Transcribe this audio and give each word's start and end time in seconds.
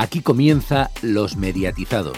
Aquí 0.00 0.22
comienza 0.22 0.90
Los 1.02 1.36
Mediatizados. 1.36 2.16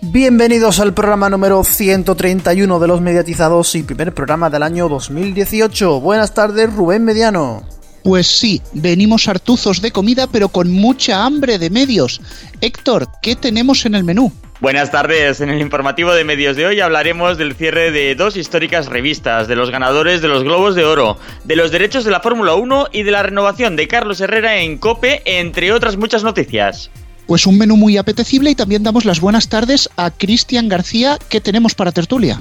Bienvenidos 0.00 0.80
al 0.80 0.94
programa 0.94 1.28
número 1.28 1.62
131 1.64 2.80
de 2.80 2.88
Los 2.88 3.02
Mediatizados 3.02 3.74
y 3.74 3.82
primer 3.82 4.14
programa 4.14 4.48
del 4.48 4.62
año 4.62 4.88
2018. 4.88 6.00
Buenas 6.00 6.32
tardes, 6.32 6.72
Rubén 6.72 7.04
Mediano. 7.04 7.62
Pues 8.02 8.26
sí, 8.26 8.62
venimos 8.72 9.28
hartuzos 9.28 9.82
de 9.82 9.90
comida 9.90 10.26
pero 10.26 10.48
con 10.48 10.72
mucha 10.72 11.26
hambre 11.26 11.58
de 11.58 11.68
medios. 11.68 12.22
Héctor, 12.62 13.08
¿qué 13.20 13.36
tenemos 13.36 13.84
en 13.84 13.96
el 13.96 14.04
menú? 14.04 14.32
Buenas 14.58 14.90
tardes. 14.90 15.42
En 15.42 15.50
el 15.50 15.60
informativo 15.60 16.14
de 16.14 16.24
medios 16.24 16.56
de 16.56 16.64
hoy 16.64 16.80
hablaremos 16.80 17.36
del 17.36 17.54
cierre 17.54 17.90
de 17.90 18.14
dos 18.14 18.38
históricas 18.38 18.86
revistas, 18.86 19.48
de 19.48 19.56
los 19.56 19.70
ganadores 19.70 20.22
de 20.22 20.28
los 20.28 20.44
Globos 20.44 20.74
de 20.74 20.86
Oro, 20.86 21.18
de 21.44 21.56
los 21.56 21.70
derechos 21.70 22.06
de 22.06 22.10
la 22.10 22.20
Fórmula 22.20 22.54
1 22.54 22.88
y 22.90 23.02
de 23.02 23.10
la 23.10 23.22
renovación 23.22 23.76
de 23.76 23.86
Carlos 23.86 24.18
Herrera 24.18 24.56
en 24.56 24.78
Cope, 24.78 25.20
entre 25.26 25.72
otras 25.72 25.98
muchas 25.98 26.24
noticias. 26.24 26.90
Pues 27.26 27.46
un 27.46 27.58
menú 27.58 27.76
muy 27.76 27.98
apetecible 27.98 28.50
y 28.50 28.54
también 28.54 28.82
damos 28.82 29.04
las 29.04 29.20
buenas 29.20 29.50
tardes 29.50 29.90
a 29.96 30.10
Cristian 30.10 30.70
García, 30.70 31.18
que 31.28 31.42
tenemos 31.42 31.74
para 31.74 31.92
tertulia. 31.92 32.40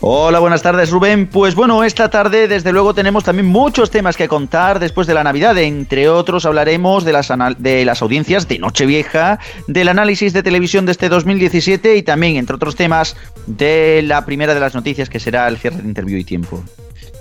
Hola, 0.00 0.38
buenas 0.38 0.62
tardes 0.62 0.90
Rubén. 0.90 1.26
Pues 1.26 1.54
bueno, 1.54 1.84
esta 1.84 2.10
tarde 2.10 2.48
desde 2.48 2.72
luego 2.72 2.94
tenemos 2.94 3.24
también 3.24 3.46
muchos 3.46 3.90
temas 3.90 4.16
que 4.16 4.28
contar 4.28 4.78
después 4.78 5.06
de 5.06 5.14
la 5.14 5.24
Navidad. 5.24 5.56
Entre 5.58 6.08
otros 6.08 6.46
hablaremos 6.46 7.04
de 7.04 7.12
las, 7.12 7.32
de 7.58 7.84
las 7.84 8.02
audiencias 8.02 8.48
de 8.48 8.58
Nochevieja, 8.58 9.38
del 9.66 9.88
análisis 9.88 10.32
de 10.32 10.42
televisión 10.42 10.86
de 10.86 10.92
este 10.92 11.08
2017 11.08 11.96
y 11.96 12.02
también, 12.02 12.36
entre 12.36 12.56
otros 12.56 12.76
temas, 12.76 13.16
de 13.46 14.02
la 14.02 14.24
primera 14.24 14.54
de 14.54 14.60
las 14.60 14.74
noticias 14.74 15.08
que 15.08 15.20
será 15.20 15.48
el 15.48 15.56
cierre 15.58 15.78
de 15.78 15.88
interview 15.88 16.18
y 16.18 16.24
tiempo. 16.24 16.62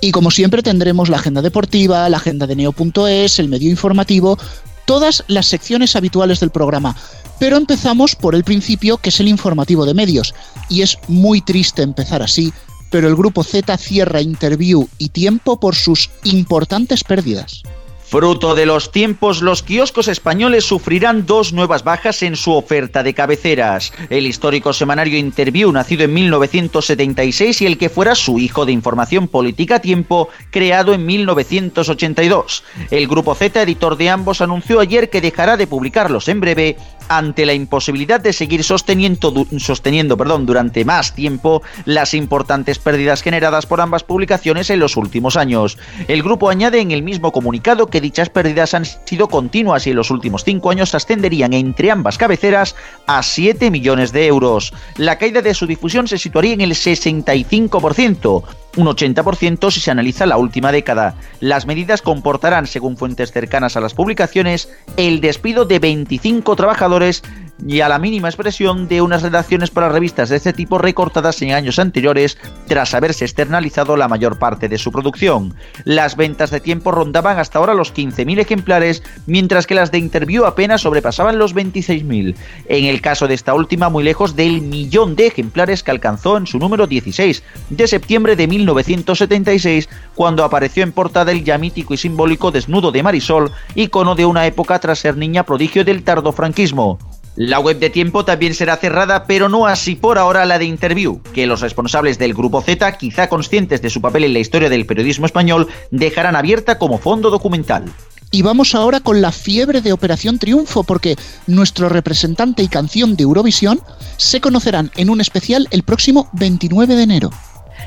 Y 0.02 0.12
como 0.12 0.30
siempre 0.30 0.62
tendremos 0.62 1.10
la 1.10 1.18
agenda 1.18 1.41
deportiva, 1.41 2.08
la 2.10 2.18
agenda 2.18 2.48
de 2.48 2.55
neo.es, 2.55 3.40
el 3.40 3.48
medio 3.48 3.70
informativo, 3.70 4.38
todas 4.86 5.24
las 5.28 5.48
secciones 5.48 5.96
habituales 5.96 6.40
del 6.40 6.52
programa. 6.52 6.96
Pero 7.40 7.58
empezamos 7.58 8.16
por 8.16 8.36
el 8.36 8.44
principio, 8.44 8.98
que 8.98 9.10
es 9.10 9.20
el 9.20 9.28
informativo 9.28 9.86
de 9.86 9.94
medios. 9.94 10.34
Y 10.70 10.82
es 10.82 10.98
muy 11.08 11.41
triste 11.41 11.82
empezar 11.82 12.22
así, 12.22 12.54
pero 12.90 13.08
el 13.08 13.16
grupo 13.16 13.44
Z 13.44 13.78
cierra 13.78 14.22
interview 14.22 14.88
y 14.98 15.10
tiempo 15.10 15.60
por 15.60 15.76
sus 15.76 16.10
importantes 16.24 17.04
pérdidas. 17.04 17.63
Fruto 18.07 18.53
de 18.53 18.67
los 18.67 18.91
tiempos, 18.91 19.41
los 19.41 19.63
kioscos 19.63 20.07
españoles 20.07 20.63
sufrirán 20.63 21.25
dos 21.25 21.53
nuevas 21.53 21.84
bajas 21.84 22.21
en 22.21 22.35
su 22.35 22.53
oferta 22.53 23.01
de 23.01 23.15
cabeceras. 23.15 23.91
El 24.11 24.27
histórico 24.27 24.73
semanario 24.73 25.17
Interview, 25.17 25.71
nacido 25.71 26.03
en 26.03 26.13
1976, 26.13 27.61
y 27.63 27.65
el 27.65 27.79
que 27.79 27.89
fuera 27.89 28.13
su 28.13 28.37
hijo 28.37 28.65
de 28.65 28.73
información 28.73 29.27
política 29.27 29.79
Tiempo, 29.79 30.29
creado 30.51 30.93
en 30.93 31.03
1982. 31.03 32.63
El 32.91 33.07
Grupo 33.07 33.33
Z, 33.33 33.63
editor 33.63 33.98
de 33.98 34.09
ambos, 34.11 34.39
anunció 34.39 34.79
ayer 34.79 35.09
que 35.09 35.20
dejará 35.20 35.57
de 35.57 35.65
publicarlos 35.65 36.27
en 36.27 36.39
breve 36.39 36.77
ante 37.07 37.45
la 37.45 37.53
imposibilidad 37.53 38.20
de 38.20 38.34
seguir 38.34 38.63
sosteniendo, 38.63 39.34
sosteniendo 39.57 40.17
perdón, 40.17 40.45
durante 40.45 40.85
más 40.85 41.13
tiempo 41.13 41.61
las 41.85 42.13
importantes 42.13 42.79
pérdidas 42.79 43.21
generadas 43.21 43.65
por 43.65 43.81
ambas 43.81 44.03
publicaciones 44.03 44.70
en 44.70 44.79
los 44.79 44.98
últimos 44.98 45.37
años. 45.37 45.77
El 46.07 46.23
grupo 46.23 46.49
añade 46.49 46.79
en 46.79 46.91
el 46.91 47.03
mismo 47.03 47.31
comunicado 47.31 47.87
que 47.87 48.01
dichas 48.01 48.29
pérdidas 48.29 48.73
han 48.73 48.85
sido 48.85 49.27
continuas 49.27 49.87
y 49.87 49.91
en 49.91 49.98
los 49.98 50.11
últimos 50.11 50.43
cinco 50.43 50.71
años 50.71 50.95
ascenderían 50.95 51.53
entre 51.53 51.91
ambas 51.91 52.17
cabeceras 52.17 52.76
a 53.07 53.23
7 53.23 53.71
millones 53.71 54.11
de 54.11 54.27
euros. 54.27 54.73
La 54.98 55.17
caída 55.17 55.41
de 55.41 55.53
su 55.53 55.67
difusión 55.67 56.07
se 56.07 56.17
situaría 56.17 56.53
en 56.53 56.61
el 56.61 56.71
65%, 56.71 58.43
un 58.76 58.87
80% 58.87 59.71
si 59.71 59.79
se 59.79 59.91
analiza 59.91 60.26
la 60.26 60.37
última 60.37 60.71
década. 60.71 61.15
Las 61.40 61.65
medidas 61.65 62.01
comportarán, 62.01 62.68
según 62.68 62.98
fuentes 62.98 63.32
cercanas 63.32 63.76
a 63.77 63.82
las 63.82 63.93
publicaciones, 63.93 64.69
el 64.97 65.22
despido 65.22 65.66
de 65.66 65.79
25 65.79 66.56
trabajadores 66.56 67.23
y 67.66 67.81
a 67.81 67.89
la 67.89 67.99
mínima 67.99 68.27
expresión 68.27 68.88
de 68.88 69.01
unas 69.01 69.21
redacciones 69.21 69.71
para 69.71 69.89
revistas 69.89 70.29
de 70.29 70.38
este 70.38 70.53
tipo 70.53 70.77
recortadas 70.77 71.41
en 71.41 71.53
años 71.53 71.79
anteriores 71.79 72.38
tras 72.67 72.93
haberse 72.93 73.25
externalizado 73.25 73.97
la 73.97 74.07
mayor 74.07 74.39
parte 74.39 74.67
de 74.67 74.77
su 74.77 74.91
producción. 74.91 75.53
Las 75.83 76.15
ventas 76.15 76.51
de 76.51 76.59
tiempo 76.59 76.91
rondaban 76.91 77.39
hasta 77.39 77.59
ahora 77.59 77.73
los 77.73 77.94
15.000 77.94 78.39
ejemplares, 78.39 79.03
mientras 79.25 79.67
que 79.67 79.75
las 79.75 79.91
de 79.91 79.97
Interview 79.97 80.45
apenas 80.45 80.81
sobrepasaban 80.81 81.39
los 81.39 81.55
26.000. 81.55 82.35
En 82.67 82.85
el 82.85 83.01
caso 83.01 83.27
de 83.27 83.33
esta 83.33 83.53
última, 83.53 83.89
muy 83.89 84.03
lejos 84.03 84.35
del 84.35 84.61
millón 84.61 85.15
de 85.15 85.27
ejemplares 85.27 85.83
que 85.83 85.91
alcanzó 85.91 86.38
en 86.38 86.47
su 86.47 86.59
número 86.59 86.88
16 86.88 87.44
de 87.69 87.88
septiembre 87.88 88.35
de 88.35 88.47
1976, 88.47 89.89
cuando 90.13 90.44
apareció 90.44 90.83
en 90.83 90.91
portada 90.91 91.31
el 91.31 91.44
ya 91.44 91.57
mítico 91.57 91.94
y 91.94 91.97
simbólico 91.97 92.51
desnudo 92.51 92.91
de 92.91 93.03
Marisol, 93.03 93.51
icono 93.75 94.15
de 94.15 94.25
una 94.25 94.45
época 94.45 94.79
tras 94.79 94.99
ser 94.99 95.17
niña 95.17 95.44
prodigio 95.44 95.83
del 95.83 96.03
tardofranquismo. 96.03 96.99
La 97.35 97.59
web 97.59 97.79
de 97.79 97.90
tiempo 97.90 98.23
también 98.23 98.53
será 98.53 98.78
cerrada, 98.78 99.25
pero 99.25 99.50
no 99.50 99.68
así 99.68 99.96
por 99.96 100.18
ahora 100.18 100.46
la 100.46 100.57
de 100.57 100.66
Interview, 100.66 101.22
que 101.34 101.46
los 101.47 101.59
responsables 101.59 102.18
del 102.18 102.34
Grupo 102.34 102.62
Z, 102.62 102.97
quizá 102.97 103.28
conscientes 103.28 103.81
de 103.81 103.90
su 103.90 104.00
papel 104.00 104.23
en 104.23 104.34
la 104.34 104.40
historia 104.40 104.69
del 104.69 104.85
periodismo 104.85 105.25
español, 105.25 105.68
dejarán 105.91 106.38
abierta 106.38 106.78
como 106.78 106.97
fondo 106.97 107.29
documental. 107.29 107.85
Y 108.31 108.41
vamos 108.41 108.74
ahora 108.74 109.01
con 109.01 109.22
la 109.22 109.34
fiebre 109.34 109.81
de 109.81 109.91
Operación 109.91 110.40
Triunfo, 110.40 110.84
porque 110.84 111.18
nuestro 111.45 111.90
representante 111.90 112.63
y 112.63 112.69
canción 112.69 113.18
de 113.18 113.24
Eurovisión 113.24 113.81
se 114.16 114.40
conocerán 114.40 114.91
en 114.95 115.09
un 115.09 115.19
especial 115.19 115.68
el 115.72 115.84
próximo 115.84 116.29
29 116.34 116.95
de 116.95 117.03
enero. 117.03 117.29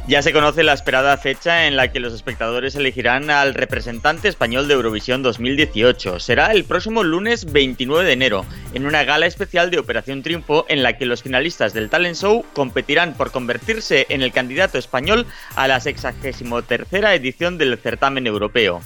Ya 0.08 0.22
se 0.22 0.32
conoce 0.32 0.62
la 0.62 0.72
esperada 0.72 1.18
fecha 1.18 1.66
en 1.66 1.76
la 1.76 1.92
que 1.92 2.00
los 2.00 2.14
espectadores 2.14 2.74
elegirán 2.74 3.28
al 3.28 3.52
representante 3.52 4.28
español 4.28 4.66
de 4.66 4.72
Eurovisión 4.72 5.22
2018. 5.22 6.18
Será 6.18 6.50
el 6.52 6.64
próximo 6.64 7.02
lunes 7.02 7.52
29 7.52 8.06
de 8.06 8.12
enero, 8.14 8.46
en 8.72 8.86
una 8.86 9.04
gala 9.04 9.26
especial 9.26 9.70
de 9.70 9.78
Operación 9.78 10.22
Triunfo 10.22 10.64
en 10.70 10.82
la 10.82 10.96
que 10.96 11.04
los 11.04 11.22
finalistas 11.22 11.74
del 11.74 11.90
talent 11.90 12.16
show 12.16 12.42
competirán 12.54 13.18
por 13.18 13.30
convertirse 13.32 14.06
en 14.08 14.22
el 14.22 14.32
candidato 14.32 14.78
español 14.78 15.26
a 15.56 15.68
la 15.68 15.78
63 15.78 16.86
edición 16.90 17.58
del 17.58 17.76
certamen 17.76 18.26
europeo. 18.26 18.80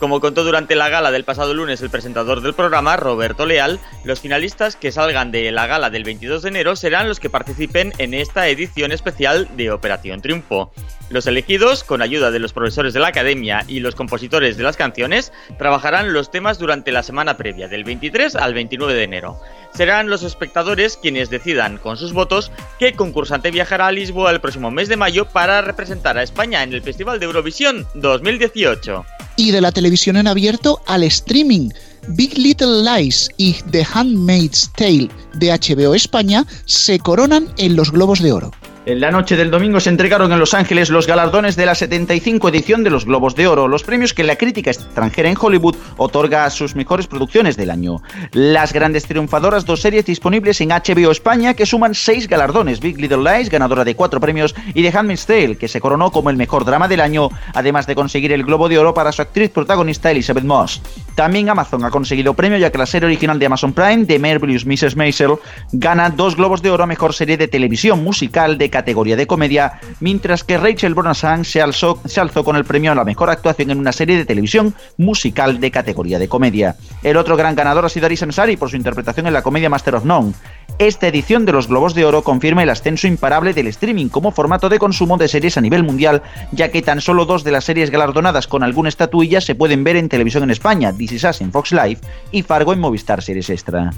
Como 0.00 0.20
contó 0.20 0.44
durante 0.44 0.76
la 0.76 0.88
gala 0.88 1.10
del 1.10 1.24
pasado 1.24 1.52
lunes 1.52 1.82
el 1.82 1.90
presentador 1.90 2.40
del 2.40 2.54
programa, 2.54 2.96
Roberto 2.96 3.44
Leal, 3.44 3.78
los 4.02 4.20
finalistas 4.20 4.74
que 4.74 4.92
salgan 4.92 5.30
de 5.30 5.52
la 5.52 5.66
gala 5.66 5.90
del 5.90 6.04
22 6.04 6.40
de 6.40 6.48
enero 6.48 6.74
serán 6.74 7.06
los 7.06 7.20
que 7.20 7.28
participen 7.28 7.92
en 7.98 8.14
esta 8.14 8.48
edición 8.48 8.92
especial 8.92 9.46
de 9.58 9.70
Operación 9.70 10.22
Triunfo. 10.22 10.72
Los 11.10 11.26
elegidos, 11.26 11.84
con 11.84 12.00
ayuda 12.00 12.30
de 12.30 12.38
los 12.38 12.54
profesores 12.54 12.94
de 12.94 13.00
la 13.00 13.08
academia 13.08 13.62
y 13.68 13.80
los 13.80 13.94
compositores 13.94 14.56
de 14.56 14.62
las 14.62 14.78
canciones, 14.78 15.34
trabajarán 15.58 16.14
los 16.14 16.30
temas 16.30 16.58
durante 16.58 16.92
la 16.92 17.02
semana 17.02 17.36
previa, 17.36 17.68
del 17.68 17.84
23 17.84 18.36
al 18.36 18.54
29 18.54 18.94
de 18.94 19.02
enero. 19.02 19.38
Serán 19.74 20.08
los 20.08 20.22
espectadores 20.22 20.96
quienes 20.96 21.28
decidan 21.28 21.76
con 21.76 21.98
sus 21.98 22.14
votos 22.14 22.50
qué 22.78 22.94
concursante 22.94 23.50
viajará 23.50 23.88
a 23.88 23.92
Lisboa 23.92 24.30
el 24.30 24.40
próximo 24.40 24.70
mes 24.70 24.88
de 24.88 24.96
mayo 24.96 25.26
para 25.26 25.60
representar 25.60 26.16
a 26.16 26.22
España 26.22 26.62
en 26.62 26.72
el 26.72 26.80
Festival 26.80 27.20
de 27.20 27.26
Eurovisión 27.26 27.86
2018 27.92 29.04
y 29.40 29.52
de 29.52 29.62
la 29.62 29.72
televisión 29.72 30.18
en 30.18 30.26
abierto 30.26 30.82
al 30.86 31.02
streaming. 31.02 31.70
Big 32.08 32.36
Little 32.36 32.82
Lies 32.82 33.30
y 33.38 33.54
The 33.70 33.86
Handmaid's 33.90 34.70
Tale 34.76 35.08
de 35.32 35.48
HBO 35.50 35.94
España 35.94 36.46
se 36.66 36.98
coronan 36.98 37.48
en 37.56 37.74
los 37.74 37.90
Globos 37.90 38.20
de 38.20 38.32
Oro. 38.32 38.50
En 38.90 39.00
la 39.00 39.12
noche 39.12 39.36
del 39.36 39.52
domingo 39.52 39.78
se 39.78 39.88
entregaron 39.88 40.32
en 40.32 40.40
Los 40.40 40.52
Ángeles 40.52 40.90
los 40.90 41.06
galardones 41.06 41.54
de 41.54 41.64
la 41.64 41.76
75 41.76 42.48
edición 42.48 42.82
de 42.82 42.90
los 42.90 43.04
Globos 43.04 43.36
de 43.36 43.46
Oro, 43.46 43.68
los 43.68 43.84
premios 43.84 44.12
que 44.12 44.24
la 44.24 44.34
crítica 44.34 44.72
extranjera 44.72 45.28
en 45.28 45.36
Hollywood 45.40 45.76
otorga 45.96 46.44
a 46.44 46.50
sus 46.50 46.74
mejores 46.74 47.06
producciones 47.06 47.56
del 47.56 47.70
año. 47.70 48.02
Las 48.32 48.72
grandes 48.72 49.06
triunfadoras, 49.06 49.64
dos 49.64 49.80
series 49.80 50.06
disponibles 50.06 50.60
en 50.60 50.70
HBO 50.70 51.12
España 51.12 51.54
que 51.54 51.66
suman 51.66 51.94
seis 51.94 52.26
galardones: 52.26 52.80
Big 52.80 53.00
Little 53.00 53.18
Lies, 53.18 53.48
ganadora 53.48 53.84
de 53.84 53.94
cuatro 53.94 54.18
premios, 54.18 54.56
y 54.74 54.82
The 54.82 54.98
Handmaid's 54.98 55.24
Tale, 55.24 55.56
que 55.56 55.68
se 55.68 55.80
coronó 55.80 56.10
como 56.10 56.30
el 56.30 56.36
mejor 56.36 56.64
drama 56.64 56.88
del 56.88 57.00
año, 57.00 57.28
además 57.54 57.86
de 57.86 57.94
conseguir 57.94 58.32
el 58.32 58.42
Globo 58.42 58.68
de 58.68 58.80
Oro 58.80 58.92
para 58.92 59.12
su 59.12 59.22
actriz 59.22 59.50
protagonista 59.50 60.10
Elizabeth 60.10 60.42
Moss. 60.42 60.82
También 61.14 61.48
Amazon 61.48 61.84
ha 61.84 61.90
conseguido 61.90 62.34
premio 62.34 62.58
ya 62.58 62.72
que 62.72 62.78
la 62.78 62.86
serie 62.86 63.06
original 63.06 63.38
de 63.38 63.46
Amazon 63.46 63.72
Prime, 63.72 64.06
The 64.06 64.18
Marvelous 64.18 64.66
Mrs. 64.66 64.96
Maisel, 64.96 65.36
gana 65.70 66.10
dos 66.10 66.34
Globos 66.34 66.60
de 66.60 66.72
Oro 66.72 66.82
a 66.82 66.88
mejor 66.88 67.14
serie 67.14 67.36
de 67.36 67.46
televisión 67.46 68.02
musical 68.02 68.58
de 68.58 68.68
categoría 68.80 69.14
de 69.14 69.26
comedia, 69.26 69.78
mientras 70.00 70.42
que 70.42 70.56
Rachel 70.56 70.94
Brosnahan 70.94 71.44
se 71.44 71.60
alzó, 71.60 72.00
con 72.42 72.56
el 72.56 72.64
premio 72.64 72.92
a 72.92 72.94
la 72.94 73.04
mejor 73.04 73.28
actuación 73.28 73.70
en 73.70 73.78
una 73.78 73.92
serie 73.92 74.16
de 74.16 74.24
televisión 74.24 74.74
musical 74.96 75.60
de 75.60 75.70
categoría 75.70 76.18
de 76.18 76.28
comedia. 76.28 76.76
El 77.02 77.18
otro 77.18 77.36
gran 77.36 77.54
ganador 77.54 77.84
ha 77.84 77.90
sido 77.90 78.06
Arisa 78.06 78.24
Ansari 78.24 78.56
por 78.56 78.70
su 78.70 78.76
interpretación 78.76 79.26
en 79.26 79.34
la 79.34 79.42
comedia 79.42 79.68
Master 79.68 79.96
of 79.96 80.06
None. 80.06 80.32
Esta 80.78 81.08
edición 81.08 81.44
de 81.44 81.52
los 81.52 81.68
Globos 81.68 81.94
de 81.94 82.06
Oro 82.06 82.22
confirma 82.22 82.62
el 82.62 82.70
ascenso 82.70 83.06
imparable 83.06 83.52
del 83.52 83.66
streaming 83.66 84.08
como 84.08 84.32
formato 84.32 84.70
de 84.70 84.78
consumo 84.78 85.18
de 85.18 85.28
series 85.28 85.58
a 85.58 85.60
nivel 85.60 85.82
mundial, 85.82 86.22
ya 86.52 86.70
que 86.70 86.80
tan 86.80 87.02
solo 87.02 87.26
dos 87.26 87.44
de 87.44 87.52
las 87.52 87.64
series 87.64 87.90
galardonadas 87.90 88.46
con 88.46 88.62
alguna 88.62 88.88
estatuilla 88.88 89.42
se 89.42 89.54
pueden 89.54 89.84
ver 89.84 89.96
en 89.96 90.08
televisión 90.08 90.44
en 90.44 90.50
España, 90.50 90.94
This 90.96 91.12
Is 91.12 91.24
Us 91.24 91.42
en 91.42 91.52
Fox 91.52 91.72
Live 91.72 91.98
y 92.32 92.42
Fargo 92.42 92.72
en 92.72 92.80
Movistar 92.80 93.20
Series 93.20 93.50
Extra. 93.50 93.92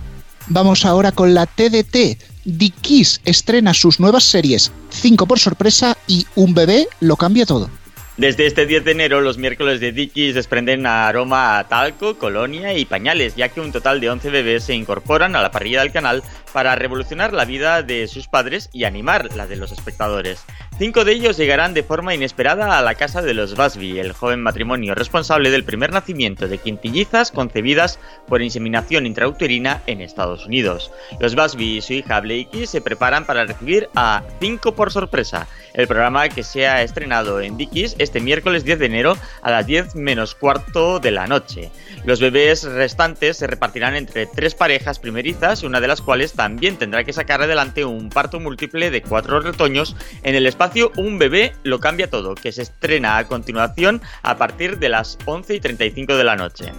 Vamos 0.48 0.84
ahora 0.84 1.12
con 1.12 1.34
la 1.34 1.46
TDT. 1.46 2.31
The 2.44 2.70
Kiss 2.80 3.20
estrena 3.24 3.72
sus 3.72 4.00
nuevas 4.00 4.24
series, 4.24 4.72
5 4.90 5.26
por 5.26 5.38
sorpresa 5.38 5.96
y 6.08 6.26
Un 6.34 6.54
bebé 6.54 6.88
lo 7.00 7.16
cambia 7.16 7.46
todo. 7.46 7.70
Desde 8.16 8.46
este 8.46 8.66
10 8.66 8.84
de 8.84 8.90
enero, 8.90 9.20
los 9.22 9.38
miércoles 9.38 9.80
de 9.80 9.90
Dickies 9.90 10.34
desprenden 10.34 10.86
aroma 10.86 11.58
a 11.58 11.66
talco, 11.66 12.18
colonia 12.18 12.76
y 12.76 12.84
pañales, 12.84 13.36
ya 13.36 13.48
que 13.48 13.60
un 13.60 13.72
total 13.72 14.00
de 14.00 14.10
11 14.10 14.28
bebés 14.28 14.64
se 14.64 14.74
incorporan 14.74 15.34
a 15.34 15.40
la 15.40 15.50
parrilla 15.50 15.80
del 15.80 15.92
canal 15.92 16.22
para 16.52 16.74
revolucionar 16.74 17.32
la 17.32 17.44
vida 17.44 17.82
de 17.82 18.06
sus 18.08 18.28
padres 18.28 18.68
y 18.72 18.84
animar 18.84 19.34
la 19.36 19.46
de 19.46 19.56
los 19.56 19.72
espectadores. 19.72 20.44
Cinco 20.78 21.04
de 21.04 21.12
ellos 21.12 21.36
llegarán 21.36 21.74
de 21.74 21.82
forma 21.82 22.14
inesperada 22.14 22.78
a 22.78 22.82
la 22.82 22.94
casa 22.94 23.22
de 23.22 23.34
los 23.34 23.54
Busby, 23.54 23.98
el 23.98 24.12
joven 24.12 24.42
matrimonio 24.42 24.94
responsable 24.94 25.50
del 25.50 25.64
primer 25.64 25.92
nacimiento 25.92 26.48
de 26.48 26.58
quintillizas 26.58 27.30
concebidas 27.30 27.98
por 28.26 28.42
inseminación 28.42 29.06
intrauterina 29.06 29.82
en 29.86 30.00
Estados 30.00 30.46
Unidos. 30.46 30.90
Los 31.20 31.34
Busby 31.34 31.76
y 31.76 31.80
su 31.80 31.92
hija 31.94 32.20
Blakey 32.20 32.66
se 32.66 32.80
preparan 32.80 33.26
para 33.26 33.44
recibir 33.44 33.88
a 33.94 34.22
Cinco 34.40 34.74
por 34.74 34.90
sorpresa, 34.90 35.46
el 35.74 35.86
programa 35.86 36.28
que 36.28 36.42
se 36.42 36.66
ha 36.66 36.82
estrenado 36.82 37.40
en 37.40 37.56
Dickies 37.56 37.96
este 37.98 38.20
miércoles 38.20 38.64
10 38.64 38.78
de 38.78 38.86
enero 38.86 39.16
a 39.42 39.50
las 39.50 39.66
10 39.66 39.94
menos 39.94 40.34
cuarto 40.34 41.00
de 41.00 41.10
la 41.10 41.26
noche. 41.26 41.70
Los 42.04 42.20
bebés 42.20 42.64
restantes 42.64 43.38
se 43.38 43.46
repartirán 43.46 43.96
entre 43.96 44.26
tres 44.26 44.54
parejas 44.54 44.98
primerizas, 44.98 45.62
una 45.62 45.80
de 45.80 45.88
las 45.88 46.02
cuales 46.02 46.32
también 46.42 46.76
tendrá 46.76 47.04
que 47.04 47.12
sacar 47.12 47.40
adelante 47.40 47.84
un 47.84 48.08
parto 48.08 48.40
múltiple 48.40 48.90
de 48.90 49.00
cuatro 49.00 49.38
retoños 49.38 49.94
en 50.24 50.34
el 50.34 50.44
espacio 50.48 50.90
Un 50.96 51.16
bebé 51.16 51.52
lo 51.62 51.78
cambia 51.78 52.10
todo, 52.10 52.34
que 52.34 52.50
se 52.50 52.62
estrena 52.62 53.16
a 53.16 53.28
continuación 53.28 54.02
a 54.24 54.36
partir 54.36 54.80
de 54.80 54.88
las 54.88 55.18
11 55.24 55.54
y 55.54 55.60
35 55.60 56.16
de 56.16 56.24
la 56.24 56.34
noche. 56.34 56.72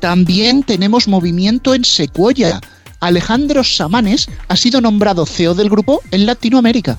También 0.00 0.62
tenemos 0.62 1.08
movimiento 1.08 1.74
en 1.74 1.84
Secuoya. 1.84 2.58
Alejandro 3.00 3.62
Samanes 3.64 4.30
ha 4.48 4.56
sido 4.56 4.80
nombrado 4.80 5.26
CEO 5.26 5.52
del 5.52 5.68
grupo 5.68 6.00
en 6.10 6.24
Latinoamérica. 6.24 6.96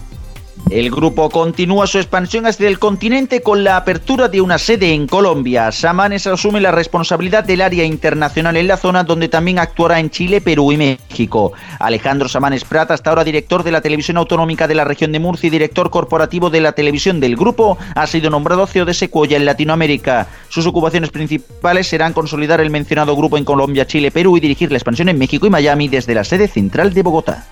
El 0.70 0.90
grupo 0.90 1.30
continúa 1.30 1.86
su 1.88 1.98
expansión 1.98 2.46
hacia 2.46 2.68
el 2.68 2.80
continente 2.80 3.42
con 3.42 3.64
la 3.64 3.78
apertura 3.78 4.30
de 4.30 4.42
una 4.42 4.58
sede 4.58 4.94
en 4.94 5.08
Colombia. 5.08 5.72
Samanes 5.72 6.26
asume 6.26 6.62
la 6.62 6.72
responsabilidad 6.72 7.44
del 7.44 7.62
área 7.62 7.84
internacional 7.84 8.56
en 8.56 8.68
la 8.68 8.78
zona 8.78 9.04
donde 9.04 9.28
también 9.28 9.60
actuará 9.60 10.00
en 10.00 10.10
Chile, 10.10 10.42
Perú 10.42 10.72
y 10.72 10.78
México. 10.78 11.52
Alejandro 11.80 12.30
Samanes 12.30 12.64
Prata, 12.64 12.94
hasta 12.94 13.10
ahora 13.10 13.24
director 13.24 13.64
de 13.64 13.72
la 13.72 13.82
Televisión 13.82 14.18
Autonómica 14.18 14.68
de 14.68 14.76
la 14.76 14.86
región 14.86 15.12
de 15.12 15.20
Murcia 15.20 15.48
y 15.48 15.52
director 15.52 15.90
corporativo 15.90 16.50
de 16.50 16.62
la 16.62 16.72
televisión 16.72 17.20
del 17.20 17.36
grupo, 17.36 17.78
ha 17.94 18.08
sido 18.08 18.30
nombrado 18.30 18.66
CEO 18.66 18.86
de 18.86 18.94
Secuoya 18.94 19.38
en 19.38 19.46
Latinoamérica. 19.46 20.28
Sus 20.50 20.66
ocupaciones 20.66 21.12
principales 21.12 21.88
serán 21.88 22.14
consolidar 22.14 22.62
el 22.62 22.70
mencionado 22.70 23.16
grupo 23.16 23.38
en 23.38 23.46
Colombia, 23.46 23.86
Chile, 23.86 24.12
Perú 24.12 24.38
y 24.38 24.40
dirigir 24.40 24.72
la 24.72 24.78
expansión 24.78 25.10
en 25.10 25.20
México 25.20 25.46
y 25.46 25.50
Miami 25.50 25.90
desde 25.90 26.16
la 26.16 26.24
sede 26.24 26.48
central 26.48 26.94
de 26.94 27.04
Bogotá 27.04 27.46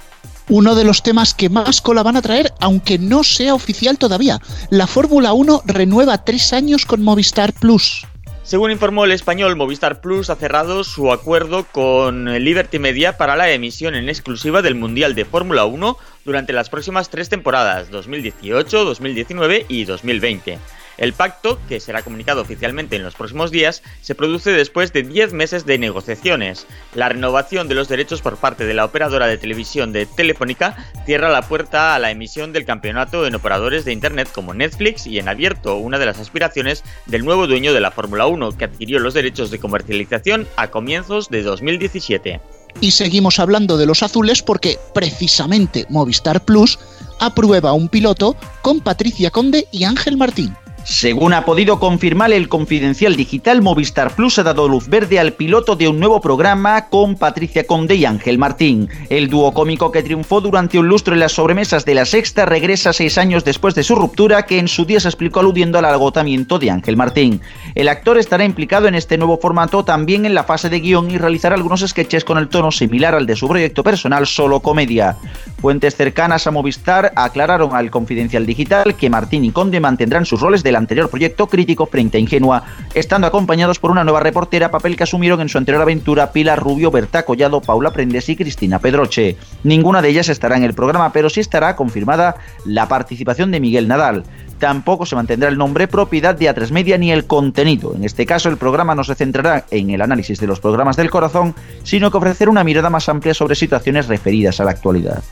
uno 0.51 0.75
de 0.75 0.83
los 0.83 1.01
temas 1.01 1.33
que 1.33 1.49
más 1.49 1.79
cola 1.79 2.03
van 2.03 2.17
a 2.17 2.21
traer, 2.21 2.51
aunque 2.59 2.99
no 2.99 3.23
sea 3.23 3.53
oficial 3.53 3.97
todavía. 3.97 4.39
La 4.69 4.85
Fórmula 4.85 5.31
1 5.31 5.63
renueva 5.65 6.25
tres 6.25 6.51
años 6.51 6.85
con 6.85 7.01
Movistar 7.01 7.53
Plus. 7.53 8.05
Según 8.43 8.69
informó 8.69 9.05
el 9.05 9.13
español, 9.13 9.55
Movistar 9.55 10.01
Plus 10.01 10.29
ha 10.29 10.35
cerrado 10.35 10.83
su 10.83 11.13
acuerdo 11.13 11.65
con 11.71 12.25
Liberty 12.43 12.79
Media 12.79 13.15
para 13.15 13.37
la 13.37 13.49
emisión 13.49 13.95
en 13.95 14.09
exclusiva 14.09 14.61
del 14.61 14.75
Mundial 14.75 15.15
de 15.15 15.23
Fórmula 15.23 15.63
1 15.63 15.97
durante 16.25 16.51
las 16.51 16.69
próximas 16.69 17.09
tres 17.09 17.29
temporadas, 17.29 17.89
2018, 17.89 18.83
2019 18.83 19.67
y 19.69 19.85
2020. 19.85 20.59
El 21.01 21.13
pacto, 21.13 21.57
que 21.67 21.79
será 21.79 22.03
comunicado 22.03 22.41
oficialmente 22.41 22.95
en 22.95 23.03
los 23.03 23.15
próximos 23.15 23.49
días, 23.49 23.81
se 24.01 24.13
produce 24.13 24.51
después 24.51 24.93
de 24.93 25.01
10 25.01 25.33
meses 25.33 25.65
de 25.65 25.79
negociaciones. 25.79 26.67
La 26.93 27.09
renovación 27.09 27.67
de 27.67 27.73
los 27.73 27.87
derechos 27.87 28.21
por 28.21 28.37
parte 28.37 28.65
de 28.65 28.75
la 28.75 28.85
operadora 28.85 29.25
de 29.25 29.39
televisión 29.39 29.93
de 29.93 30.05
Telefónica 30.05 30.93
cierra 31.07 31.31
la 31.31 31.41
puerta 31.41 31.95
a 31.95 31.99
la 31.99 32.11
emisión 32.11 32.53
del 32.53 32.65
campeonato 32.65 33.25
en 33.25 33.33
operadores 33.33 33.83
de 33.83 33.93
Internet 33.93 34.29
como 34.31 34.53
Netflix 34.53 35.07
y 35.07 35.17
en 35.17 35.27
abierto, 35.27 35.77
una 35.77 35.97
de 35.97 36.05
las 36.05 36.19
aspiraciones 36.19 36.83
del 37.07 37.25
nuevo 37.25 37.47
dueño 37.47 37.73
de 37.73 37.81
la 37.81 37.89
Fórmula 37.89 38.27
1, 38.27 38.55
que 38.55 38.65
adquirió 38.65 38.99
los 38.99 39.15
derechos 39.15 39.49
de 39.49 39.57
comercialización 39.57 40.47
a 40.55 40.69
comienzos 40.69 41.29
de 41.29 41.41
2017. 41.41 42.41
Y 42.79 42.91
seguimos 42.91 43.39
hablando 43.39 43.75
de 43.75 43.87
los 43.87 44.03
azules 44.03 44.43
porque 44.43 44.77
precisamente 44.93 45.87
Movistar 45.89 46.45
Plus 46.45 46.77
aprueba 47.19 47.73
un 47.73 47.89
piloto 47.89 48.35
con 48.61 48.81
Patricia 48.81 49.31
Conde 49.31 49.67
y 49.71 49.85
Ángel 49.85 50.15
Martín. 50.15 50.55
Según 50.83 51.33
ha 51.33 51.45
podido 51.45 51.79
confirmar 51.79 52.31
el 52.33 52.49
confidencial 52.49 53.15
digital, 53.15 53.61
Movistar 53.61 54.15
Plus 54.15 54.39
ha 54.39 54.43
dado 54.43 54.67
luz 54.67 54.87
verde 54.87 55.19
al 55.19 55.33
piloto 55.33 55.75
de 55.75 55.87
un 55.87 55.99
nuevo 55.99 56.21
programa 56.21 56.89
con 56.89 57.15
Patricia 57.15 57.65
Conde 57.67 57.95
y 57.95 58.05
Ángel 58.05 58.39
Martín. 58.39 58.89
El 59.09 59.29
dúo 59.29 59.53
cómico 59.53 59.91
que 59.91 60.01
triunfó 60.01 60.41
durante 60.41 60.79
un 60.79 60.87
lustro 60.87 61.13
en 61.13 61.19
las 61.19 61.33
sobremesas 61.33 61.85
de 61.85 61.93
la 61.93 62.05
sexta 62.05 62.45
regresa 62.45 62.93
seis 62.93 63.19
años 63.19 63.45
después 63.45 63.75
de 63.75 63.83
su 63.83 63.95
ruptura, 63.95 64.45
que 64.47 64.57
en 64.57 64.67
su 64.67 64.85
día 64.85 64.99
se 64.99 65.07
explicó 65.07 65.39
aludiendo 65.39 65.77
al 65.77 65.85
agotamiento 65.85 66.57
de 66.57 66.71
Ángel 66.71 66.97
Martín. 66.97 67.41
El 67.75 67.87
actor 67.87 68.17
estará 68.17 68.43
implicado 68.43 68.87
en 68.87 68.95
este 68.95 69.17
nuevo 69.17 69.37
formato 69.37 69.85
también 69.85 70.25
en 70.25 70.33
la 70.33 70.43
fase 70.43 70.69
de 70.69 70.79
guion 70.79 71.11
y 71.11 71.17
realizará 71.19 71.55
algunos 71.55 71.81
sketches 71.87 72.25
con 72.25 72.39
el 72.39 72.49
tono 72.49 72.71
similar 72.71 73.13
al 73.13 73.27
de 73.27 73.35
su 73.35 73.47
proyecto 73.47 73.83
personal 73.83 74.25
Solo 74.25 74.61
Comedia. 74.61 75.15
Fuentes 75.61 75.95
cercanas 75.95 76.47
a 76.47 76.51
Movistar 76.51 77.13
aclararon 77.15 77.75
al 77.75 77.91
confidencial 77.91 78.47
digital 78.47 78.95
que 78.95 79.11
Martín 79.11 79.45
y 79.45 79.51
Conde 79.51 79.79
mantendrán 79.79 80.25
sus 80.25 80.41
roles 80.41 80.63
de 80.63 80.70
el 80.71 80.75
anterior 80.75 81.09
proyecto 81.09 81.47
crítico 81.47 81.85
frente 81.85 82.17
a 82.17 82.19
Ingenua, 82.19 82.63
estando 82.95 83.27
acompañados 83.27 83.79
por 83.79 83.91
una 83.91 84.03
nueva 84.03 84.19
reportera, 84.19 84.71
papel 84.71 84.95
que 84.95 85.03
asumieron 85.03 85.41
en 85.41 85.49
su 85.49 85.57
anterior 85.57 85.81
aventura 85.81 86.31
Pilar 86.31 86.59
Rubio, 86.59 86.91
Berta 86.91 87.23
Collado, 87.23 87.61
Paula 87.61 87.91
Prendes 87.91 88.27
y 88.29 88.35
Cristina 88.35 88.79
Pedroche. 88.79 89.37
Ninguna 89.63 90.01
de 90.01 90.09
ellas 90.09 90.29
estará 90.29 90.57
en 90.57 90.63
el 90.63 90.73
programa, 90.73 91.13
pero 91.13 91.29
sí 91.29 91.39
estará 91.39 91.75
confirmada 91.75 92.35
la 92.65 92.87
participación 92.87 93.51
de 93.51 93.59
Miguel 93.59 93.87
Nadal. 93.87 94.23
Tampoco 94.59 95.05
se 95.05 95.15
mantendrá 95.15 95.49
el 95.49 95.57
nombre 95.57 95.87
propiedad 95.87 96.35
de 96.35 96.47
A3 96.47 96.71
Media 96.71 96.97
ni 96.97 97.11
el 97.11 97.25
contenido. 97.25 97.95
En 97.95 98.03
este 98.03 98.25
caso, 98.25 98.47
el 98.49 98.57
programa 98.57 98.93
no 98.93 99.03
se 99.03 99.15
centrará 99.15 99.65
en 99.71 99.89
el 99.89 100.01
análisis 100.01 100.39
de 100.39 100.47
los 100.47 100.59
programas 100.59 100.95
del 100.97 101.09
corazón, 101.09 101.55
sino 101.83 102.11
que 102.11 102.17
ofrecerá 102.17 102.51
una 102.51 102.63
mirada 102.63 102.89
más 102.89 103.09
amplia 103.09 103.33
sobre 103.33 103.55
situaciones 103.55 104.07
referidas 104.07 104.59
a 104.59 104.65
la 104.65 104.71
actualidad. 104.71 105.23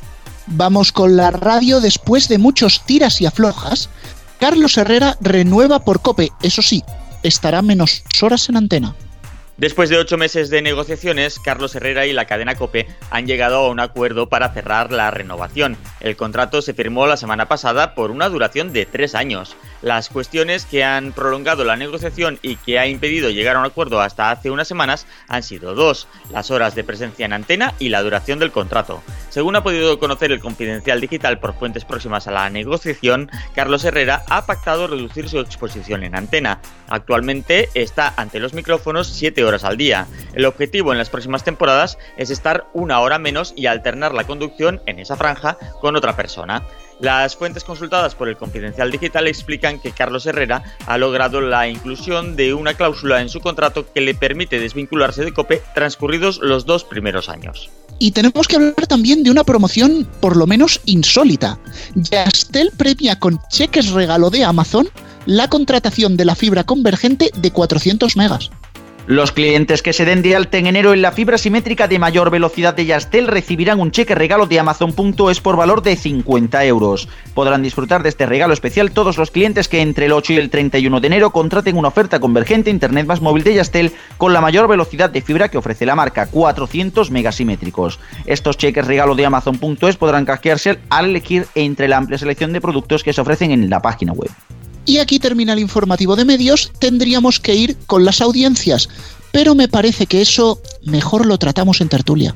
Vamos 0.48 0.92
con 0.92 1.16
la 1.16 1.30
radio 1.30 1.80
después 1.80 2.28
de 2.28 2.40
muchos 2.40 2.84
tiras 2.84 3.22
y 3.22 3.28
aflojas. 3.28 3.90
Carlos 4.40 4.78
Herrera 4.78 5.18
renueva 5.20 5.80
por 5.80 6.02
Cope, 6.02 6.32
eso 6.42 6.62
sí, 6.62 6.84
estará 7.24 7.62
menos 7.62 8.04
horas 8.22 8.48
en 8.50 8.58
antena. 8.58 8.96
Después 9.60 9.90
de 9.90 9.98
ocho 9.98 10.18
meses 10.18 10.50
de 10.50 10.62
negociaciones, 10.62 11.38
Carlos 11.38 11.76
Herrera 11.76 12.06
y 12.06 12.14
la 12.14 12.24
cadena 12.24 12.56
Cope 12.56 12.88
han 13.12 13.28
llegado 13.28 13.58
a 13.58 13.70
un 13.70 13.82
acuerdo 13.82 14.30
para 14.30 14.54
cerrar 14.54 14.94
la 14.94 15.12
renovación. 15.12 15.76
El 16.00 16.16
contrato 16.16 16.62
se 16.62 16.74
firmó 16.74 17.08
la 17.08 17.18
semana 17.18 17.50
pasada 17.50 17.94
por 17.94 18.10
una 18.10 18.30
duración 18.30 18.72
de 18.72 18.86
tres 18.86 19.16
años. 19.16 19.58
Las 19.82 20.08
cuestiones 20.08 20.66
que 20.66 20.86
han 20.86 21.12
prolongado 21.12 21.66
la 21.66 21.76
negociación 21.76 22.40
y 22.42 22.56
que 22.56 22.80
ha 22.80 22.88
impedido 22.88 23.32
llegar 23.32 23.58
a 23.58 23.60
un 23.60 23.66
acuerdo 23.66 24.00
hasta 24.00 24.32
hace 24.32 24.50
unas 24.50 24.68
semanas 24.70 25.06
han 25.28 25.44
sido 25.44 25.76
dos, 25.76 26.08
las 26.32 26.52
horas 26.52 26.74
de 26.74 26.86
presencia 26.86 27.26
en 27.26 27.34
antena 27.34 27.74
y 27.80 27.90
la 27.90 28.02
duración 28.02 28.40
del 28.40 28.54
contrato. 28.54 29.04
Según 29.30 29.58
ha 29.58 29.64
podido 29.64 30.00
conocer 30.00 30.32
el 30.32 30.40
confidencial 30.40 31.02
digital 31.02 31.40
por 31.40 31.54
fuentes 31.54 31.84
próximas 31.84 32.28
a 32.28 32.32
la 32.32 32.50
negociación, 32.50 33.30
Carlos 33.56 33.84
Herrera 33.84 34.24
ha 34.30 34.46
pactado 34.46 34.88
reducir 34.88 35.28
su 35.28 35.40
exposición 35.40 36.04
en 36.04 36.16
antena. 36.16 36.62
Actualmente 36.88 37.70
está 37.74 38.14
ante 38.16 38.40
los 38.40 38.54
micrófonos 38.54 39.08
siete 39.08 39.44
horas 39.44 39.49
horas 39.50 39.64
al 39.64 39.78
día. 39.78 40.08
El 40.34 40.46
objetivo 40.46 40.92
en 40.92 40.98
las 40.98 41.10
próximas 41.10 41.44
temporadas 41.44 41.98
es 42.18 42.30
estar 42.30 42.68
una 42.74 43.02
hora 43.02 43.20
menos 43.20 43.54
y 43.56 43.66
alternar 43.66 44.14
la 44.14 44.24
conducción 44.24 44.82
en 44.86 45.00
esa 45.00 45.18
franja 45.18 45.58
con 45.82 45.96
otra 45.96 46.16
persona. 46.16 46.64
Las 47.00 47.38
fuentes 47.38 47.64
consultadas 47.64 48.14
por 48.14 48.28
el 48.28 48.36
Confidencial 48.36 48.92
Digital 48.92 49.28
explican 49.28 49.80
que 49.80 49.92
Carlos 49.92 50.26
Herrera 50.26 50.64
ha 50.86 50.98
logrado 50.98 51.40
la 51.40 51.68
inclusión 51.68 52.36
de 52.36 52.54
una 52.54 52.74
cláusula 52.74 53.22
en 53.22 53.30
su 53.30 53.40
contrato 53.40 53.92
que 53.94 54.02
le 54.02 54.16
permite 54.16 54.60
desvincularse 54.60 55.24
de 55.24 55.34
COPE 55.34 55.62
transcurridos 55.74 56.40
los 56.42 56.66
dos 56.66 56.84
primeros 56.84 57.30
años. 57.30 57.70
Y 58.00 58.12
tenemos 58.12 58.48
que 58.48 58.58
hablar 58.58 58.88
también 58.88 59.24
de 59.24 59.32
una 59.32 59.46
promoción 59.46 60.08
por 60.20 60.36
lo 60.36 60.46
menos 60.46 60.82
insólita. 60.86 61.58
Yastel 61.96 62.72
premia 62.76 63.18
con 63.18 63.40
cheques 63.50 63.92
regalo 63.92 64.30
de 64.30 64.44
Amazon 64.44 64.90
la 65.26 65.48
contratación 65.48 66.18
de 66.18 66.26
la 66.26 66.36
fibra 66.36 66.66
convergente 66.66 67.32
de 67.36 67.52
400 67.52 68.18
megas. 68.18 68.52
Los 69.10 69.32
clientes 69.32 69.82
que 69.82 69.92
se 69.92 70.06
den 70.06 70.22
de 70.22 70.36
alta 70.36 70.60
en 70.60 70.68
enero 70.68 70.94
en 70.94 71.02
la 71.02 71.12
fibra 71.12 71.40
simétrica 71.40 71.88
de 71.88 71.98
mayor 71.98 72.30
velocidad 72.30 72.76
de 72.76 72.86
Yastel 72.86 73.26
recibirán 73.26 73.80
un 73.80 73.90
cheque 73.90 74.14
regalo 74.14 74.46
de 74.46 74.60
Amazon.es 74.60 75.42
por 75.42 75.58
valor 75.58 75.82
de 75.82 75.96
50 75.96 76.64
euros. 76.66 77.10
Podrán 77.34 77.64
disfrutar 77.64 78.04
de 78.04 78.10
este 78.10 78.28
regalo 78.28 78.54
especial 78.54 78.92
todos 78.92 79.18
los 79.18 79.32
clientes 79.32 79.68
que 79.68 79.82
entre 79.82 80.06
el 80.06 80.12
8 80.12 80.34
y 80.34 80.38
el 80.38 80.52
31 80.52 81.00
de 81.00 81.08
enero 81.08 81.32
contraten 81.32 81.76
una 81.76 81.88
oferta 81.88 82.20
convergente 82.20 82.70
Internet 82.70 83.08
más 83.08 83.20
móvil 83.20 83.44
de 83.44 83.56
Yastel 83.56 83.94
con 84.18 84.32
la 84.32 84.42
mayor 84.42 84.68
velocidad 84.68 85.10
de 85.10 85.24
fibra 85.24 85.50
que 85.50 85.58
ofrece 85.58 85.88
la 85.88 85.96
marca, 85.96 86.28
400 86.28 87.10
megasimétricos. 87.10 88.00
Estos 88.28 88.58
cheques 88.58 88.86
regalo 88.86 89.16
de 89.16 89.26
Amazon.es 89.26 89.98
podrán 89.98 90.26
canjearse 90.26 90.78
al 90.92 91.06
elegir 91.06 91.48
entre 91.56 91.88
la 91.88 91.98
amplia 91.98 92.20
selección 92.20 92.54
de 92.54 92.62
productos 92.62 93.04
que 93.04 93.14
se 93.14 93.22
ofrecen 93.22 93.50
en 93.50 93.72
la 93.72 93.82
página 93.82 94.14
web. 94.14 94.30
Y 94.90 94.98
aquí 94.98 95.20
termina 95.20 95.54
el 95.54 95.60
informativo 95.60 96.16
de 96.16 96.26
medios, 96.26 96.72
tendríamos 96.80 97.40
que 97.40 97.54
ir 97.54 97.78
con 97.86 98.06
las 98.06 98.22
audiencias, 98.22 98.90
pero 99.32 99.54
me 99.54 99.68
parece 99.68 100.08
que 100.08 100.20
eso 100.20 100.60
mejor 100.84 101.28
lo 101.28 101.38
tratamos 101.38 101.80
en 101.82 101.90
tertulia. 101.90 102.36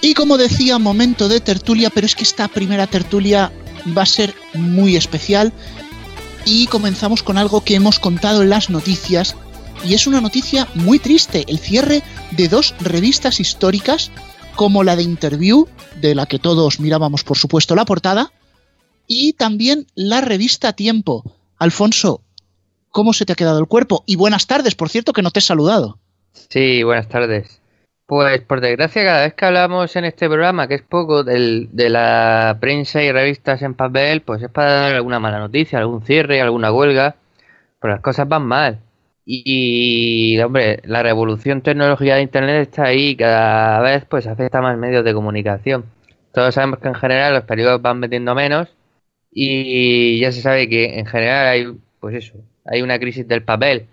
Y 0.00 0.14
como 0.14 0.38
decía, 0.38 0.78
momento 0.78 1.26
de 1.26 1.40
tertulia, 1.40 1.90
pero 1.90 2.06
es 2.06 2.14
que 2.14 2.22
esta 2.22 2.46
primera 2.46 2.86
tertulia 2.86 3.50
va 3.98 4.02
a 4.02 4.06
ser 4.06 4.36
muy 4.54 4.94
especial 4.94 5.52
y 6.44 6.66
comenzamos 6.66 7.22
con 7.22 7.38
algo 7.38 7.62
que 7.62 7.74
hemos 7.74 7.98
contado 7.98 8.42
en 8.42 8.50
las 8.50 8.70
noticias 8.70 9.36
y 9.84 9.94
es 9.94 10.06
una 10.06 10.20
noticia 10.20 10.68
muy 10.74 10.98
triste, 10.98 11.44
el 11.48 11.58
cierre 11.58 12.02
de 12.30 12.48
dos 12.48 12.74
revistas 12.80 13.40
históricas 13.40 14.10
como 14.54 14.84
la 14.84 14.96
de 14.96 15.02
Interview, 15.02 15.66
de 16.00 16.14
la 16.14 16.26
que 16.26 16.38
todos 16.38 16.78
mirábamos 16.78 17.24
por 17.24 17.38
supuesto 17.38 17.74
la 17.74 17.84
portada, 17.84 18.32
y 19.06 19.32
también 19.32 19.86
la 19.94 20.20
revista 20.20 20.72
Tiempo. 20.72 21.24
Alfonso, 21.58 22.22
¿cómo 22.90 23.12
se 23.12 23.24
te 23.24 23.32
ha 23.32 23.36
quedado 23.36 23.58
el 23.58 23.66
cuerpo? 23.66 24.04
Y 24.06 24.16
buenas 24.16 24.46
tardes, 24.46 24.74
por 24.74 24.88
cierto, 24.88 25.12
que 25.12 25.22
no 25.22 25.30
te 25.30 25.40
he 25.40 25.42
saludado. 25.42 25.98
Sí, 26.48 26.82
buenas 26.82 27.08
tardes. 27.08 27.61
Pues 28.12 28.42
por 28.42 28.60
desgracia, 28.60 29.04
cada 29.04 29.22
vez 29.22 29.32
que 29.32 29.46
hablamos 29.46 29.96
en 29.96 30.04
este 30.04 30.28
programa, 30.28 30.68
que 30.68 30.74
es 30.74 30.82
poco 30.82 31.24
del, 31.24 31.70
de 31.72 31.88
la 31.88 32.58
prensa 32.60 33.02
y 33.02 33.10
revistas 33.10 33.62
en 33.62 33.72
papel, 33.72 34.20
pues 34.20 34.42
es 34.42 34.50
para 34.50 34.70
dar 34.70 34.94
alguna 34.94 35.18
mala 35.18 35.38
noticia, 35.38 35.78
algún 35.78 36.02
cierre, 36.02 36.42
alguna 36.42 36.70
huelga, 36.70 37.16
pero 37.80 37.94
las 37.94 38.02
cosas 38.02 38.28
van 38.28 38.42
mal. 38.42 38.80
Y, 39.24 40.38
hombre, 40.40 40.80
la 40.84 41.02
revolución 41.02 41.62
tecnológica 41.62 42.16
de 42.16 42.22
Internet 42.22 42.68
está 42.68 42.84
ahí 42.84 43.16
cada 43.16 43.80
vez 43.80 44.04
pues 44.04 44.26
afecta 44.26 44.60
más 44.60 44.76
medios 44.76 45.04
de 45.06 45.14
comunicación. 45.14 45.86
Todos 46.34 46.54
sabemos 46.54 46.80
que 46.80 46.88
en 46.88 46.94
general 46.94 47.32
los 47.32 47.44
periódicos 47.44 47.80
van 47.80 47.98
metiendo 47.98 48.34
menos 48.34 48.68
y 49.30 50.20
ya 50.20 50.32
se 50.32 50.42
sabe 50.42 50.68
que 50.68 50.98
en 50.98 51.06
general 51.06 51.46
hay, 51.46 51.78
pues 51.98 52.14
eso, 52.16 52.34
hay 52.66 52.82
una 52.82 52.98
crisis 52.98 53.26
del 53.26 53.42
papel 53.42 53.86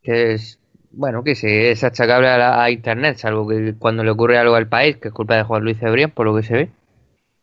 que 0.00 0.34
es, 0.34 0.57
bueno, 0.90 1.22
que 1.24 1.34
se, 1.34 1.70
es 1.70 1.84
achacable 1.84 2.28
a, 2.28 2.70
Internet, 2.70 3.16
salvo 3.18 3.46
que 3.48 3.74
cuando 3.78 4.04
le 4.04 4.10
ocurre 4.10 4.38
algo 4.38 4.54
al 4.54 4.68
país, 4.68 4.96
que 4.96 5.08
es 5.08 5.14
culpa 5.14 5.36
de 5.36 5.42
Juan 5.42 5.62
Luis 5.62 5.78
Cebrián, 5.78 6.10
por 6.10 6.26
lo 6.26 6.34
que 6.34 6.42
se 6.42 6.54
ve. 6.54 6.70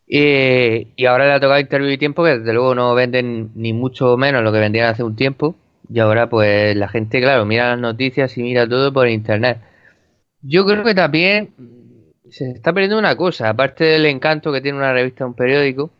Y, 0.08 1.06
ahora 1.06 1.26
le 1.26 1.32
ha 1.32 1.40
tocado 1.40 1.60
Interview 1.60 1.90
y 1.90 1.98
Tiempo, 1.98 2.24
que 2.24 2.38
desde 2.38 2.52
luego 2.52 2.74
no 2.74 2.94
venden 2.94 3.50
ni 3.54 3.72
mucho 3.72 4.16
menos 4.16 4.42
lo 4.42 4.52
que 4.52 4.60
vendían 4.60 4.86
hace 4.86 5.02
un 5.02 5.16
tiempo. 5.16 5.56
Y 5.88 6.00
ahora 6.00 6.28
pues 6.28 6.76
la 6.76 6.88
gente, 6.88 7.20
claro, 7.20 7.44
mira 7.46 7.70
las 7.70 7.78
noticias 7.80 8.36
y 8.38 8.42
mira 8.42 8.68
todo 8.68 8.92
por 8.92 9.08
Internet. 9.08 9.58
Yo 10.42 10.64
creo 10.66 10.84
que 10.84 10.94
también 10.94 11.50
se 12.30 12.50
está 12.50 12.72
perdiendo 12.72 12.98
una 12.98 13.16
cosa, 13.16 13.48
aparte 13.48 13.84
del 13.84 14.06
encanto 14.06 14.52
que 14.52 14.60
tiene 14.60 14.78
una 14.78 14.92
revista 14.92 15.26
un 15.26 15.34
periódico, 15.34 15.90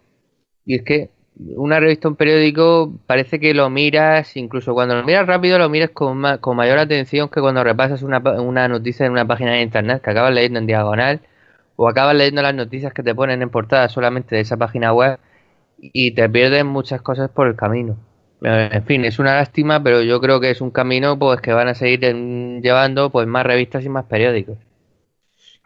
y 0.64 0.76
es 0.76 0.82
que 0.82 1.10
una 1.38 1.81
revista, 1.81 2.09
un 2.09 2.16
periódico, 2.16 2.93
parece 3.07 3.38
que 3.38 3.55
lo 3.55 3.69
miras, 3.71 4.37
incluso 4.37 4.75
cuando 4.75 4.95
lo 4.97 5.05
miras 5.05 5.26
rápido, 5.26 5.59
lo 5.59 5.69
miras 5.69 5.90
con, 5.90 6.23
con 6.40 6.57
mayor 6.57 6.78
atención 6.78 7.28
que 7.28 7.40
cuando 7.40 7.62
repasas 7.62 8.02
una, 8.02 8.19
una 8.19 8.69
noticia 8.69 9.07
en 9.07 9.12
una 9.12 9.26
página 9.26 9.52
de 9.52 9.62
internet 9.62 10.02
que 10.02 10.11
acabas 10.11 10.33
leyendo 10.33 10.59
en 10.61 10.66
diagonal 10.66 11.21
o 11.76 11.88
acabas 11.88 12.16
leyendo 12.16 12.43
las 12.43 12.55
noticias 12.55 12.93
que 12.93 13.02
te 13.02 13.14
ponen 13.14 13.43
en 13.43 13.50
portada 13.50 13.88
solamente 13.88 14.35
de 14.37 14.43
esa 14.43 14.57
página 14.57 14.93
web 14.93 15.19
y 15.78 16.12
te 16.12 16.28
pierdes 16.28 16.64
muchas 16.64 17.02
cosas 17.02 17.31
por 17.31 17.49
el 17.49 17.57
camino. 17.57 17.99
En 18.43 18.85
fin, 18.85 19.05
es 19.05 19.19
una 19.19 19.37
lástima, 19.37 19.83
pero 19.83 20.02
yo 20.02 20.21
creo 20.21 20.40
que 20.40 20.50
es 20.50 20.61
un 20.61 20.71
camino 20.71 21.19
pues 21.19 21.40
que 21.40 21.52
van 21.52 21.69
a 21.69 21.75
seguir 21.75 22.00
llevando 22.62 23.11
pues 23.11 23.26
más 23.26 23.45
revistas 23.47 23.85
y 23.85 23.88
más 23.88 24.05
periódicos. 24.07 24.59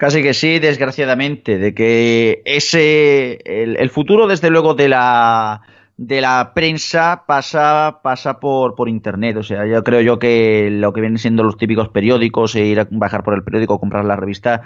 Casi 0.01 0.23
que 0.23 0.33
sí, 0.33 0.61
desgraciadamente, 0.61 1.59
de 1.59 1.75
que 1.75 2.41
ese 2.47 3.39
el, 3.45 3.91
futuro, 3.91 4.27
desde 4.27 4.49
luego, 4.49 4.73
de 4.73 4.89
la 4.89 5.61
de 5.99 6.23
la 6.23 6.53
prensa 6.55 7.25
pasa 7.27 8.01
pasa 8.03 8.41
por, 8.41 8.77
por 8.77 8.89
internet. 8.89 9.37
O 9.37 9.43
sea, 9.43 9.67
yo 9.67 9.85
creo 9.85 10.01
yo 10.01 10.19
que 10.19 10.71
lo 10.73 10.95
que 10.95 11.03
vienen 11.03 11.19
siendo 11.19 11.43
los 11.43 11.59
típicos 11.59 11.91
periódicos 11.91 12.55
e 12.55 12.65
ir 12.65 12.81
a 12.81 12.89
bajar 12.91 13.23
por 13.23 13.35
el 13.35 13.45
periódico, 13.45 13.79
comprar 13.79 14.07
la 14.07 14.17
revista, 14.17 14.63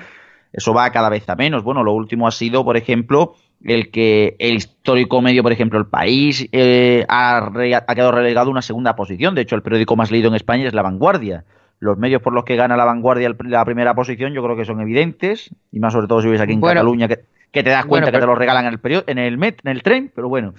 eso 0.52 0.72
va 0.72 0.92
cada 0.92 1.08
vez 1.08 1.28
a 1.28 1.34
menos. 1.34 1.64
Bueno, 1.64 1.82
lo 1.82 1.94
último 1.94 2.28
ha 2.28 2.30
sido, 2.30 2.64
por 2.64 2.76
ejemplo, 2.76 3.34
el 3.64 3.90
que 3.90 4.36
el 4.38 4.54
histórico 4.54 5.20
medio, 5.20 5.42
por 5.42 5.50
ejemplo, 5.50 5.80
El 5.80 5.86
País, 5.86 6.48
eh, 6.52 7.04
ha, 7.08 7.38
ha 7.38 7.94
quedado 7.96 8.12
relegado 8.12 8.50
a 8.50 8.52
una 8.52 8.62
segunda 8.62 8.94
posición. 8.94 9.34
De 9.34 9.40
hecho, 9.40 9.56
el 9.56 9.62
periódico 9.62 9.96
más 9.96 10.12
leído 10.12 10.28
en 10.28 10.36
España 10.36 10.68
es 10.68 10.74
La 10.74 10.82
Vanguardia 10.82 11.44
los 11.84 11.98
medios 11.98 12.22
por 12.22 12.32
los 12.32 12.44
que 12.44 12.56
gana 12.56 12.76
la 12.76 12.86
vanguardia 12.86 13.30
la 13.44 13.64
primera 13.64 13.94
posición 13.94 14.32
yo 14.32 14.42
creo 14.42 14.56
que 14.56 14.64
son 14.64 14.80
evidentes, 14.80 15.50
y 15.70 15.80
más 15.80 15.92
sobre 15.92 16.08
todo 16.08 16.22
si 16.22 16.28
ves 16.28 16.40
aquí 16.40 16.54
en 16.54 16.60
Cataluña, 16.60 17.08
que, 17.08 17.18
te 17.52 17.62
das 17.62 17.84
cuenta 17.84 18.10
que 18.10 18.18
te 18.18 18.26
lo 18.26 18.34
regalan 18.34 18.64
en 18.64 18.72
el, 18.72 18.78
periodo, 18.78 19.04
en 19.06 19.18
el 19.18 19.36
met, 19.36 19.60
en 19.64 19.70
el 19.70 19.82
tren, 19.82 20.10
pero 20.14 20.28
bueno. 20.28 20.54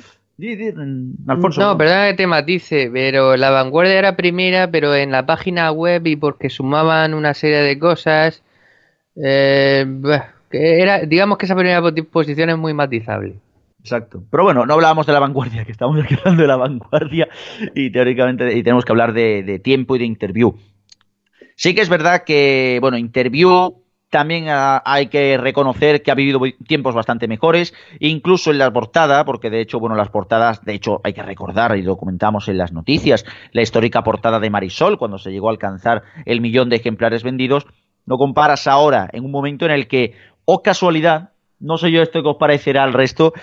Alfonso. 1.27 1.61
No, 1.61 1.77
perdón 1.77 2.09
que 2.09 2.13
te 2.13 2.27
matice, 2.27 2.91
pero 2.93 3.37
la 3.37 3.49
vanguardia 3.49 3.97
era 3.97 4.15
primera, 4.15 4.69
pero 4.69 4.93
en 4.93 5.11
la 5.11 5.25
página 5.25 5.71
web 5.71 6.05
y 6.05 6.15
porque 6.15 6.49
sumaban 6.49 7.13
una 7.13 7.33
serie 7.33 7.61
de 7.61 7.79
cosas, 7.79 8.43
eh, 9.15 9.85
que 10.51 10.81
era, 10.81 10.99
digamos 10.99 11.37
que 11.37 11.47
esa 11.47 11.55
primera 11.55 11.81
posición 12.11 12.49
es 12.51 12.57
muy 12.57 12.73
matizable. 12.73 13.35
Exacto. 13.79 14.23
Pero 14.29 14.43
bueno, 14.43 14.65
no 14.65 14.73
hablábamos 14.73 15.07
de 15.07 15.13
la 15.13 15.19
vanguardia, 15.19 15.65
que 15.65 15.71
estamos 15.71 15.97
hablando 16.03 16.41
de 16.41 16.47
la 16.47 16.57
vanguardia 16.57 17.27
y 17.73 17.91
teóricamente 17.91 18.53
y 18.55 18.61
tenemos 18.61 18.85
que 18.85 18.91
hablar 18.91 19.13
de, 19.13 19.41
de 19.41 19.59
tiempo 19.59 19.95
y 19.95 19.99
de 19.99 20.05
interview. 20.05 20.55
Sí 21.55 21.73
que 21.73 21.81
es 21.81 21.89
verdad 21.89 22.23
que, 22.25 22.77
bueno, 22.81 22.97
Interview 22.97 23.81
también 24.09 24.45
hay 24.47 25.07
que 25.07 25.37
reconocer 25.37 26.01
que 26.01 26.11
ha 26.11 26.15
vivido 26.15 26.39
tiempos 26.65 26.95
bastante 26.95 27.27
mejores, 27.27 27.73
incluso 27.99 28.51
en 28.51 28.59
la 28.59 28.71
portada, 28.71 29.25
porque 29.25 29.49
de 29.49 29.59
hecho, 29.59 29.79
bueno, 29.79 29.95
las 29.95 30.09
portadas, 30.09 30.63
de 30.63 30.73
hecho, 30.73 31.01
hay 31.03 31.13
que 31.13 31.21
recordar 31.21 31.77
y 31.77 31.81
documentamos 31.81 32.47
en 32.47 32.57
las 32.57 32.71
noticias, 32.71 33.25
la 33.51 33.61
histórica 33.61 34.03
portada 34.03 34.39
de 34.39 34.49
Marisol, 34.49 34.97
cuando 34.97 35.17
se 35.17 35.31
llegó 35.31 35.49
a 35.49 35.51
alcanzar 35.51 36.03
el 36.25 36.39
millón 36.39 36.69
de 36.69 36.77
ejemplares 36.77 37.23
vendidos, 37.23 37.67
no 38.05 38.17
comparas 38.17 38.67
ahora 38.67 39.09
en 39.11 39.25
un 39.25 39.31
momento 39.31 39.65
en 39.65 39.71
el 39.71 39.87
que, 39.87 40.13
o 40.45 40.53
oh 40.53 40.63
casualidad, 40.63 41.31
no 41.59 41.77
sé 41.77 41.91
yo 41.91 42.01
esto 42.01 42.21
que 42.21 42.29
os 42.29 42.37
parecerá 42.37 42.83
al 42.83 42.93
resto, 42.93 43.33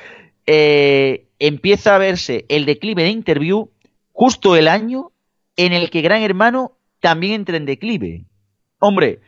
eh, 0.47 1.27
empieza 1.39 1.97
a 1.97 1.99
verse 1.99 2.47
el 2.49 2.65
declive 2.65 3.03
de 3.03 3.11
Interview 3.11 3.69
justo 4.13 4.57
el 4.57 4.69
año 4.69 5.11
en 5.57 5.73
el 5.73 5.91
que 5.91 6.01
Gran 6.01 6.23
Hermano 6.23 6.79
también 7.03 7.35
entra 7.35 7.57
en 7.59 7.67
declive. 7.67 8.25
Hombre, 8.79 9.21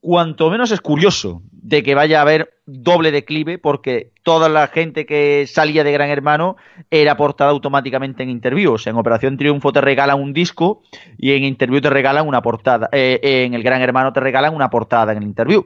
cuanto 0.00 0.50
menos 0.50 0.72
es 0.72 0.80
curioso 0.80 1.42
de 1.52 1.82
que 1.82 1.94
vaya 1.94 2.18
a 2.18 2.22
haber 2.22 2.54
doble 2.66 3.12
declive 3.12 3.58
porque 3.58 4.12
toda 4.24 4.48
la 4.48 4.66
gente 4.66 5.06
que 5.06 5.46
salía 5.46 5.84
de 5.84 5.92
Gran 5.92 6.10
Hermano 6.10 6.56
era 6.90 7.16
portada 7.16 7.50
automáticamente 7.50 8.22
en 8.24 8.30
Interview. 8.30 8.72
O 8.72 8.78
sea, 8.78 8.90
en 8.90 8.98
Operación 8.98 9.36
Triunfo 9.36 9.72
te 9.72 9.80
regalan 9.80 10.20
un 10.20 10.32
disco 10.32 10.82
y 11.16 11.32
en 11.32 11.44
Interview 11.44 11.80
te 11.80 11.90
regalan 11.90 12.26
una 12.26 12.42
portada. 12.42 12.88
Eh, 12.92 13.20
en 13.22 13.54
el 13.54 13.62
Gran 13.62 13.80
Hermano 13.80 14.12
te 14.12 14.20
regalan 14.20 14.54
una 14.54 14.68
portada 14.68 15.12
en 15.12 15.18
el 15.18 15.24
Interview. 15.24 15.64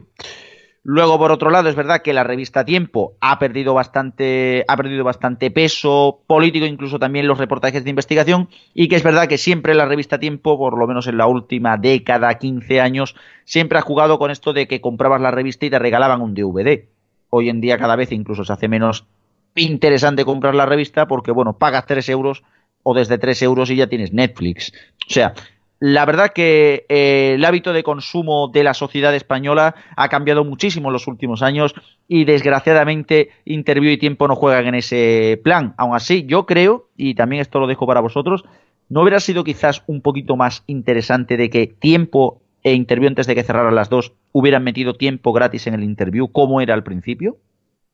Luego, 0.86 1.18
por 1.18 1.32
otro 1.32 1.48
lado, 1.48 1.70
es 1.70 1.76
verdad 1.76 2.02
que 2.02 2.12
la 2.12 2.24
revista 2.24 2.66
Tiempo 2.66 3.14
ha 3.22 3.38
perdido 3.38 3.72
bastante, 3.72 4.66
ha 4.68 4.76
perdido 4.76 5.02
bastante 5.02 5.50
peso 5.50 6.20
político, 6.26 6.66
incluso 6.66 6.98
también 6.98 7.26
los 7.26 7.38
reportajes 7.38 7.84
de 7.84 7.90
investigación, 7.90 8.50
y 8.74 8.88
que 8.88 8.96
es 8.96 9.02
verdad 9.02 9.26
que 9.26 9.38
siempre 9.38 9.74
la 9.74 9.86
revista 9.86 10.18
Tiempo, 10.18 10.58
por 10.58 10.78
lo 10.78 10.86
menos 10.86 11.06
en 11.06 11.16
la 11.16 11.26
última 11.26 11.78
década, 11.78 12.34
15 12.34 12.82
años, 12.82 13.16
siempre 13.44 13.78
ha 13.78 13.82
jugado 13.82 14.18
con 14.18 14.30
esto 14.30 14.52
de 14.52 14.68
que 14.68 14.82
comprabas 14.82 15.22
la 15.22 15.30
revista 15.30 15.64
y 15.64 15.70
te 15.70 15.78
regalaban 15.78 16.20
un 16.20 16.34
DVD. 16.34 16.84
Hoy 17.30 17.48
en 17.48 17.62
día 17.62 17.78
cada 17.78 17.96
vez 17.96 18.12
incluso 18.12 18.44
se 18.44 18.52
hace 18.52 18.68
menos 18.68 19.06
interesante 19.54 20.26
comprar 20.26 20.54
la 20.54 20.66
revista 20.66 21.08
porque, 21.08 21.32
bueno, 21.32 21.56
pagas 21.56 21.86
3 21.86 22.06
euros 22.10 22.42
o 22.82 22.92
desde 22.92 23.16
3 23.16 23.40
euros 23.42 23.70
y 23.70 23.76
ya 23.76 23.86
tienes 23.86 24.12
Netflix. 24.12 24.70
O 25.08 25.10
sea, 25.10 25.32
la 25.80 26.04
verdad 26.04 26.30
que 26.34 26.86
eh, 26.88 27.32
el 27.34 27.44
hábito 27.44 27.72
de 27.72 27.82
consumo 27.82 28.48
de 28.48 28.64
la 28.64 28.74
sociedad 28.74 29.14
española 29.14 29.74
ha 29.96 30.08
cambiado 30.08 30.44
muchísimo 30.44 30.88
en 30.88 30.92
los 30.92 31.06
últimos 31.08 31.42
años 31.42 31.74
y 32.06 32.24
desgraciadamente 32.24 33.30
Interview 33.44 33.92
y 33.92 33.98
Tiempo 33.98 34.28
no 34.28 34.36
juegan 34.36 34.66
en 34.66 34.76
ese 34.76 35.40
plan. 35.42 35.74
Aún 35.76 35.94
así, 35.94 36.26
yo 36.26 36.46
creo, 36.46 36.88
y 36.96 37.14
también 37.14 37.42
esto 37.42 37.58
lo 37.58 37.66
dejo 37.66 37.86
para 37.86 38.00
vosotros, 38.00 38.44
¿no 38.88 39.02
hubiera 39.02 39.20
sido 39.20 39.42
quizás 39.44 39.82
un 39.86 40.00
poquito 40.00 40.36
más 40.36 40.62
interesante 40.66 41.36
de 41.36 41.50
que 41.50 41.66
Tiempo 41.66 42.40
e 42.62 42.72
Interview 42.72 43.08
antes 43.08 43.26
de 43.26 43.34
que 43.34 43.42
cerraran 43.42 43.74
las 43.74 43.90
dos 43.90 44.14
hubieran 44.32 44.64
metido 44.64 44.94
tiempo 44.94 45.32
gratis 45.32 45.66
en 45.66 45.74
el 45.74 45.84
Interview 45.84 46.30
como 46.30 46.60
era 46.60 46.74
al 46.74 46.84
principio? 46.84 47.36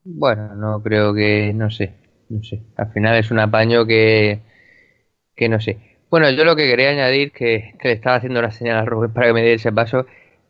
Bueno, 0.04 0.54
no 0.54 0.82
creo 0.82 1.12
que, 1.12 1.52
no 1.54 1.70
sé, 1.70 1.94
no 2.28 2.42
sé. 2.42 2.62
Al 2.76 2.92
final 2.92 3.16
es 3.16 3.30
un 3.30 3.40
apaño 3.40 3.84
que, 3.86 4.42
que 5.34 5.48
no 5.48 5.60
sé 5.60 5.89
bueno, 6.10 6.28
yo 6.30 6.44
lo 6.44 6.56
que 6.56 6.66
quería 6.66 6.90
añadir, 6.90 7.32
que, 7.32 7.74
le 7.82 7.92
estaba 7.92 8.16
haciendo 8.16 8.42
la 8.42 8.50
señal 8.50 8.78
a 8.78 8.84
Rubén 8.84 9.12
para 9.12 9.28
que 9.28 9.32
me 9.32 9.42
diera 9.42 9.56
ese 9.56 9.72
paso, 9.72 10.06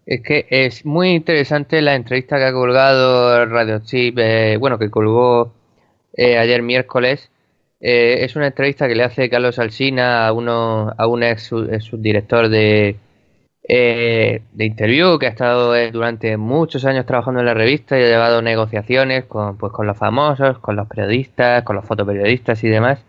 es 0.07 0.23
que 0.23 0.47
es 0.51 0.87
muy 0.87 1.11
interesante 1.11 1.83
la 1.83 1.95
entrevista 1.95 2.39
que 2.39 2.45
ha 2.45 2.53
colgado 2.53 3.45
Radio 3.47 3.81
Chip, 3.81 4.19
eh, 4.19 4.57
bueno, 4.59 4.79
que 4.79 4.91
colgó 4.91 5.53
eh, 6.15 6.39
ayer 6.39 6.63
miércoles. 6.63 7.31
Eh, 7.81 8.25
es 8.25 8.37
una 8.37 8.49
entrevista 8.49 8.89
que 8.89 8.95
le 8.95 9.05
hace 9.05 9.31
Carlos 9.31 9.59
Alsina 9.59 10.27
a, 10.27 10.33
uno, 10.33 10.93
a 10.97 11.07
un 11.07 11.23
ex, 11.23 11.45
subdirector 11.45 12.49
de, 12.49 12.97
de 13.63 14.65
Interview, 14.65 15.19
que 15.19 15.27
ha 15.27 15.31
estado 15.31 15.75
durante 15.91 16.37
muchos 16.39 16.85
años 16.87 17.07
trabajando 17.07 17.41
en 17.41 17.47
la 17.47 17.55
revista 17.55 17.99
y 17.99 18.03
ha 18.03 18.09
llevado 18.09 18.43
negociaciones 18.43 19.27
con, 19.27 19.57
pues, 19.59 19.73
con 19.73 19.87
los 19.87 19.97
famosos, 19.99 20.59
con 20.59 20.77
los 20.77 20.89
periodistas, 20.89 21.65
con 21.65 21.77
los 21.77 21.85
fotoperiodistas 21.85 22.65
y 22.65 22.69
demás 22.69 23.05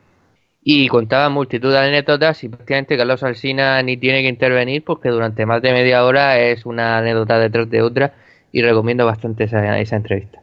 y 0.63 0.87
contaba 0.87 1.29
multitud 1.29 1.71
de 1.71 1.79
anécdotas 1.79 2.43
y 2.43 2.49
prácticamente 2.49 2.97
Carlos 2.97 3.23
Alsina 3.23 3.81
ni 3.81 3.97
tiene 3.97 4.21
que 4.21 4.29
intervenir 4.29 4.83
porque 4.83 5.09
durante 5.09 5.45
más 5.45 5.61
de 5.61 5.73
media 5.73 6.05
hora 6.05 6.39
es 6.39 6.65
una 6.65 6.99
anécdota 6.99 7.39
detrás 7.39 7.69
de 7.69 7.81
otra 7.81 8.13
y 8.51 8.61
recomiendo 8.61 9.05
bastante 9.05 9.45
esa, 9.45 9.79
esa 9.79 9.95
entrevista. 9.95 10.41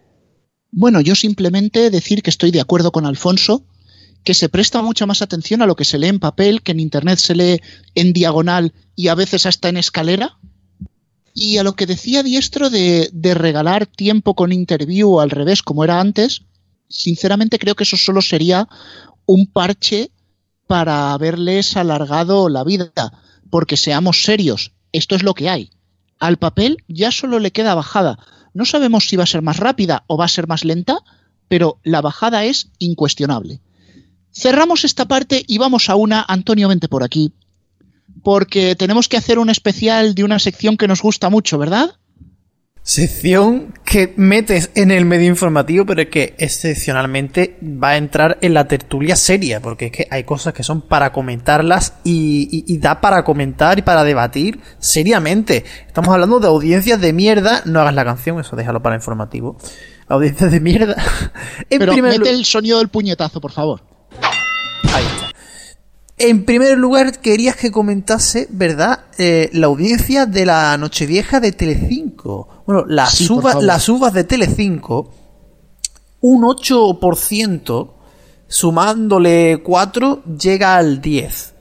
Bueno, 0.71 1.01
yo 1.01 1.15
simplemente 1.15 1.91
decir 1.91 2.23
que 2.23 2.31
estoy 2.31 2.51
de 2.51 2.61
acuerdo 2.61 2.91
con 2.91 3.07
Alfonso, 3.07 3.63
que 4.25 4.35
se 4.35 4.49
presta 4.49 4.83
mucha 4.83 5.07
más 5.07 5.23
atención 5.23 5.63
a 5.63 5.67
lo 5.67 5.77
que 5.77 5.85
se 5.85 5.99
lee 5.99 6.09
en 6.09 6.19
papel, 6.19 6.63
que 6.63 6.73
en 6.73 6.81
Internet 6.81 7.19
se 7.19 7.35
lee 7.35 7.61
en 7.95 8.13
diagonal 8.13 8.73
y 8.97 9.09
a 9.09 9.15
veces 9.15 9.47
hasta 9.47 9.69
en 9.69 9.77
escalera. 9.77 10.37
Y 11.33 11.59
a 11.59 11.63
lo 11.63 11.75
que 11.75 11.87
decía 11.87 12.25
Diestro 12.25 12.69
de, 12.69 13.09
de 13.13 13.35
regalar 13.35 13.87
tiempo 13.87 14.35
con 14.35 14.53
interview 14.53 15.21
al 15.21 15.31
revés, 15.31 15.63
como 15.63 15.85
era 15.85 16.01
antes, 16.01 16.43
sinceramente 16.89 17.59
creo 17.59 17.77
que 17.77 17.85
eso 17.85 17.97
solo 17.97 18.21
sería 18.21 18.69
un 19.29 19.47
parche 19.47 20.11
para 20.67 21.13
haberles 21.13 21.77
alargado 21.77 22.49
la 22.49 22.65
vida, 22.65 23.13
porque 23.51 23.77
seamos 23.77 24.23
serios, 24.23 24.73
esto 24.91 25.15
es 25.15 25.23
lo 25.23 25.35
que 25.35 25.51
hay. 25.51 25.71
Al 26.19 26.39
papel 26.39 26.79
ya 26.89 27.13
solo 27.13 27.39
le 27.39 27.53
queda 27.53 27.75
bajada. 27.75 28.19
No 28.55 28.65
sabemos 28.65 29.07
si 29.07 29.17
va 29.17 29.25
a 29.25 29.27
ser 29.27 29.43
más 29.43 29.59
rápida 29.59 30.05
o 30.07 30.17
va 30.17 30.25
a 30.25 30.29
ser 30.29 30.49
más 30.49 30.65
lenta, 30.65 30.99
pero 31.47 31.79
la 31.85 32.01
bajada 32.01 32.47
es 32.47 32.71
incuestionable. 32.79 33.61
Cerramos 34.33 34.85
esta 34.85 35.07
parte 35.07 35.45
y 35.47 35.59
vamos 35.59 35.91
a 35.91 35.95
una, 35.95 36.25
Antonio, 36.27 36.69
vente 36.69 36.89
por 36.89 37.05
aquí, 37.05 37.33
porque 38.23 38.77
tenemos 38.77 39.09
que 39.09 39.19
hacer 39.19 39.39
un 39.39 39.51
especial 39.51 40.15
de 40.15 40.25
una 40.25 40.39
sección 40.39 40.79
que 40.79 40.89
nos 40.89 41.03
gusta 41.03 41.29
mucho, 41.29 41.59
¿verdad? 41.59 41.97
Sección 42.89 43.75
que 43.85 44.15
metes 44.17 44.71
en 44.75 44.91
el 44.91 45.05
medio 45.05 45.29
informativo, 45.29 45.85
pero 45.85 46.01
es 46.01 46.09
que 46.09 46.35
excepcionalmente 46.39 47.59
va 47.63 47.91
a 47.91 47.97
entrar 47.99 48.39
en 48.41 48.55
la 48.55 48.67
tertulia 48.67 49.15
seria, 49.15 49.61
porque 49.61 49.87
es 49.87 49.93
que 49.93 50.09
hay 50.11 50.25
cosas 50.25 50.55
que 50.55 50.63
son 50.63 50.81
para 50.81 51.13
comentarlas 51.13 51.93
y, 52.03 52.65
y, 52.67 52.79
da 52.79 53.03
para 53.03 53.25
comentar 53.25 53.79
y 53.79 53.83
para 53.83 54.05
debatir 54.05 54.61
seriamente. 54.79 55.67
Estamos 55.87 56.15
hablando 56.15 56.41
de 56.41 56.47
audiencias 56.47 56.99
de 56.99 57.13
mierda, 57.13 57.61
no 57.67 57.79
hagas 57.83 57.93
la 57.93 58.07
canción, 58.07 58.41
eso 58.41 58.57
déjalo 58.57 58.83
para 58.83 58.97
informativo. 58.97 59.59
Audiencias 60.09 60.51
de 60.51 60.61
mierda. 60.61 60.97
en 61.69 61.81
pero 61.81 61.95
mete 61.95 62.31
el 62.31 62.47
sonido 62.47 62.79
del 62.79 62.89
puñetazo, 62.89 63.39
por 63.39 63.53
favor. 63.53 63.83
Ahí 64.95 65.05
está. 65.05 65.29
En 66.17 66.47
primer 66.47 66.79
lugar, 66.79 67.19
querías 67.21 67.55
que 67.55 67.71
comentase, 67.71 68.49
¿verdad? 68.49 69.05
Eh, 69.19 69.51
la 69.53 69.67
audiencia 69.67 70.25
de 70.25 70.47
la 70.47 70.79
Nochevieja 70.79 71.39
de 71.39 71.53
Telecinco. 71.53 72.58
Bueno, 72.69 72.85
las, 72.87 73.31
uvas, 73.31 73.63
las 73.63 73.89
uvas 73.89 74.13
de 74.13 74.25
Telecinco, 74.25 75.11
un 76.21 76.43
8%, 76.43 77.91
sumándole 78.47 79.63
4, 79.65 80.23
llega 80.39 80.77
al 80.77 81.01
10. 81.01 81.55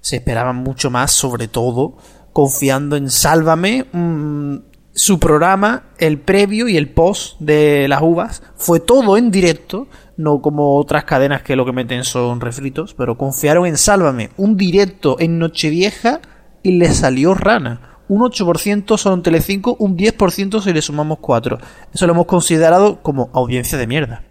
Se 0.00 0.16
esperaban 0.16 0.56
mucho 0.56 0.90
más, 0.90 1.12
sobre 1.12 1.46
todo, 1.46 1.96
confiando 2.32 2.96
en 2.96 3.08
Sálvame. 3.08 3.86
Mm, 3.92 4.56
su 4.92 5.20
programa, 5.20 5.84
el 5.98 6.18
previo 6.18 6.66
y 6.66 6.76
el 6.76 6.90
post 6.90 7.38
de 7.38 7.86
las 7.86 8.02
uvas, 8.02 8.42
fue 8.56 8.80
todo 8.80 9.16
en 9.16 9.30
directo 9.30 9.86
no 10.16 10.42
como 10.42 10.76
otras 10.76 11.04
cadenas 11.04 11.42
que 11.42 11.54
lo 11.54 11.64
que 11.64 11.72
meten 11.72 12.02
son 12.02 12.40
refritos, 12.40 12.94
pero 12.94 13.16
confiaron 13.16 13.64
en 13.66 13.76
Sálvame, 13.76 14.30
un 14.36 14.56
directo 14.56 15.20
en 15.20 15.38
Nochevieja 15.38 16.20
y 16.64 16.72
le 16.72 16.92
salió 16.92 17.32
rana. 17.34 17.91
Un 18.08 18.20
8% 18.20 18.98
son 18.98 19.14
en 19.14 19.22
Telecinco, 19.22 19.76
un 19.78 19.96
10% 19.96 20.62
si 20.62 20.72
le 20.72 20.82
sumamos 20.82 21.18
4. 21.20 21.58
Eso 21.92 22.06
lo 22.06 22.12
hemos 22.12 22.26
considerado 22.26 23.02
como 23.02 23.30
audiencia 23.32 23.78
de 23.78 23.86
mierda. 23.86 24.24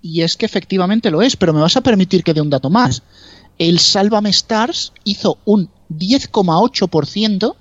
Y 0.00 0.22
es 0.22 0.36
que 0.36 0.46
efectivamente 0.46 1.10
lo 1.10 1.22
es, 1.22 1.36
pero 1.36 1.52
me 1.52 1.60
vas 1.60 1.76
a 1.76 1.80
permitir 1.80 2.22
que 2.22 2.34
dé 2.34 2.40
un 2.40 2.50
dato 2.50 2.70
más. 2.70 3.02
El 3.58 3.78
Sálvame 3.78 4.30
Stars 4.30 4.92
hizo 5.04 5.38
un 5.44 5.70
10,8%, 5.90 7.56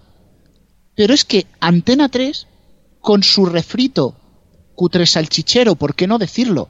pero 0.95 1.13
es 1.13 1.25
que 1.25 1.47
Antena 1.59 2.09
3, 2.09 2.47
con 2.99 3.23
su 3.23 3.45
refrito 3.45 4.15
cutre 4.75 5.07
salchichero, 5.07 5.75
¿por 5.75 5.95
qué 5.95 6.05
no 6.05 6.19
decirlo? 6.19 6.69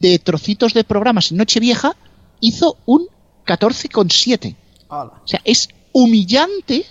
de 0.00 0.18
trocitos 0.18 0.74
de 0.74 0.82
programas 0.82 1.30
en 1.30 1.36
Nochevieja 1.36 1.94
hizo 2.40 2.76
un 2.86 3.06
14,7. 3.46 4.56
O 4.88 5.26
sea, 5.26 5.40
es 5.44 5.68
humillante 5.92 6.84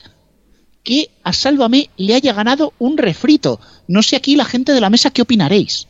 que 0.89 1.12
a 1.23 1.34
Sálvame 1.34 1.91
le 1.97 2.15
haya 2.15 2.34
ganado 2.34 2.73
un 2.80 2.97
refrito. 2.97 3.60
No 3.88 4.02
sé 4.02 4.15
aquí 4.15 4.36
la 4.36 4.43
gente 4.43 4.71
de 4.73 4.82
la 4.82 4.89
mesa 4.89 5.12
qué 5.12 5.21
opinaréis. 5.21 5.88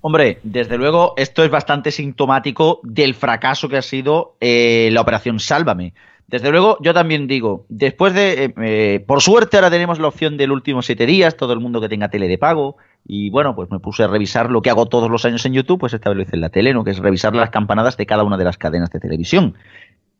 Hombre, 0.00 0.38
desde 0.44 0.78
luego 0.78 1.14
esto 1.16 1.42
es 1.42 1.50
bastante 1.50 1.90
sintomático 1.90 2.78
del 2.84 3.16
fracaso 3.16 3.68
que 3.68 3.78
ha 3.78 3.82
sido 3.82 4.36
eh, 4.40 4.90
la 4.92 5.00
operación 5.00 5.40
Sálvame. 5.40 5.92
Desde 6.28 6.52
luego, 6.52 6.78
yo 6.80 6.94
también 6.94 7.26
digo, 7.26 7.66
después 7.68 8.14
de, 8.14 8.44
eh, 8.44 8.54
eh, 8.62 9.04
por 9.04 9.22
suerte 9.22 9.56
ahora 9.56 9.72
tenemos 9.72 9.98
la 9.98 10.06
opción 10.06 10.36
del 10.36 10.52
último 10.52 10.82
siete 10.82 11.04
días, 11.04 11.36
todo 11.36 11.52
el 11.52 11.58
mundo 11.58 11.80
que 11.80 11.88
tenga 11.88 12.08
tele 12.10 12.28
de 12.28 12.38
pago, 12.38 12.76
y 13.04 13.30
bueno, 13.30 13.56
pues 13.56 13.72
me 13.72 13.80
puse 13.80 14.04
a 14.04 14.06
revisar 14.06 14.52
lo 14.52 14.62
que 14.62 14.70
hago 14.70 14.86
todos 14.86 15.10
los 15.10 15.24
años 15.24 15.44
en 15.46 15.54
YouTube, 15.54 15.80
pues 15.80 15.94
esta 15.94 16.10
vez 16.10 16.16
lo 16.16 16.22
hice 16.22 16.36
en 16.36 16.42
la 16.42 16.50
tele, 16.50 16.72
¿no? 16.72 16.84
Que 16.84 16.92
es 16.92 16.98
revisar 17.00 17.34
las 17.34 17.50
campanadas 17.50 17.96
de 17.96 18.06
cada 18.06 18.22
una 18.22 18.36
de 18.36 18.44
las 18.44 18.56
cadenas 18.56 18.90
de 18.90 19.00
televisión. 19.00 19.56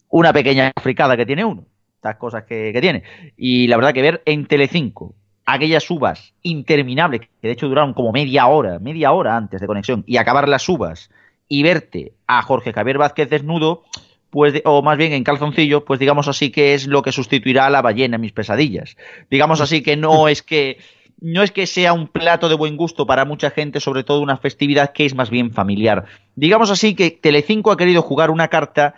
Una 0.09 0.33
pequeña 0.33 0.73
fricada 0.83 1.17
que 1.17 1.25
tiene 1.25 1.45
uno, 1.45 1.67
estas 2.01 2.17
cosas 2.17 2.45
que, 2.45 2.73
que 2.73 2.81
tiene. 2.81 3.03
Y 3.37 3.67
la 3.67 3.77
verdad 3.77 3.93
que 3.93 4.01
ver 4.01 4.23
en 4.25 4.47
Telecinco 4.47 5.15
aquellas 5.45 5.91
uvas 5.91 6.33
interminables, 6.43 7.21
que 7.21 7.49
de 7.49 7.53
hecho 7.53 7.69
duraron 7.69 7.93
como 7.93 8.11
media 8.11 8.47
hora, 8.47 8.79
media 8.79 9.13
hora 9.13 9.37
antes 9.37 9.61
de 9.61 9.67
conexión, 9.67 10.03
y 10.07 10.17
acabar 10.17 10.49
las 10.49 10.67
uvas 10.69 11.11
y 11.47 11.63
verte 11.63 12.13
a 12.27 12.41
Jorge 12.43 12.73
Javier 12.73 12.97
Vázquez 12.97 13.29
desnudo, 13.29 13.83
pues, 14.31 14.63
o 14.65 14.81
más 14.81 14.97
bien 14.97 15.13
en 15.13 15.25
calzoncillo, 15.25 15.85
pues 15.85 16.01
digamos 16.01 16.29
así 16.29 16.51
que 16.51 16.73
es 16.75 16.87
lo 16.87 17.03
que 17.03 17.13
sustituirá 17.13 17.67
a 17.67 17.71
la 17.71 17.83
ballena 17.83 18.15
en 18.15 18.23
mis 18.23 18.33
pesadillas. 18.33 18.97
Digamos 19.31 19.61
así 19.61 19.83
que 19.83 19.97
no 19.97 20.29
es 20.29 20.43
que 20.43 20.79
no 21.21 21.43
es 21.43 21.51
que 21.51 21.67
sea 21.67 21.93
un 21.93 22.09
plato 22.09 22.49
de 22.49 22.55
buen 22.55 22.79
gusto 22.79 23.07
para 23.07 23.27
mucha 23.27 23.51
gente, 23.51 23.81
sobre 23.81 24.05
todo 24.05 24.21
una 24.21 24.39
festividad 24.39 24.93
que 24.93 25.05
es 25.05 25.15
más 25.15 25.29
bien 25.29 25.51
familiar. 25.51 26.07
Digamos 26.35 26.71
así 26.71 26.95
que 26.95 27.11
Telecinco 27.11 27.73
ha 27.73 27.77
querido 27.77 28.01
jugar 28.01 28.31
una 28.31 28.49
carta 28.49 28.95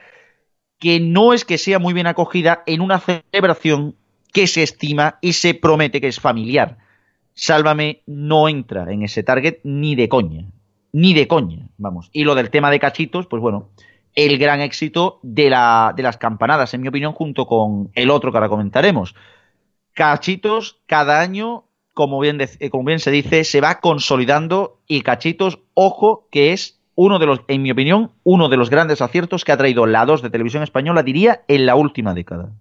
que 0.83 0.99
no 0.99 1.33
es 1.33 1.45
que 1.45 1.59
sea 1.59 1.79
muy 1.79 1.95
bien 1.95 2.09
acogida 2.09 2.65
en 2.67 2.81
una 2.81 2.99
celebración 2.99 3.95
que 4.33 4.49
se 4.49 4.65
estima 4.65 5.17
y 5.21 5.35
se 5.35 5.55
promete 5.55 6.01
que 6.01 6.09
es 6.09 6.19
familiar. 6.19 6.79
Sálvame 7.35 8.03
no 8.05 8.49
entra 8.49 8.93
en 8.93 9.05
ese 9.05 9.23
target 9.23 9.59
ni 9.63 9.95
de 9.95 10.09
coña, 10.09 10.45
ni 10.91 11.15
de 11.15 11.29
coña, 11.29 11.69
vamos. 11.79 12.11
Y 12.13 12.25
lo 12.25 12.35
del 12.35 12.51
tema 12.51 12.69
de 12.73 12.81
cachitos, 12.81 13.29
pues 13.29 13.41
bueno, 13.41 13.69
el 14.17 14.39
gran 14.39 14.61
éxito 14.61 15.21
de, 15.23 15.51
la, 15.51 15.95
de 15.97 16.03
las 16.03 16.17
campanadas, 16.17 16.75
en 16.75 16.81
mi 16.81 16.89
opinión, 16.89 17.13
junto 17.13 17.47
con 17.47 17.93
el 17.95 18.11
otro 18.11 18.33
que 18.33 18.39
ahora 18.39 18.49
comentaremos. 18.49 19.15
Cachitos 19.93 20.81
cada 20.87 21.21
año, 21.21 21.67
como 21.95 22.19
bien, 22.19 22.41
como 22.73 22.83
bien 22.83 22.99
se 22.99 23.13
dice, 23.13 23.45
se 23.45 23.61
va 23.61 23.79
consolidando 23.79 24.81
y 24.89 25.03
Cachitos, 25.03 25.61
ojo, 25.75 26.27
que 26.33 26.53
es 26.53 26.82
uno 26.95 27.19
de 27.19 27.27
los, 27.27 27.41
en 27.49 27.63
mi 27.63 27.71
opinión, 27.71 28.13
uno 28.25 28.49
de 28.49 28.57
los 28.57 28.71
grandes 28.71 29.01
aciertos 29.01 29.45
que 29.45 29.53
ha 29.53 29.57
traído 29.57 29.87
la 29.87 30.05
2 30.05 30.23
de 30.23 30.31
televisión 30.31 30.63
española, 30.63 31.03
diría, 31.03 31.43
en 31.49 31.67
la 31.67 31.75
última 31.75 32.15
década. 32.15 32.53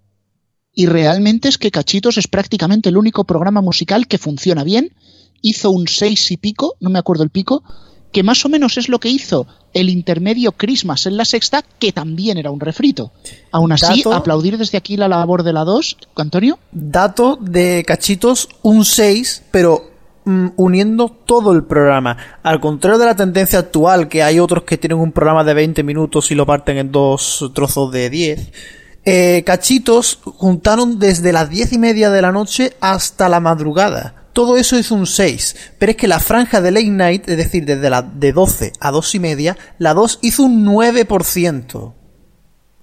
Y 0.74 0.86
realmente 0.86 1.48
es 1.48 1.58
que 1.58 1.70
Cachitos 1.70 2.16
es 2.16 2.28
prácticamente 2.28 2.88
el 2.88 2.96
único 2.96 3.24
programa 3.24 3.60
musical 3.60 4.06
que 4.06 4.18
funciona 4.18 4.64
bien. 4.64 4.94
Hizo 5.42 5.70
un 5.70 5.86
6 5.86 6.30
y 6.30 6.36
pico, 6.38 6.76
no 6.80 6.88
me 6.88 6.98
acuerdo 6.98 7.24
el 7.24 7.30
pico, 7.30 7.62
que 8.10 8.22
más 8.22 8.44
o 8.44 8.48
menos 8.48 8.78
es 8.78 8.88
lo 8.88 9.00
que 9.00 9.08
hizo 9.08 9.46
el 9.74 9.88
intermedio 9.88 10.52
Christmas 10.52 11.06
en 11.06 11.16
la 11.16 11.24
sexta, 11.24 11.62
que 11.78 11.92
también 11.92 12.38
era 12.38 12.50
un 12.50 12.60
refrito. 12.60 13.12
Aún 13.50 13.72
así, 13.72 14.02
aplaudir 14.10 14.58
desde 14.58 14.78
aquí 14.78 14.96
la 14.96 15.08
labor 15.08 15.42
de 15.42 15.52
la 15.52 15.64
2, 15.64 15.96
Antonio. 16.16 16.58
Dato 16.70 17.38
de 17.40 17.84
cachitos, 17.86 18.48
un 18.62 18.84
6, 18.84 19.44
pero 19.50 19.91
uniendo 20.24 21.08
todo 21.08 21.52
el 21.52 21.64
programa. 21.64 22.16
Al 22.42 22.60
contrario 22.60 22.98
de 22.98 23.06
la 23.06 23.16
tendencia 23.16 23.58
actual, 23.58 24.08
que 24.08 24.22
hay 24.22 24.38
otros 24.38 24.64
que 24.64 24.78
tienen 24.78 24.98
un 24.98 25.12
programa 25.12 25.44
de 25.44 25.54
20 25.54 25.82
minutos 25.82 26.30
y 26.30 26.34
lo 26.34 26.46
parten 26.46 26.78
en 26.78 26.92
dos 26.92 27.50
trozos 27.54 27.92
de 27.92 28.10
10. 28.10 28.52
Eh, 29.04 29.42
cachitos 29.44 30.20
juntaron 30.22 30.98
desde 30.98 31.32
las 31.32 31.50
10 31.50 31.72
y 31.72 31.78
media 31.78 32.10
de 32.10 32.22
la 32.22 32.30
noche 32.30 32.74
hasta 32.80 33.28
la 33.28 33.40
madrugada 33.40 34.22
todo 34.32 34.56
eso 34.56 34.76
es 34.76 34.90
un 34.90 35.06
6. 35.06 35.56
Pero 35.78 35.92
es 35.92 35.96
que 35.96 36.08
la 36.08 36.20
franja 36.20 36.60
de 36.60 36.70
late 36.70 36.88
night, 36.88 37.28
es 37.28 37.36
decir, 37.36 37.64
desde 37.64 37.90
la 37.90 38.02
de 38.02 38.32
12 38.32 38.72
a 38.80 38.90
2 38.90 39.14
y 39.14 39.20
media, 39.20 39.56
la 39.78 39.94
2 39.94 40.20
hizo 40.22 40.44
un 40.44 40.64
9%. 40.64 41.94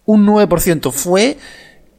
Un 0.06 0.28
9%. 0.28 0.92
Fue, 0.92 1.38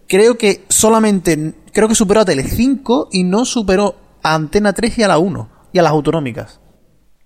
creo 0.09 0.39
que 0.39 0.65
solamente, 0.69 1.55
creo 1.73 1.89
que 1.89 1.95
superó 1.95 2.21
a 2.21 2.25
Telecinco 2.25 3.09
y 3.13 3.25
no 3.25 3.45
superó 3.45 3.97
a 4.23 4.35
Antena 4.35 4.73
3 4.73 4.99
y 4.99 5.03
a 5.03 5.09
la 5.09 5.19
1 5.19 5.49
y 5.73 5.79
a 5.79 5.83
las 5.83 5.93
autonómicas. 5.93 6.61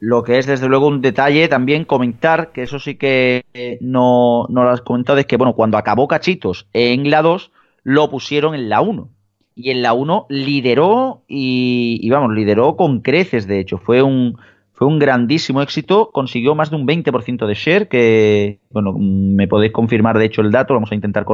Lo 0.01 0.23
que 0.23 0.39
es 0.39 0.47
desde 0.47 0.69
luego 0.69 0.89
un 0.89 1.01
detalle 1.01 1.49
también 1.49 1.85
comentar, 1.85 2.53
que 2.53 2.63
eso 2.63 2.79
sí 2.79 2.97
que 2.97 3.79
no, 3.81 4.47
no 4.49 4.65
lo 4.65 4.71
has 4.71 4.83
comentado, 4.83 5.19
es 5.19 5.27
que 5.27 5.37
bueno, 5.37 5.55
cuando 5.55 5.79
acabó 5.79 6.09
Cachitos 6.09 6.69
en 6.73 7.11
la 7.11 7.23
2, 7.23 7.53
lo 7.85 8.11
pusieron 8.11 8.55
en 8.55 8.69
la 8.69 8.81
1 8.81 9.09
y 9.55 9.71
en 9.71 9.83
la 9.83 9.93
1 9.93 10.27
lideró 10.29 11.23
y, 11.29 12.09
vamos, 12.11 12.35
lideró 12.35 12.77
con 12.77 13.01
creces, 13.01 13.47
de 13.47 13.61
hecho, 13.61 13.79
fue 13.79 14.03
un, 14.03 14.37
fue 14.73 14.89
un 14.89 14.99
grandísimo 14.99 15.63
éxito, 15.63 16.11
consiguió 16.13 16.55
más 16.55 16.71
de 16.71 16.77
un 16.77 16.87
20% 16.87 17.47
de 17.47 17.55
share, 17.55 17.89
que, 17.89 18.59
bueno, 18.71 18.93
me 18.99 19.47
podéis 19.47 19.73
confirmar, 19.73 20.19
de 20.19 20.27
hecho, 20.27 20.43
el 20.43 20.51
dato, 20.51 20.75
vamos 20.75 20.91
a 20.91 20.97
intentar, 20.97 21.25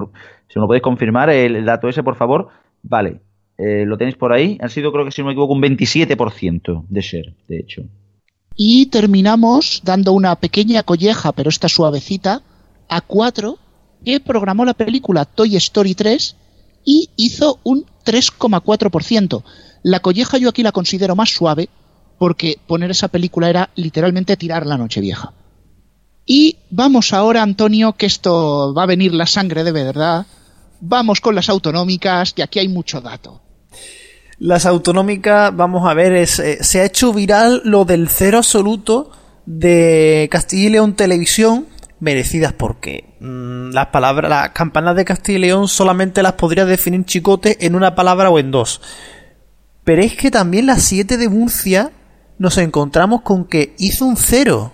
si 0.49 0.59
me 0.59 0.61
lo 0.61 0.67
podéis 0.67 0.83
confirmar, 0.83 1.31
el, 1.31 1.65
dato 1.65 1.89
ese, 1.89 2.03
por 2.03 2.17
favor, 2.17 2.49
vale, 2.83 3.21
eh, 3.61 3.85
lo 3.87 3.99
tenéis 3.99 4.17
por 4.17 4.33
ahí, 4.33 4.59
ha 4.61 4.69
sido, 4.69 4.93
creo 4.93 5.05
que 5.05 5.13
si 5.13 5.21
no 5.21 5.27
me 5.27 5.33
equivoco, 5.33 5.53
un 5.53 5.63
27% 5.63 6.85
de 6.89 7.01
share, 7.01 7.35
de 7.49 7.59
hecho. 7.59 7.83
y 8.57 8.87
terminamos 8.87 9.81
dando 9.85 10.13
una 10.13 10.35
pequeña 10.37 10.83
colleja, 10.83 11.33
pero 11.33 11.51
esta 11.51 11.69
suavecita, 11.69 12.43
a 12.89 13.01
4, 13.01 13.59
que 14.05 14.21
programó 14.21 14.65
la 14.65 14.75
película 14.75 15.25
Toy 15.25 15.57
Story 15.57 15.95
3 15.95 16.37
y 16.85 17.11
hizo 17.17 17.59
un 17.63 17.85
3,4%. 18.05 19.43
La 19.83 20.01
colleja 20.01 20.39
yo 20.39 20.49
aquí 20.49 20.63
la 20.63 20.73
considero 20.73 21.17
más 21.17 21.31
suave 21.31 21.69
porque 22.19 22.59
poner 22.67 22.91
esa 22.91 23.09
película 23.09 23.49
era 23.49 23.71
literalmente 23.77 24.37
tirar 24.37 24.67
la 24.67 24.77
noche 24.77 25.01
vieja. 25.01 25.33
Y 26.27 26.59
vamos 26.71 27.13
ahora, 27.13 27.43
Antonio, 27.43 27.95
que 27.95 28.07
esto 28.07 28.75
va 28.75 28.83
a 28.83 28.87
venir 28.87 29.15
la 29.15 29.27
sangre 29.27 29.65
de 29.65 29.73
verdad. 29.73 30.27
Vamos 30.81 31.21
con 31.21 31.35
las 31.35 31.49
autonómicas, 31.49 32.35
que 32.35 32.43
aquí 32.43 32.59
hay 32.59 32.69
mucho 32.69 33.01
dato. 33.01 33.41
Las 34.41 34.65
autonómicas, 34.65 35.55
vamos 35.55 35.87
a 35.87 35.93
ver, 35.93 36.15
es, 36.15 36.39
eh, 36.39 36.65
se 36.65 36.81
ha 36.81 36.87
hecho 36.87 37.13
viral 37.13 37.61
lo 37.63 37.85
del 37.85 38.09
cero 38.09 38.39
absoluto 38.39 39.13
de 39.45 40.31
Castilla 40.33 40.69
y 40.69 40.71
León 40.71 40.97
Televisión, 40.97 41.67
merecidas 42.01 42.55
porque 42.55 43.17
mm, 43.21 43.73
las 43.73 43.89
palabras, 43.89 44.31
las 44.31 44.49
campanas 44.51 44.97
de 44.97 45.05
Castilla 45.05 45.37
y 45.37 45.43
León 45.43 45.69
solamente 45.69 46.23
las 46.23 46.33
podría 46.33 46.65
definir 46.65 47.05
Chicote 47.05 47.67
en 47.67 47.75
una 47.75 47.95
palabra 47.95 48.31
o 48.31 48.39
en 48.39 48.51
dos. 48.51 48.81
Pero 49.85 50.01
es 50.01 50.17
que 50.17 50.31
también 50.31 50.65
las 50.65 50.85
7 50.85 51.19
de 51.19 51.29
Murcia 51.29 51.93
nos 52.39 52.57
encontramos 52.57 53.21
con 53.21 53.45
que 53.45 53.75
hizo 53.77 54.07
un 54.07 54.17
cero. 54.17 54.73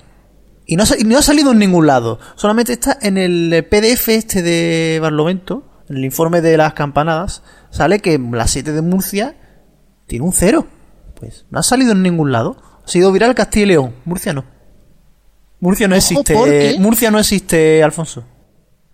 Y 0.65 0.77
no, 0.77 0.85
ha, 0.85 0.97
y 0.97 1.03
no 1.03 1.19
ha 1.19 1.23
salido 1.23 1.51
en 1.51 1.59
ningún 1.59 1.89
lado. 1.89 2.21
Solamente 2.37 2.75
está 2.75 2.99
en 3.03 3.19
el 3.19 3.67
PDF 3.69 4.11
este 4.11 4.43
de 4.43 5.01
Barlovento, 5.03 5.65
en 5.89 5.97
el 5.97 6.05
informe 6.05 6.41
de 6.41 6.57
las 6.57 6.75
campanadas, 6.75 7.43
sale 7.71 7.99
que 7.99 8.17
la 8.17 8.47
7 8.47 8.71
de 8.71 8.83
Murcia 8.83 9.35
tiene 10.07 10.25
un 10.25 10.33
cero. 10.33 10.67
Pues 11.19 11.47
no 11.51 11.59
ha 11.59 11.63
salido 11.63 11.93
en 11.93 12.03
ningún 12.03 12.33
lado. 12.33 12.57
Ha 12.85 12.89
sido 12.89 13.11
viral 13.13 13.35
Castilla 13.35 13.65
y 13.65 13.69
León. 13.69 13.95
Murcia 14.05 14.33
no. 14.33 14.45
Murcia 15.61 15.89
no 15.89 15.95
Ojo, 15.95 15.99
existe. 15.99 16.35
porque- 16.35 16.77
Murcia 16.79 17.11
no 17.11 17.19
existe, 17.19 17.83
Alfonso. 17.83 18.25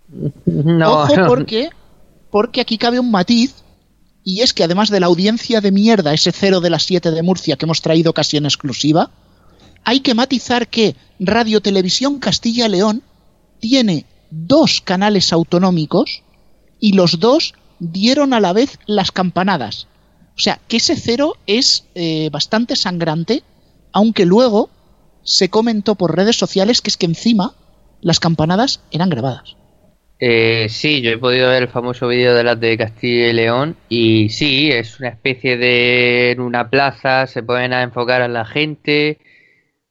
No, 0.45 1.03
Ojo 1.03 1.15
no. 1.17 1.27
porque, 1.27 1.69
porque 2.31 2.61
aquí 2.61 2.77
cabe 2.77 2.99
un 2.99 3.11
matiz, 3.11 3.55
y 4.23 4.41
es 4.41 4.53
que 4.53 4.63
además 4.63 4.89
de 4.89 4.99
la 4.99 5.07
audiencia 5.07 5.59
de 5.59 5.71
mierda, 5.71 6.13
ese 6.13 6.31
cero 6.31 6.61
de 6.61 6.69
las 6.69 6.83
7 6.83 7.11
de 7.11 7.23
Murcia 7.23 7.57
que 7.57 7.65
hemos 7.65 7.81
traído 7.81 8.13
casi 8.13 8.37
en 8.37 8.45
exclusiva, 8.45 9.11
hay 9.83 9.99
que 9.99 10.13
matizar 10.13 10.67
que 10.69 10.95
Radio 11.19 11.59
Televisión 11.61 12.19
Castilla 12.19 12.67
y 12.67 12.69
León 12.69 13.03
tiene 13.59 14.05
dos 14.31 14.79
canales 14.81 15.33
autonómicos 15.33 16.23
y 16.79 16.93
los 16.93 17.19
dos 17.19 17.53
dieron 17.79 18.33
a 18.33 18.39
la 18.39 18.53
vez 18.53 18.79
las 18.85 19.11
campanadas. 19.11 19.87
O 20.35 20.39
sea, 20.39 20.59
que 20.67 20.77
ese 20.77 20.95
cero 20.95 21.35
es 21.45 21.85
eh, 21.95 22.29
bastante 22.31 22.75
sangrante, 22.75 23.43
aunque 23.91 24.25
luego 24.25 24.69
se 25.23 25.49
comentó 25.49 25.95
por 25.95 26.15
redes 26.15 26.35
sociales 26.35 26.81
que 26.81 26.89
es 26.89 26.97
que 26.97 27.05
encima 27.05 27.53
las 28.01 28.19
campanadas 28.19 28.81
eran 28.91 29.09
grabadas. 29.09 29.55
Eh, 30.19 30.67
sí, 30.69 31.01
yo 31.01 31.11
he 31.11 31.17
podido 31.17 31.49
ver 31.49 31.63
el 31.63 31.69
famoso 31.69 32.07
vídeo 32.07 32.33
de 32.33 32.43
las 32.43 32.59
de 32.59 32.77
Castilla 32.77 33.27
y 33.27 33.33
León 33.33 33.75
y 33.89 34.29
sí, 34.29 34.71
es 34.71 34.99
una 34.99 35.09
especie 35.09 35.57
de 35.57 36.31
en 36.31 36.39
una 36.39 36.69
plaza, 36.69 37.27
se 37.27 37.43
ponen 37.43 37.73
a 37.73 37.83
enfocar 37.83 38.21
a 38.21 38.27
la 38.29 38.45
gente, 38.45 39.17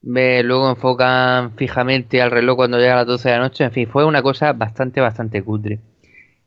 ve- 0.02 0.42
luego 0.44 0.70
enfocan 0.70 1.56
fijamente 1.56 2.22
al 2.22 2.30
reloj 2.30 2.56
cuando 2.56 2.78
llega 2.78 2.94
a 2.94 2.96
las 2.98 3.06
12 3.06 3.30
de 3.30 3.36
la 3.36 3.42
noche, 3.42 3.64
en 3.64 3.72
fin, 3.72 3.88
fue 3.88 4.04
una 4.06 4.22
cosa 4.22 4.52
bastante, 4.54 5.00
bastante 5.00 5.42
cutre. 5.42 5.80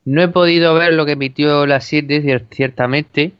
No 0.05 0.21
he 0.21 0.27
podido 0.29 0.73
ver 0.75 0.93
lo 0.93 1.05
que 1.05 1.13
emitió 1.13 1.65
la 1.65 1.81
7 1.81 2.23
cier- 2.23 2.47
ciertamente, 2.51 3.33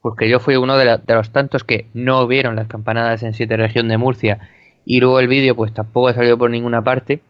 porque 0.00 0.28
yo 0.28 0.40
fui 0.40 0.56
uno 0.56 0.76
de, 0.76 0.98
los 1.06 1.30
tantos 1.30 1.64
que 1.64 1.86
no 1.94 2.26
vieron 2.26 2.56
las 2.56 2.68
campanadas 2.68 3.22
en 3.22 3.34
7 3.34 3.56
región 3.56 3.88
de 3.88 3.98
Murcia 3.98 4.38
y 4.84 5.00
luego 5.00 5.20
el 5.20 5.28
vídeo 5.28 5.54
pues 5.54 5.74
tampoco 5.74 6.08
ha 6.08 6.14
salido 6.14 6.38
por 6.38 6.50
ninguna 6.50 6.82
parte. 6.82 7.20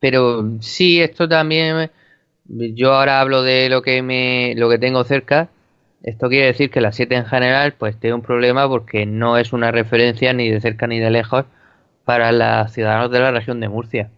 Pero 0.00 0.58
sí, 0.60 1.00
esto 1.00 1.28
también, 1.28 1.90
yo 2.46 2.94
ahora 2.94 3.20
hablo 3.20 3.42
de 3.42 3.68
lo 3.68 3.82
que 3.82 4.02
me, 4.02 4.54
lo 4.56 4.70
que 4.70 4.78
tengo 4.78 5.04
cerca. 5.04 5.48
Esto 6.02 6.28
quiere 6.28 6.46
decir 6.46 6.70
que 6.70 6.80
la 6.80 6.92
7 6.92 7.14
en 7.16 7.26
general, 7.26 7.74
pues 7.74 7.98
tiene 7.98 8.14
un 8.14 8.22
problema 8.22 8.68
porque 8.68 9.06
no 9.06 9.36
es 9.36 9.52
una 9.52 9.70
referencia 9.72 10.32
ni 10.32 10.50
de 10.50 10.60
cerca 10.60 10.86
ni 10.86 10.98
de 11.00 11.10
lejos 11.10 11.44
para 12.04 12.32
los 12.32 12.72
ciudadanos 12.72 13.10
de 13.10 13.20
la 13.20 13.32
región 13.32 13.60
de 13.60 13.68
Murcia. 13.68 14.10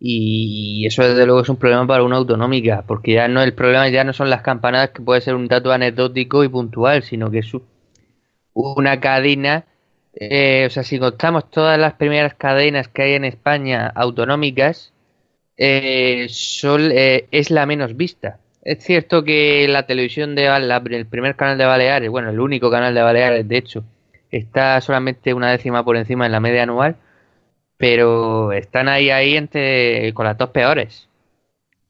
Y 0.00 0.86
eso 0.86 1.02
desde 1.02 1.26
luego 1.26 1.42
es 1.42 1.48
un 1.48 1.56
problema 1.56 1.86
para 1.86 2.04
una 2.04 2.16
autonómica, 2.16 2.84
porque 2.86 3.14
ya 3.14 3.28
no 3.28 3.42
el 3.42 3.54
problema 3.54 3.88
ya 3.88 4.04
no 4.04 4.12
son 4.12 4.30
las 4.30 4.42
campanadas 4.42 4.90
que 4.90 5.02
puede 5.02 5.20
ser 5.20 5.34
un 5.34 5.48
dato 5.48 5.72
anecdótico 5.72 6.44
y 6.44 6.48
puntual, 6.48 7.02
sino 7.02 7.30
que 7.30 7.40
es 7.40 7.52
una 8.54 9.00
cadena 9.00 9.64
eh, 10.20 10.64
o 10.66 10.70
sea, 10.70 10.82
si 10.82 10.98
contamos 10.98 11.48
todas 11.50 11.78
las 11.78 11.94
primeras 11.94 12.34
cadenas 12.34 12.88
que 12.88 13.02
hay 13.02 13.12
en 13.14 13.24
España 13.24 13.86
autonómicas, 13.94 14.92
eh, 15.56 16.28
eh, 16.92 17.28
es 17.30 17.50
la 17.50 17.66
menos 17.66 17.96
vista. 17.96 18.40
Es 18.62 18.84
cierto 18.84 19.24
que 19.24 19.66
la 19.68 19.86
televisión 19.86 20.34
de 20.34 20.44
la- 20.60 20.82
el 20.90 21.06
primer 21.06 21.36
canal 21.36 21.58
de 21.58 21.66
Baleares, 21.66 22.10
bueno, 22.10 22.30
el 22.30 22.40
único 22.40 22.70
canal 22.70 22.94
de 22.94 23.02
Baleares, 23.02 23.48
de 23.48 23.58
hecho, 23.58 23.84
está 24.30 24.80
solamente 24.80 25.34
una 25.34 25.50
décima 25.52 25.84
por 25.84 25.96
encima 25.96 26.26
en 26.26 26.32
la 26.32 26.40
media 26.40 26.64
anual, 26.64 26.96
pero 27.78 28.52
están 28.52 28.88
ahí 28.88 29.08
ahí 29.08 29.36
entre 29.36 30.12
con 30.12 30.26
las 30.26 30.36
dos 30.36 30.50
peores. 30.50 31.08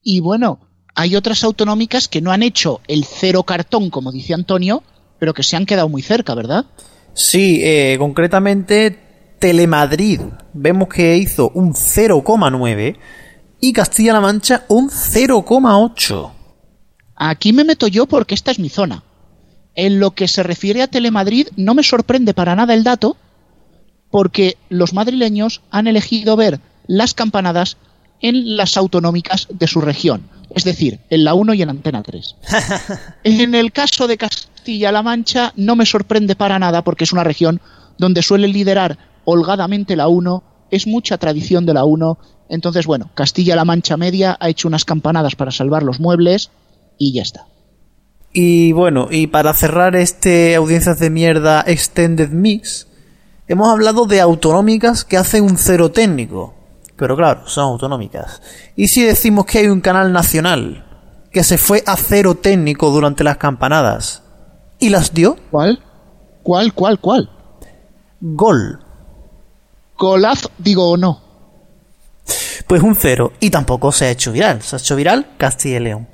Y 0.03 0.21
bueno, 0.21 0.61
hay 0.95 1.17
otras 1.17 1.43
autonómicas 1.43 2.07
que 2.07 2.21
no 2.21 2.31
han 2.31 2.43
hecho 2.43 2.81
el 2.87 3.05
cero 3.05 3.43
cartón, 3.43 3.91
como 3.91 4.13
dice 4.13 4.35
Antonio, 4.35 4.83
pero 5.19 5.35
que 5.35 5.43
se 5.43 5.57
han 5.57 5.67
quedado 5.67 5.89
muy 5.89 6.03
cerca, 6.03 6.35
¿verdad? 6.35 6.67
Sí, 7.15 7.61
eh, 7.63 7.97
concretamente 7.99 8.97
Telemadrid 9.39 10.21
vemos 10.53 10.89
que 10.89 11.17
hizo 11.17 11.51
un 11.55 11.73
0,9 11.73 12.97
y 13.61 13.73
Castilla-La 13.73 14.21
Mancha 14.21 14.65
un 14.69 14.91
0,8. 14.91 16.33
Aquí 17.17 17.53
me 17.53 17.65
meto 17.65 17.89
yo 17.89 18.07
porque 18.07 18.35
esta 18.35 18.51
es 18.51 18.59
mi 18.59 18.69
zona. 18.69 19.03
En 19.75 20.01
lo 20.01 20.13
que 20.13 20.29
se 20.29 20.43
refiere 20.43 20.83
a 20.83 20.89
Telemadrid, 20.89 21.49
no 21.57 21.75
me 21.75 21.83
sorprende 21.83 22.35
para 22.35 22.55
nada 22.55 22.75
el 22.75 22.85
dato, 22.85 23.17
porque 24.11 24.57
los 24.69 24.95
madrileños 24.95 25.63
han 25.71 25.87
elegido 25.87 26.37
ver 26.37 26.61
las 26.87 27.15
campanadas 27.15 27.77
en 28.21 28.57
las 28.57 28.77
autonómicas 28.77 29.47
de 29.51 29.67
su 29.67 29.81
región, 29.81 30.29
es 30.55 30.65
decir, 30.65 31.01
en 31.11 31.25
la 31.25 31.35
1 31.35 31.55
y 31.55 31.63
en 31.63 31.71
Antena 31.71 32.03
3. 32.03 32.37
en 33.25 33.55
el 33.55 33.73
caso 33.73 34.07
de 34.07 34.17
Castilla-La 34.17 35.03
Mancha, 35.03 35.53
no 35.57 35.77
me 35.77 35.87
sorprende 35.87 36.35
para 36.35 36.59
nada 36.59 36.83
porque 36.83 37.05
es 37.05 37.13
una 37.13 37.25
región 37.25 37.61
donde 37.99 38.23
suele 38.23 38.49
liderar 38.49 38.99
holgadamente 39.25 39.97
la 39.97 40.09
1, 40.09 40.43
es 40.71 40.87
mucha 40.87 41.19
tradición 41.19 41.67
de 41.67 41.75
la 41.75 41.85
1. 41.85 42.19
Entonces, 42.49 42.87
bueno, 42.87 43.11
Castilla-La 43.15 43.65
Mancha 43.65 43.97
Media 43.97 44.37
ha 44.41 44.49
hecho 44.49 44.69
unas 44.69 44.85
campanadas 44.85 45.37
para 45.37 45.51
salvar 45.51 45.83
los 45.83 46.01
muebles 46.01 46.51
y 46.97 47.13
ya 47.13 47.23
está. 47.23 47.47
Y 48.33 48.73
bueno, 48.73 49.09
y 49.11 49.27
para 49.27 49.55
cerrar 49.55 49.97
este 49.97 50.55
audiencias 50.55 50.99
de 50.99 51.11
mierda 51.11 51.65
Extended 51.67 52.31
Mix, 52.31 52.88
hemos 53.49 53.69
hablado 53.69 54.05
de 54.07 54.21
autonómicas 54.21 55.05
que 55.05 55.17
hacen 55.17 55.45
un 55.45 55.57
cero 55.59 55.91
técnico. 55.91 56.55
Pero 56.97 57.17
claro, 57.17 57.47
son 57.47 57.65
autonómicas. 57.65 58.41
¿Y 58.77 58.89
si 58.89 59.03
decimos 59.05 59.47
que 59.47 59.59
hay 59.59 59.67
un 59.69 59.81
canal 59.81 60.13
nacional 60.13 60.85
que 61.33 61.45
se 61.45 61.57
fue 61.59 61.83
a 61.87 61.97
cero 61.97 62.35
técnico 62.35 62.91
durante 62.91 63.23
las 63.25 63.37
campanadas 63.37 64.23
y 64.79 64.89
las 64.89 65.15
dio? 65.15 65.37
¿Cuál? 65.51 65.83
¿Cuál, 66.43 66.73
cuál, 66.75 66.99
cuál? 67.01 67.31
Gol. 68.21 68.81
Golazo, 69.97 70.51
digo 70.59 70.91
o 70.91 70.97
no. 70.97 71.21
Pues 72.67 72.83
un 72.83 72.95
cero. 72.97 73.33
Y 73.41 73.51
tampoco 73.51 73.93
se 73.93 74.07
ha 74.07 74.11
hecho 74.11 74.33
viral. 74.33 74.63
Se 74.63 74.77
ha 74.77 74.79
hecho 74.79 74.97
viral 74.97 75.27
Castilla 75.39 75.77
y 75.77 75.81
León. 75.81 76.09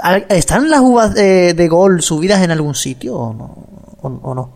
¿Al- 0.00 0.26
¿Están 0.28 0.70
las 0.70 0.80
uvas 0.80 1.14
de, 1.14 1.54
de 1.54 1.68
gol 1.68 2.00
subidas 2.02 2.42
en 2.42 2.50
algún 2.52 2.74
sitio 2.74 3.16
o 3.16 3.32
no? 3.34 3.44
¿O, 4.02 4.08
o 4.22 4.34
no? 4.34 4.52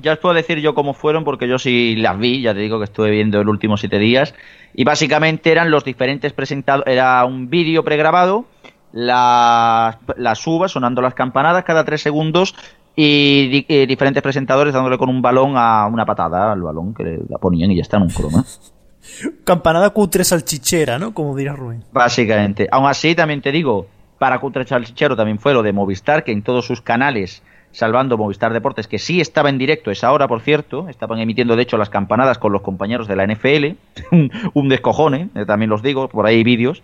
Ya 0.00 0.12
os 0.14 0.18
puedo 0.18 0.34
decir 0.34 0.58
yo 0.60 0.74
cómo 0.74 0.94
fueron, 0.94 1.24
porque 1.24 1.48
yo 1.48 1.58
sí 1.58 1.96
las 1.96 2.18
vi, 2.18 2.42
ya 2.42 2.54
te 2.54 2.60
digo 2.60 2.78
que 2.78 2.84
estuve 2.84 3.10
viendo 3.10 3.40
el 3.40 3.48
último 3.48 3.76
siete 3.76 3.98
días. 3.98 4.34
Y 4.74 4.84
básicamente 4.84 5.50
eran 5.50 5.70
los 5.70 5.84
diferentes 5.84 6.32
presentados, 6.32 6.84
era 6.86 7.24
un 7.24 7.48
vídeo 7.50 7.82
pregrabado, 7.84 8.46
las, 8.92 9.96
las 10.16 10.46
uvas 10.46 10.72
sonando 10.72 11.00
las 11.02 11.14
campanadas 11.14 11.64
cada 11.64 11.84
tres 11.84 12.02
segundos 12.02 12.54
y 12.96 13.48
di- 13.48 13.66
eh, 13.68 13.86
diferentes 13.86 14.22
presentadores 14.22 14.74
dándole 14.74 14.98
con 14.98 15.08
un 15.08 15.22
balón 15.22 15.52
a 15.56 15.86
una 15.86 16.04
patada 16.04 16.52
al 16.52 16.62
balón 16.62 16.94
que 16.94 17.04
le- 17.04 17.18
la 17.28 17.38
ponían 17.38 17.70
y 17.70 17.76
ya 17.76 17.82
está 17.82 17.96
en 17.96 18.04
un 18.04 18.10
croma. 18.10 18.44
Campanada 19.44 19.90
cutre 19.90 20.24
salchichera, 20.24 20.98
¿no? 20.98 21.14
Como 21.14 21.34
dirá 21.36 21.54
Rubén. 21.54 21.84
Básicamente. 21.92 22.68
Aún 22.70 22.86
así, 22.86 23.14
también 23.14 23.40
te 23.40 23.52
digo, 23.52 23.86
para 24.18 24.38
Cutre 24.40 24.66
Salchichero 24.66 25.16
también 25.16 25.38
fue 25.38 25.54
lo 25.54 25.62
de 25.62 25.72
Movistar, 25.72 26.24
que 26.24 26.32
en 26.32 26.42
todos 26.42 26.66
sus 26.66 26.80
canales, 26.82 27.42
salvando 27.72 28.16
Movistar 28.18 28.52
Deportes, 28.52 28.86
que 28.88 28.98
sí 28.98 29.20
estaba 29.20 29.48
en 29.50 29.58
directo 29.58 29.90
esa 29.90 30.12
hora, 30.12 30.26
por 30.28 30.40
cierto, 30.40 30.88
estaban 30.88 31.18
emitiendo 31.18 31.54
de 31.56 31.62
hecho 31.62 31.76
las 31.76 31.90
campanadas 31.90 32.38
con 32.38 32.52
los 32.52 32.62
compañeros 32.62 33.06
de 33.08 33.16
la 33.16 33.24
NFL, 33.26 33.76
un- 34.54 34.68
descojone, 34.68 35.28
eh, 35.34 35.44
también 35.46 35.70
los 35.70 35.82
digo, 35.82 36.08
por 36.08 36.26
ahí 36.26 36.36
hay 36.36 36.44
vídeos, 36.44 36.82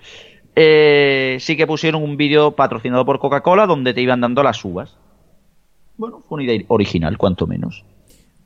eh, 0.56 1.38
sí 1.40 1.56
que 1.56 1.66
pusieron 1.66 2.02
un 2.02 2.16
vídeo 2.16 2.52
patrocinado 2.52 3.04
por 3.04 3.18
Coca-Cola 3.18 3.66
donde 3.66 3.92
te 3.94 4.00
iban 4.02 4.20
dando 4.20 4.42
las 4.42 4.64
uvas. 4.64 4.96
Bueno, 5.96 6.22
fue 6.28 6.36
una 6.36 6.44
idea 6.44 6.64
original, 6.68 7.16
cuanto 7.18 7.46
menos. 7.46 7.84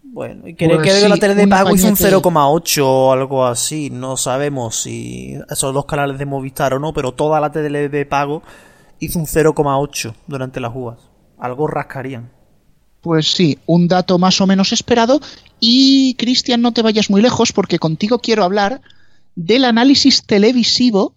Bueno, 0.02 0.48
y 0.48 0.54
creo 0.54 0.76
Pues 0.76 1.00
que 1.02 1.08
la 1.08 1.14
sí, 1.16 1.20
tele 1.20 1.34
de 1.34 1.46
pago 1.48 1.74
hizo 1.74 1.86
un 1.86 1.92
apañate. 1.92 2.16
0,8 2.16 2.82
o 2.84 3.12
algo 3.12 3.44
así. 3.46 3.90
No 3.90 4.16
sabemos 4.16 4.76
si 4.76 5.34
esos 5.50 5.74
dos 5.74 5.84
canales 5.84 6.18
de 6.18 6.24
Movistar 6.24 6.72
o 6.74 6.78
no, 6.78 6.92
pero 6.94 7.12
toda 7.12 7.40
la 7.40 7.52
tele 7.52 7.88
de 7.90 8.06
pago 8.06 8.42
hizo 9.00 9.18
un 9.18 9.26
0,8 9.26 10.14
durante 10.26 10.60
las 10.60 10.72
uvas. 10.74 11.07
Algo 11.38 11.66
rascarían. 11.66 12.30
Pues 13.00 13.32
sí, 13.32 13.58
un 13.66 13.88
dato 13.88 14.18
más 14.18 14.40
o 14.40 14.46
menos 14.46 14.72
esperado. 14.72 15.20
Y 15.60 16.14
Cristian, 16.14 16.62
no 16.62 16.72
te 16.72 16.82
vayas 16.82 17.10
muy 17.10 17.22
lejos 17.22 17.52
porque 17.52 17.78
contigo 17.78 18.18
quiero 18.18 18.44
hablar 18.44 18.80
del 19.34 19.64
análisis 19.64 20.24
televisivo 20.24 21.14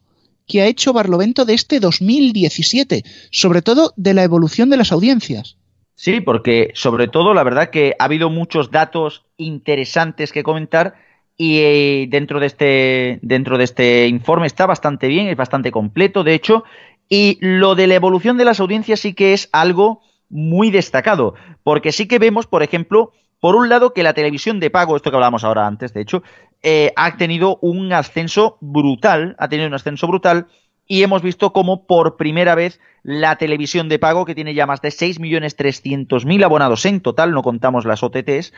que 0.48 0.62
ha 0.62 0.68
hecho 0.68 0.94
Barlovento 0.94 1.46
de 1.46 1.54
este 1.54 1.80
2017, 1.80 3.04
sobre 3.32 3.62
todo 3.62 3.94
de 3.96 4.14
la 4.14 4.24
evolución 4.24 4.70
de 4.70 4.78
las 4.78 4.92
audiencias. 4.92 5.58
Sí, 5.96 6.20
porque 6.20 6.72
sobre 6.74 7.08
todo 7.08 7.34
la 7.34 7.44
verdad 7.44 7.70
que 7.70 7.96
ha 7.98 8.06
habido 8.06 8.30
muchos 8.30 8.72
datos 8.72 9.24
interesantes 9.38 10.32
que 10.32 10.44
comentar 10.44 10.96
y 11.38 11.60
eh, 11.60 12.08
dentro 12.10 12.40
de 12.40 12.48
este 12.48 13.20
dentro 13.22 13.58
de 13.58 13.64
este 13.64 14.08
informe 14.08 14.48
está 14.48 14.66
bastante 14.66 15.08
bien, 15.08 15.28
es 15.28 15.38
bastante 15.38 15.72
completo, 15.72 16.24
de 16.24 16.34
hecho, 16.34 16.64
y 17.08 17.38
lo 17.42 17.76
de 17.76 17.88
la 17.88 17.96
evolución 17.96 18.38
de 18.38 18.46
las 18.46 18.60
audiencias 18.60 19.00
sí 19.00 19.14
que 19.14 19.34
es 19.34 19.50
algo 19.52 20.02
muy 20.32 20.72
destacado, 20.72 21.36
porque 21.64 21.92
sí 21.92 22.08
que 22.08 22.20
vemos, 22.20 22.48
por 22.48 22.64
ejemplo, 22.64 23.12
por 23.40 23.56
un 23.56 23.70
lado 23.70 23.94
que 23.94 24.04
la 24.04 24.14
televisión 24.14 24.60
de 24.60 24.70
pago, 24.70 24.96
esto 24.96 25.12
que 25.12 25.18
hablábamos 25.18 25.44
ahora 25.44 25.68
antes, 25.68 25.94
de 25.94 26.02
hecho, 26.02 26.24
eh, 26.64 26.94
ha 26.96 27.18
tenido 27.18 27.58
un 27.62 27.92
ascenso 27.92 28.58
brutal, 28.62 29.36
ha 29.40 29.50
tenido 29.50 29.68
un 29.68 29.74
ascenso 29.74 30.08
brutal 30.08 30.48
y 30.88 31.04
hemos 31.04 31.22
visto 31.22 31.54
como 31.54 31.86
por 31.86 32.18
primera 32.18 32.56
vez 32.56 32.80
la 33.04 33.38
televisión 33.38 33.90
de 33.90 34.00
pago, 34.00 34.26
que 34.26 34.36
tiene 34.36 34.54
ya 34.54 34.68
más 34.68 34.82
de 34.82 34.90
6.300.000 34.90 36.44
abonados 36.44 36.86
en 36.86 37.02
total, 37.02 37.32
no 37.32 37.42
contamos 37.42 37.86
las 37.86 38.04
OTTs, 38.04 38.54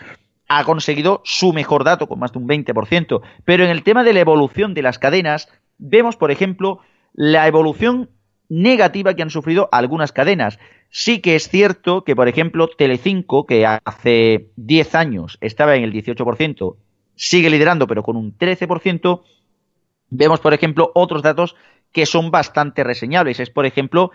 ha 0.50 0.64
conseguido 0.66 1.22
su 1.24 1.54
mejor 1.54 1.84
dato, 1.84 2.08
con 2.08 2.20
más 2.20 2.34
de 2.34 2.40
un 2.40 2.48
20%. 2.48 3.22
Pero 3.46 3.64
en 3.64 3.70
el 3.70 3.84
tema 3.84 4.04
de 4.04 4.14
la 4.14 4.20
evolución 4.20 4.74
de 4.74 4.82
las 4.82 5.00
cadenas, 5.00 5.48
vemos, 5.78 6.18
por 6.18 6.32
ejemplo, 6.32 6.80
la 7.14 7.48
evolución 7.48 8.10
negativa 8.54 9.16
que 9.16 9.24
han 9.24 9.32
sufrido 9.32 9.68
algunas 9.72 10.12
cadenas. 10.12 10.60
Sí 10.90 11.20
que 11.22 11.36
es 11.36 11.50
cierto 11.50 12.04
que, 12.04 12.16
por 12.16 12.28
ejemplo, 12.28 12.68
Telecinco, 12.68 13.48
que 13.48 13.66
hace 13.66 14.50
10 14.58 14.96
años 14.96 15.38
estaba 15.42 15.76
en 15.76 15.84
el 15.84 15.92
18%, 15.92 16.76
sigue 17.16 17.50
liderando, 17.50 17.88
pero 17.88 18.04
con 18.04 18.16
un 18.16 18.38
13%. 18.38 19.22
Vemos, 20.12 20.40
por 20.40 20.54
ejemplo, 20.54 20.92
otros 20.94 21.24
datos 21.24 21.56
que 21.92 22.06
son 22.06 22.30
bastante 22.30 22.84
reseñables. 22.84 23.40
Es, 23.40 23.50
por 23.50 23.66
ejemplo, 23.66 24.12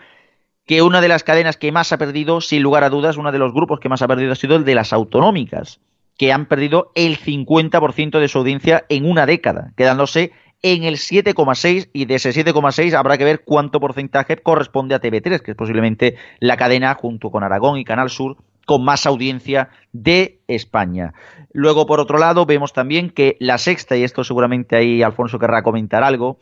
que 0.65 0.81
una 0.81 1.01
de 1.01 1.09
las 1.09 1.23
cadenas 1.23 1.57
que 1.57 1.73
más 1.73 1.91
ha 1.91 1.97
perdido, 1.97 2.39
sin 2.39 2.63
lugar 2.63 2.85
a 2.85 2.89
dudas, 2.89 3.17
uno 3.17 3.33
de 3.33 3.39
los 3.39 3.53
grupos 3.53 3.81
que 3.81 3.89
más 3.89 4.01
ha 4.01 4.07
perdido 4.07 4.31
ha 4.31 4.35
sido 4.35 4.55
el 4.55 4.63
de 4.63 4.75
las 4.75 4.93
autonómicas, 4.93 5.81
que 6.17 6.31
han 6.31 6.45
perdido 6.45 6.93
el 6.95 7.17
50% 7.17 8.19
de 8.19 8.27
su 8.29 8.37
audiencia 8.37 8.85
en 8.87 9.05
una 9.05 9.25
década, 9.25 9.73
quedándose 9.75 10.31
en 10.61 10.83
el 10.83 10.95
7,6 10.95 11.89
y 11.93 12.05
de 12.05 12.15
ese 12.15 12.31
7,6 12.31 12.93
habrá 12.93 13.17
que 13.17 13.23
ver 13.23 13.43
cuánto 13.43 13.79
porcentaje 13.79 14.37
corresponde 14.37 14.95
a 14.95 15.01
TV3, 15.01 15.39
que 15.39 15.51
es 15.51 15.57
posiblemente 15.57 16.15
la 16.39 16.57
cadena 16.57 16.93
junto 16.95 17.31
con 17.31 17.43
Aragón 17.43 17.77
y 17.77 17.85
Canal 17.85 18.09
Sur 18.09 18.37
con 18.65 18.83
más 18.83 19.07
audiencia 19.07 19.69
de 19.93 20.41
España. 20.47 21.13
Luego, 21.53 21.87
por 21.87 21.99
otro 21.99 22.19
lado, 22.19 22.45
vemos 22.45 22.71
también 22.71 23.09
que 23.09 23.35
la 23.39 23.57
sexta, 23.57 23.97
y 23.97 24.03
esto 24.03 24.23
seguramente 24.23 24.75
ahí 24.75 25.01
Alfonso 25.01 25.39
querrá 25.39 25.63
comentar 25.63 26.03
algo, 26.03 26.37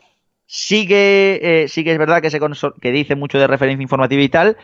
sigue, 0.46 1.40
eh, 1.42 1.64
es 1.64 1.98
verdad 1.98 2.22
que, 2.22 2.30
se 2.30 2.40
que 2.82 2.92
dice 2.92 3.16
mucho 3.16 3.38
de 3.38 3.48
referencia 3.48 3.82
informativa 3.82 4.22
y 4.22 4.30
tal, 4.30 4.58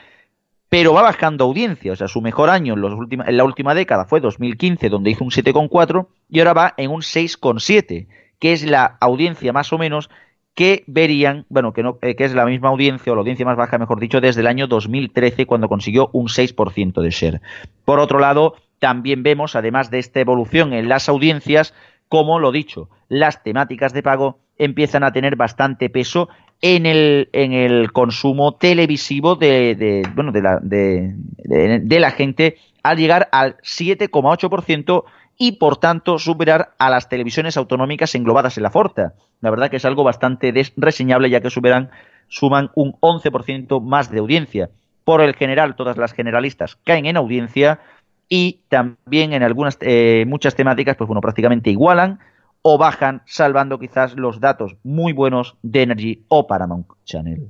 pero 0.68 0.94
va 0.94 1.04
bajando 1.04 1.46
audiencia. 1.46 1.94
O 1.94 1.96
sea, 1.96 2.08
su 2.08 2.20
mejor 2.20 2.50
año 2.50 2.74
en, 2.74 2.82
los 2.82 2.94
en 3.12 3.38
la 3.38 3.44
última 3.44 3.76
década 3.76 4.06
fue 4.06 4.20
2015, 4.20 4.90
donde 4.90 5.12
hizo 5.12 5.24
un 5.24 5.30
7,4 5.30 6.08
y 6.30 6.40
ahora 6.40 6.54
va 6.54 6.74
en 6.76 6.90
un 6.90 7.02
6,7, 7.02 8.08
que 8.44 8.52
es 8.52 8.66
la 8.66 8.98
audiencia 9.00 9.54
más 9.54 9.72
o 9.72 9.78
menos 9.78 10.10
que 10.54 10.84
verían, 10.86 11.46
bueno, 11.48 11.72
que, 11.72 11.82
no, 11.82 11.98
eh, 12.02 12.18
que 12.18 12.26
es 12.26 12.34
la 12.36 12.46
misma 12.46 12.68
audiencia, 12.68 13.10
o 13.10 13.16
la 13.16 13.22
audiencia 13.22 13.46
más 13.46 13.56
baja, 13.56 13.78
mejor 13.78 14.02
dicho, 14.02 14.20
desde 14.20 14.42
el 14.42 14.48
año 14.48 14.68
2013, 14.68 15.46
cuando 15.46 15.70
consiguió 15.70 16.10
un 16.12 16.28
6% 16.28 17.02
de 17.02 17.10
share. 17.10 17.42
Por 17.86 18.00
otro 18.00 18.20
lado, 18.20 18.56
también 18.80 19.24
vemos, 19.24 19.56
además 19.56 19.92
de 19.92 20.00
esta 20.00 20.20
evolución 20.20 20.74
en 20.74 20.90
las 20.90 21.08
audiencias, 21.08 21.74
como 22.10 22.38
lo 22.38 22.52
dicho, 22.52 22.90
las 23.08 23.44
temáticas 23.44 23.94
de 23.94 24.04
pago 24.04 24.40
empiezan 24.58 25.06
a 25.06 25.14
tener 25.14 25.38
bastante 25.38 25.90
peso 25.90 26.28
en 26.60 26.86
el, 26.86 27.30
en 27.32 27.54
el 27.54 27.94
consumo 27.94 28.56
televisivo 28.56 29.38
de, 29.38 29.76
de 29.76 30.04
bueno, 30.16 30.34
de, 30.34 30.42
la, 30.42 30.60
de, 30.62 31.16
de, 31.38 31.80
de 31.80 32.00
la 32.02 32.12
gente 32.12 32.58
al 32.84 32.98
llegar 32.98 33.30
al 33.32 33.56
7,8% 33.60 35.06
y 35.38 35.54
por 35.54 35.78
tanto 35.78 36.20
superar 36.20 36.74
a 36.78 36.90
las 36.90 37.10
televisiones 37.10 37.58
autonómicas 37.58 38.16
englobadas 38.16 38.58
en 38.58 38.64
la 38.64 38.72
Forta. 38.72 39.14
La 39.42 39.50
verdad 39.50 39.70
que 39.70 39.78
es 39.78 39.86
algo 39.86 40.04
bastante 40.04 40.54
reseñable 40.78 41.30
ya 41.30 41.42
que 41.42 41.50
superan, 41.50 41.90
suman 42.28 42.72
un 42.76 42.94
11% 43.00 43.82
más 43.82 44.10
de 44.12 44.20
audiencia. 44.20 44.70
Por 45.04 45.22
el 45.22 45.36
general, 45.36 45.76
todas 45.76 45.98
las 45.98 46.14
generalistas 46.14 46.78
caen 46.84 47.06
en 47.06 47.18
audiencia 47.18 47.80
y 48.30 48.62
también 48.70 49.34
en 49.34 49.44
algunas 49.44 49.78
eh, 49.82 50.26
muchas 50.28 50.56
temáticas, 50.56 50.96
pues 50.96 51.08
bueno, 51.08 51.22
prácticamente 51.22 51.70
igualan 51.70 52.20
o 52.62 52.78
bajan, 52.78 53.22
salvando 53.26 53.78
quizás 53.78 54.16
los 54.16 54.40
datos 54.40 54.78
muy 54.84 55.12
buenos 55.12 55.58
de 55.62 55.82
Energy 55.82 56.24
o 56.30 56.48
Paramount 56.48 56.88
Channel. 57.04 57.50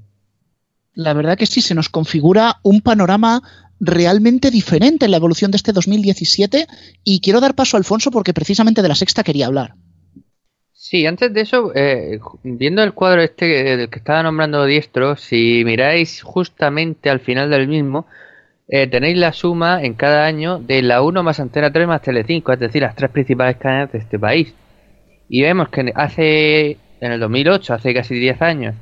La 0.96 1.14
verdad 1.14 1.38
que 1.38 1.46
sí, 1.46 1.62
se 1.62 1.76
nos 1.76 1.90
configura 1.90 2.58
un 2.64 2.82
panorama 2.82 3.42
realmente 3.86 4.52
diferente 4.52 5.06
en 5.06 5.12
la 5.12 5.18
evolución 5.18 5.52
de 5.52 5.58
este 5.58 5.74
2017 5.74 6.68
y 7.04 7.20
quiero 7.20 7.42
dar 7.42 7.56
paso 7.56 7.78
a 7.78 7.80
Alfonso 7.80 8.12
porque 8.12 8.34
precisamente 8.34 8.82
de 8.82 8.88
la 8.88 8.96
sexta 8.96 9.24
quería 9.24 9.48
hablar. 9.48 9.76
Sí, 10.74 11.06
antes 11.06 11.34
de 11.34 11.42
eso, 11.42 11.72
eh, 11.74 12.20
viendo 12.44 12.84
el 12.84 12.94
cuadro 12.94 13.22
este 13.22 13.46
del 13.46 13.90
que 13.90 14.00
estaba 14.00 14.22
nombrando 14.22 14.66
Diestro, 14.66 15.16
si 15.16 15.64
miráis 15.66 16.22
justamente 16.22 17.10
al 17.10 17.20
final 17.20 17.50
del 17.50 17.68
mismo, 17.68 18.06
eh, 18.68 18.88
tenéis 18.88 19.18
la 19.18 19.34
suma 19.34 19.84
en 19.84 19.94
cada 19.94 20.26
año 20.26 20.60
de 20.60 20.82
la 20.82 21.02
1 21.02 21.24
más 21.24 21.40
Antena 21.40 21.72
3 21.72 21.88
más 21.88 22.02
Telecinco, 22.02 22.54
es 22.54 22.60
decir, 22.60 22.82
las 22.82 22.96
tres 22.96 23.12
principales 23.12 23.58
cadenas 23.58 23.92
de 23.92 24.00
este 24.00 24.20
país. 24.20 24.54
Y 25.30 25.42
vemos 25.42 25.70
que 25.70 25.92
hace, 25.96 26.78
en 27.02 27.12
el 27.12 27.20
2008, 27.20 27.74
hace 27.74 27.94
casi 27.94 28.16
10 28.16 28.42
años, 28.42 28.76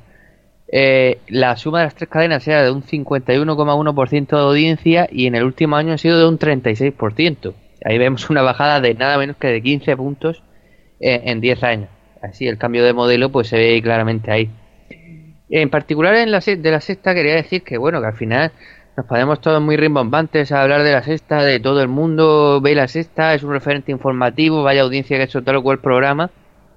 eh, 0.72 1.20
la 1.28 1.58
suma 1.58 1.80
de 1.80 1.86
las 1.86 1.96
tres 1.96 2.10
cadenas 2.10 2.48
era 2.48 2.64
de 2.64 2.72
un 2.72 2.84
51,1% 2.84 4.28
de 4.28 4.42
audiencia 4.42 5.08
y 5.12 5.28
en 5.28 5.36
el 5.36 5.44
último 5.44 5.76
año 5.76 5.94
ha 5.94 5.98
sido 5.98 6.18
de 6.18 6.28
un 6.28 6.40
36%. 6.40 7.54
Ahí 7.84 7.98
vemos 7.98 8.30
una 8.30 8.42
bajada 8.42 8.80
de 8.80 8.94
nada 8.94 9.18
menos 9.18 9.38
que 9.38 9.48
de 9.48 9.62
15 9.62 9.98
puntos 9.98 10.44
en 11.00 11.42
10 11.42 11.64
años. 11.64 11.90
Así 12.22 12.48
el 12.48 12.58
cambio 12.58 12.86
de 12.86 12.94
modelo 12.94 13.32
pues 13.32 13.48
se 13.48 13.58
ve 13.58 13.82
claramente 13.82 14.32
ahí. 14.32 14.50
En 15.50 15.70
particular 15.70 16.16
en 16.16 16.32
la 16.32 16.40
de 16.40 16.72
la 16.72 16.80
sexta 16.80 17.14
quería 17.14 17.36
decir 17.36 17.64
que 17.64 17.78
bueno, 17.78 18.00
que 18.00 18.08
al 18.08 18.16
final 18.16 18.52
nos 18.96 19.06
ponemos 19.06 19.42
todos 19.42 19.62
muy 19.62 19.76
rimbombantes 19.76 20.52
a 20.52 20.62
hablar 20.62 20.84
de 20.84 20.94
la 20.94 21.04
sexta, 21.04 21.44
de 21.44 21.60
todo 21.60 21.82
el 21.82 21.88
mundo 21.88 22.62
ve 22.62 22.76
la 22.76 22.88
sexta, 22.88 23.34
es 23.34 23.44
un 23.44 23.52
referente 23.52 23.92
informativo, 23.92 24.64
vaya 24.64 24.84
audiencia 24.84 25.18
que 25.18 25.24
ha 25.24 25.26
hecho 25.26 25.44
tal 25.44 25.58
o 25.58 25.64
cual 25.64 25.80
programa. 25.80 26.30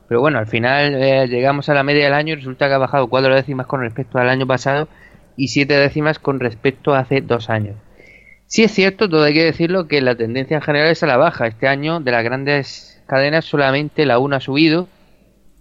Pero 0.08 0.20
bueno, 0.20 0.38
al 0.38 0.46
final 0.46 0.94
eh, 0.94 1.26
llegamos 1.28 1.68
a 1.68 1.74
la 1.74 1.82
media 1.82 2.04
del 2.04 2.14
año 2.14 2.32
y 2.32 2.36
resulta 2.36 2.68
que 2.68 2.74
ha 2.74 2.78
bajado 2.78 3.08
cuatro 3.08 3.34
décimas 3.34 3.66
con 3.66 3.80
respecto 3.80 4.18
al 4.18 4.28
año 4.28 4.46
pasado 4.46 4.88
y 5.36 5.48
siete 5.48 5.74
décimas 5.74 6.18
con 6.18 6.40
respecto 6.40 6.94
a 6.94 7.00
hace 7.00 7.20
dos 7.20 7.50
años. 7.50 7.76
Sí 8.46 8.62
es 8.62 8.72
cierto, 8.72 9.08
todo 9.08 9.24
hay 9.24 9.34
que 9.34 9.44
decirlo, 9.44 9.88
que 9.88 10.00
la 10.00 10.14
tendencia 10.14 10.56
en 10.56 10.62
general 10.62 10.88
es 10.88 11.02
a 11.02 11.06
la 11.06 11.16
baja. 11.16 11.46
Este 11.46 11.66
año 11.66 12.00
de 12.00 12.12
las 12.12 12.22
grandes 12.22 13.02
cadenas 13.06 13.44
solamente 13.44 14.06
la 14.06 14.18
una 14.18 14.36
ha 14.36 14.40
subido 14.40 14.88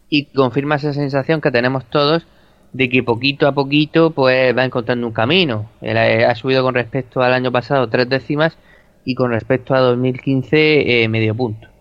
y 0.10 0.25
confirma 0.25 0.75
esa 0.75 0.93
sensación 0.93 1.41
que 1.41 1.51
tenemos 1.51 1.86
todos 1.86 2.27
de 2.73 2.89
que 2.89 3.03
poquito 3.03 3.47
a 3.47 3.53
poquito 3.53 4.12
pues 4.12 4.56
va 4.56 4.65
encontrando 4.65 5.08
un 5.08 5.13
camino. 5.13 5.69
Ha 5.82 6.36
subido 6.36 6.63
con 6.63 6.75
respecto 6.75 7.21
al 7.21 7.34
año 7.34 7.51
pasado 7.51 7.88
tres 7.88 8.10
décimas 8.10 8.58
y 9.06 9.15
con 9.15 9.32
respecto 9.32 9.73
a 9.73 9.79
2015 9.79 11.03
eh, 11.03 11.08
medio 11.08 11.36
punto. 11.36 11.72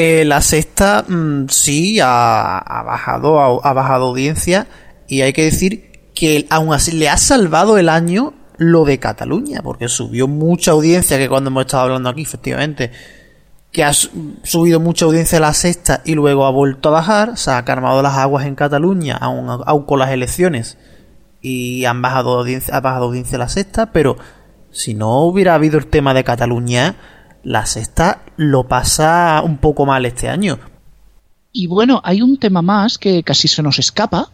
Eh, 0.00 0.24
la 0.24 0.40
sexta 0.42 1.04
mmm, 1.08 1.48
sí 1.48 1.98
ha, 2.00 2.84
bajado 2.86 3.40
ha, 3.40 3.68
ha, 3.68 3.72
bajado 3.72 4.06
audiencia 4.06 4.68
y 5.08 5.22
hay 5.22 5.32
que 5.32 5.42
decir 5.42 6.12
que 6.14 6.46
aún 6.50 6.72
así 6.72 6.92
le 6.92 7.08
ha 7.08 7.16
salvado 7.16 7.78
el 7.78 7.88
año 7.88 8.32
lo 8.58 8.84
de 8.84 9.00
Cataluña 9.00 9.60
porque 9.60 9.88
subió 9.88 10.28
mucha 10.28 10.70
audiencia 10.70 11.18
que 11.18 11.28
cuando 11.28 11.50
hemos 11.50 11.62
estado 11.62 11.82
hablando 11.82 12.10
aquí 12.10 12.22
efectivamente 12.22 12.92
que 13.72 13.82
ha 13.82 13.92
subido 13.92 14.78
mucha 14.78 15.04
audiencia 15.04 15.40
la 15.40 15.52
sexta 15.52 16.00
y 16.04 16.14
luego 16.14 16.46
ha 16.46 16.52
vuelto 16.52 16.90
a 16.90 16.92
bajar 16.92 17.36
se 17.36 17.50
ha 17.50 17.64
calmado 17.64 18.00
las 18.00 18.14
aguas 18.14 18.46
en 18.46 18.54
Cataluña 18.54 19.16
aún, 19.16 19.48
aún 19.66 19.82
con 19.82 19.98
las 19.98 20.10
elecciones 20.12 20.78
y 21.42 21.86
han 21.86 22.02
bajado 22.02 22.38
audiencia 22.38 22.76
ha 22.76 22.80
bajado 22.80 23.06
audiencia 23.06 23.36
la 23.36 23.48
sexta 23.48 23.90
pero 23.90 24.16
si 24.70 24.94
no 24.94 25.22
hubiera 25.24 25.56
habido 25.56 25.76
el 25.76 25.88
tema 25.88 26.14
de 26.14 26.22
Cataluña 26.22 26.94
la 27.42 27.66
sexta 27.66 28.22
lo 28.36 28.68
pasa 28.68 29.42
un 29.44 29.58
poco 29.58 29.86
mal 29.86 30.04
este 30.06 30.28
año. 30.28 30.58
Y 31.52 31.66
bueno, 31.66 32.00
hay 32.04 32.22
un 32.22 32.38
tema 32.38 32.62
más 32.62 32.98
que 32.98 33.22
casi 33.22 33.48
se 33.48 33.62
nos 33.62 33.78
escapa 33.78 34.30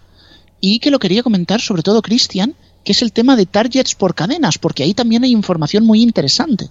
y 0.60 0.78
que 0.78 0.90
lo 0.90 0.98
quería 0.98 1.22
comentar 1.22 1.60
sobre 1.60 1.82
todo 1.82 2.02
Cristian, 2.02 2.54
que 2.84 2.92
es 2.92 3.02
el 3.02 3.12
tema 3.12 3.36
de 3.36 3.46
targets 3.46 3.94
por 3.94 4.14
cadenas, 4.14 4.58
porque 4.58 4.82
ahí 4.82 4.94
también 4.94 5.24
hay 5.24 5.32
información 5.32 5.84
muy 5.84 6.02
interesante. 6.02 6.66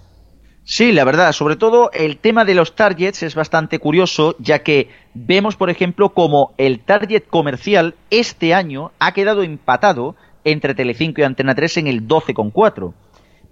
Sí, 0.66 0.92
la 0.92 1.04
verdad, 1.04 1.32
sobre 1.32 1.56
todo 1.56 1.90
el 1.92 2.16
tema 2.16 2.46
de 2.46 2.54
los 2.54 2.74
targets 2.74 3.22
es 3.22 3.34
bastante 3.34 3.78
curioso, 3.78 4.34
ya 4.38 4.62
que 4.62 4.88
vemos, 5.12 5.56
por 5.56 5.68
ejemplo, 5.68 6.14
como 6.14 6.54
el 6.56 6.80
target 6.80 7.24
comercial 7.28 7.94
este 8.10 8.54
año 8.54 8.90
ha 8.98 9.12
quedado 9.12 9.42
empatado 9.42 10.16
entre 10.42 10.74
Telecinco 10.74 11.20
y 11.20 11.24
Antena 11.24 11.54
3 11.54 11.78
en 11.78 11.86
el 11.88 12.08
12,4. 12.08 12.94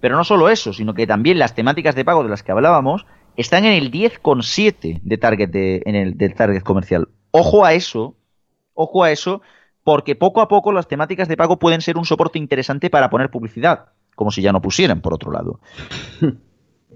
Pero 0.03 0.17
no 0.17 0.25
solo 0.25 0.49
eso, 0.49 0.73
sino 0.73 0.93
que 0.93 1.07
también 1.07 1.39
las 1.39 1.55
temáticas 1.55 1.95
de 1.95 2.03
pago 2.03 2.23
de 2.23 2.29
las 2.29 2.43
que 2.43 2.51
hablábamos 2.51 3.05
están 3.37 3.63
en 3.63 3.71
el 3.71 3.89
10,7 3.89 4.99
de 5.01 5.17
target 5.17 5.49
de, 5.49 5.81
en 5.85 5.95
el 5.95 6.17
target 6.35 6.61
comercial. 6.61 7.07
Ojo 7.31 7.63
a 7.63 7.71
eso, 7.71 8.17
ojo 8.73 9.05
a 9.05 9.11
eso, 9.11 9.41
porque 9.81 10.17
poco 10.17 10.41
a 10.41 10.49
poco 10.49 10.73
las 10.73 10.89
temáticas 10.89 11.29
de 11.29 11.37
pago 11.37 11.57
pueden 11.57 11.79
ser 11.79 11.97
un 11.97 12.03
soporte 12.03 12.37
interesante 12.37 12.89
para 12.89 13.09
poner 13.09 13.31
publicidad, 13.31 13.93
como 14.13 14.29
si 14.29 14.41
ya 14.41 14.51
no 14.51 14.61
pusieran, 14.61 14.99
por 14.99 15.13
otro 15.13 15.31
lado. 15.31 15.61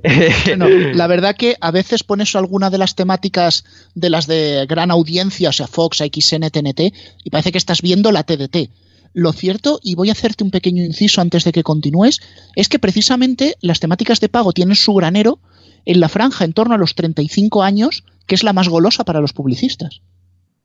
la 0.03 1.07
verdad 1.07 1.37
que 1.37 1.55
a 1.61 1.71
veces 1.71 2.03
pones 2.03 2.35
alguna 2.35 2.69
de 2.69 2.77
las 2.77 2.95
temáticas 2.95 3.63
de 3.95 4.09
las 4.09 4.27
de 4.27 4.65
gran 4.67 4.91
audiencia, 4.91 5.47
o 5.47 5.53
sea, 5.53 5.67
Fox, 5.67 5.99
XN, 5.99 6.49
TNT, 6.49 6.93
y 7.23 7.29
parece 7.29 7.53
que 7.53 7.57
estás 7.57 7.81
viendo 7.81 8.11
la 8.11 8.23
TDT. 8.23 8.69
Lo 9.17 9.33
cierto, 9.33 9.79
y 9.81 9.95
voy 9.95 10.09
a 10.09 10.11
hacerte 10.11 10.43
un 10.43 10.51
pequeño 10.51 10.83
inciso 10.83 11.21
antes 11.21 11.43
de 11.43 11.51
que 11.51 11.63
continúes, 11.63 12.21
es 12.55 12.69
que 12.69 12.77
precisamente 12.77 13.55
las 13.61 13.79
temáticas 13.79 14.19
de 14.19 14.29
pago 14.29 14.53
tienen 14.53 14.75
su 14.75 14.93
granero 14.93 15.39
en 15.85 15.99
la 16.01 16.07
franja 16.07 16.45
en 16.45 16.53
torno 16.53 16.75
a 16.75 16.77
los 16.77 16.93
35 16.93 17.63
años, 17.63 18.03
que 18.27 18.35
es 18.35 18.43
la 18.43 18.53
más 18.53 18.69
golosa 18.69 19.05
para 19.05 19.19
los 19.19 19.33
publicistas. 19.33 20.03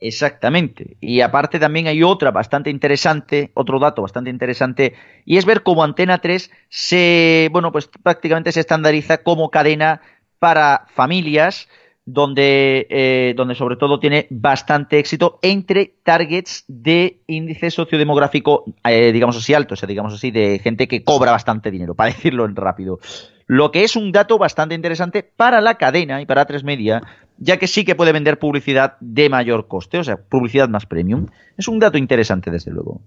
Exactamente. 0.01 0.99
Y 1.01 1.23
aparte 1.23 1.59
también 1.59 1.87
hay 1.87 2.03
otra 2.03 2.31
bastante 2.31 2.69
interesante, 2.69 3.53
otro 3.55 3.79
dato 3.79 4.03
bastante 4.03 4.29
interesante, 4.29 4.97
y 5.25 5.39
es 5.39 5.47
ver 5.47 5.63
cómo 5.63 5.83
Antena 5.83 6.19
3 6.19 6.51
se, 6.69 7.49
bueno, 7.53 7.73
pues 7.73 7.89
prácticamente 8.03 8.53
se 8.53 8.61
estandariza 8.61 9.23
como 9.23 9.51
cadena 9.51 10.03
para 10.39 10.85
familias, 10.95 11.69
donde, 12.05 12.87
eh, 12.91 13.35
donde 13.37 13.55
sobre 13.55 13.77
todo 13.77 14.01
tiene 14.01 14.27
bastante 14.31 14.99
éxito 14.99 15.39
entre 15.43 15.95
targets 16.03 16.65
de 16.67 17.21
índice 17.27 17.71
sociodemográfico, 17.71 18.65
eh, 18.85 19.13
digamos 19.13 19.37
así, 19.37 19.55
alto, 19.55 19.75
o 19.75 19.77
sea, 19.77 19.87
digamos 19.87 20.15
así, 20.15 20.31
de 20.31 20.59
gente 20.59 20.89
que 20.89 21.05
cobra 21.05 21.31
bastante 21.31 21.71
dinero, 21.71 21.95
para 21.95 22.13
decirlo 22.13 22.45
en 22.45 22.57
rápido. 22.57 22.99
Lo 23.47 23.71
que 23.71 23.85
es 23.85 23.97
un 23.97 24.13
dato 24.13 24.39
bastante 24.39 24.75
interesante 24.75 25.23
para 25.23 25.61
la 25.61 25.77
cadena 25.77 26.21
y 26.21 26.27
para 26.27 26.47
tres 26.47 26.65
media, 26.65 27.03
ya 27.39 27.59
que 27.59 27.67
sí 27.67 27.85
que 27.85 27.95
puede 27.95 28.13
vender 28.13 28.39
publicidad 28.39 28.97
de 29.01 29.29
mayor 29.29 29.69
coste, 29.69 29.99
o 29.99 30.05
sea, 30.05 30.17
publicidad 30.17 30.69
más 30.69 30.87
premium. 30.87 31.27
Es 31.57 31.69
un 31.69 31.79
dato 31.79 31.99
interesante, 31.99 32.51
desde 32.51 32.71
luego. 32.71 33.01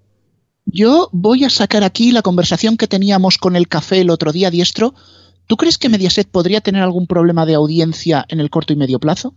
Yo 0.65 1.09
voy 1.11 1.43
a 1.43 1.49
sacar 1.49 1.83
aquí 1.83 2.11
la 2.11 2.21
conversación 2.21 2.75
que 2.75 2.87
teníamos 2.87 3.37
con 3.37 3.55
el 3.55 3.67
café 3.67 4.01
el 4.01 4.09
otro 4.09 4.31
día, 4.31 4.49
Diestro. 4.49 4.93
¿Tú 5.47 5.57
crees 5.57 5.77
que 5.77 5.89
Mediaset 5.89 6.29
podría 6.29 6.61
tener 6.61 6.81
algún 6.81 7.07
problema 7.07 7.45
de 7.45 7.55
audiencia 7.55 8.25
en 8.29 8.39
el 8.39 8.49
corto 8.49 8.73
y 8.73 8.75
medio 8.75 8.99
plazo? 8.99 9.35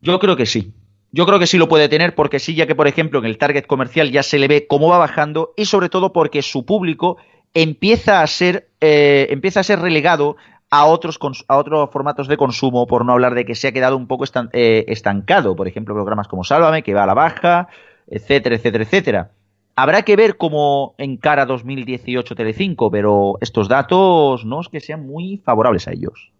Yo 0.00 0.18
creo 0.18 0.36
que 0.36 0.46
sí. 0.46 0.72
Yo 1.12 1.26
creo 1.26 1.38
que 1.38 1.46
sí 1.46 1.58
lo 1.58 1.68
puede 1.68 1.88
tener 1.88 2.14
porque 2.14 2.38
sí, 2.38 2.54
ya 2.54 2.66
que 2.66 2.74
por 2.74 2.86
ejemplo 2.86 3.18
en 3.18 3.26
el 3.26 3.38
target 3.38 3.66
comercial 3.66 4.10
ya 4.10 4.22
se 4.22 4.38
le 4.38 4.46
ve 4.46 4.66
cómo 4.68 4.88
va 4.88 4.98
bajando 4.98 5.52
y 5.56 5.64
sobre 5.64 5.88
todo 5.88 6.12
porque 6.12 6.42
su 6.42 6.64
público 6.64 7.16
empieza 7.52 8.22
a 8.22 8.26
ser, 8.26 8.68
eh, 8.80 9.26
empieza 9.30 9.60
a 9.60 9.64
ser 9.64 9.80
relegado 9.80 10.36
a 10.70 10.84
otros, 10.84 11.18
a 11.48 11.56
otros 11.56 11.90
formatos 11.90 12.28
de 12.28 12.36
consumo, 12.36 12.86
por 12.86 13.04
no 13.04 13.12
hablar 13.12 13.34
de 13.34 13.44
que 13.44 13.56
se 13.56 13.68
ha 13.68 13.72
quedado 13.72 13.96
un 13.96 14.06
poco 14.06 14.24
eh, 14.52 14.84
estancado. 14.86 15.56
Por 15.56 15.66
ejemplo, 15.66 15.94
programas 15.94 16.28
como 16.28 16.44
Sálvame, 16.44 16.84
que 16.84 16.94
va 16.94 17.02
a 17.02 17.06
la 17.06 17.14
baja, 17.14 17.68
etcétera, 18.06 18.54
etcétera, 18.54 18.84
etcétera. 18.84 19.30
Habrá 19.82 20.02
que 20.02 20.14
ver 20.14 20.36
cómo 20.36 20.94
encara 20.98 21.46
2018 21.46 22.34
Telecinco, 22.34 22.90
pero 22.90 23.38
estos 23.40 23.66
datos 23.66 24.44
no 24.44 24.60
es 24.60 24.68
que 24.68 24.78
sean 24.78 25.06
muy 25.06 25.38
favorables 25.38 25.88
a 25.88 25.92
ellos. 25.92 26.32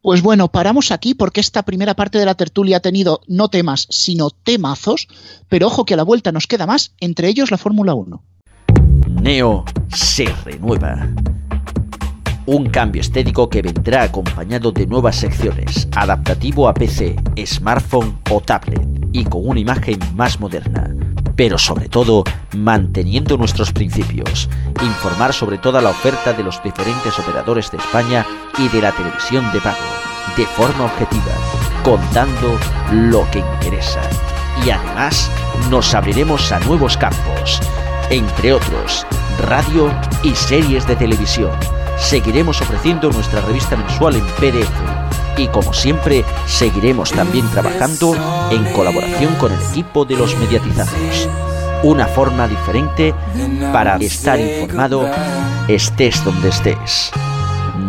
Pues 0.00 0.22
bueno, 0.22 0.46
paramos 0.46 0.92
aquí 0.92 1.14
porque 1.14 1.40
esta 1.40 1.64
primera 1.64 1.94
parte 1.94 2.18
de 2.18 2.24
la 2.24 2.36
tertulia 2.36 2.76
ha 2.76 2.80
tenido 2.80 3.20
no 3.26 3.48
temas, 3.48 3.88
sino 3.90 4.30
temazos, 4.30 5.08
pero 5.48 5.66
ojo 5.66 5.84
que 5.84 5.94
a 5.94 5.96
la 5.96 6.04
vuelta 6.04 6.30
nos 6.30 6.46
queda 6.46 6.66
más, 6.66 6.94
entre 7.00 7.26
ellos 7.26 7.50
la 7.50 7.58
Fórmula 7.58 7.94
1. 7.94 8.22
Neo 9.22 9.64
se 9.88 10.26
renueva 10.44 11.04
un 12.48 12.70
cambio 12.70 13.02
estético 13.02 13.50
que 13.50 13.60
vendrá 13.60 14.04
acompañado 14.04 14.72
de 14.72 14.86
nuevas 14.86 15.16
secciones, 15.16 15.86
adaptativo 15.94 16.66
a 16.66 16.72
PC, 16.72 17.14
smartphone 17.44 18.18
o 18.30 18.40
tablet 18.40 18.88
y 19.12 19.24
con 19.24 19.46
una 19.46 19.60
imagen 19.60 19.98
más 20.14 20.40
moderna. 20.40 20.90
Pero 21.36 21.58
sobre 21.58 21.90
todo, 21.90 22.24
manteniendo 22.56 23.36
nuestros 23.36 23.70
principios, 23.70 24.48
informar 24.80 25.34
sobre 25.34 25.58
toda 25.58 25.82
la 25.82 25.90
oferta 25.90 26.32
de 26.32 26.42
los 26.42 26.62
diferentes 26.62 27.18
operadores 27.18 27.70
de 27.70 27.76
España 27.76 28.24
y 28.56 28.68
de 28.68 28.80
la 28.80 28.92
televisión 28.92 29.44
de 29.52 29.60
pago, 29.60 29.76
de 30.34 30.46
forma 30.46 30.86
objetiva, 30.86 31.34
contando 31.84 32.58
lo 33.10 33.30
que 33.30 33.40
interesa. 33.40 34.00
Y 34.64 34.70
además, 34.70 35.30
nos 35.68 35.94
abriremos 35.94 36.50
a 36.50 36.60
nuevos 36.60 36.96
campos, 36.96 37.60
entre 38.08 38.54
otros, 38.54 39.06
radio 39.38 39.92
y 40.22 40.34
series 40.34 40.86
de 40.86 40.96
televisión 40.96 41.50
seguiremos 41.98 42.60
ofreciendo 42.60 43.10
nuestra 43.10 43.40
revista 43.42 43.76
mensual 43.76 44.16
en 44.16 44.26
PDF 44.26 44.70
y 45.36 45.46
como 45.48 45.72
siempre 45.72 46.24
seguiremos 46.46 47.12
también 47.12 47.48
trabajando 47.50 48.16
en 48.50 48.64
colaboración 48.72 49.34
con 49.36 49.52
el 49.52 49.60
equipo 49.70 50.04
de 50.04 50.16
los 50.16 50.36
mediatizados. 50.38 51.28
Una 51.84 52.06
forma 52.06 52.48
diferente 52.48 53.14
para 53.72 53.96
estar 53.96 54.40
informado 54.40 55.08
estés 55.68 56.24
donde 56.24 56.48
estés. 56.48 57.12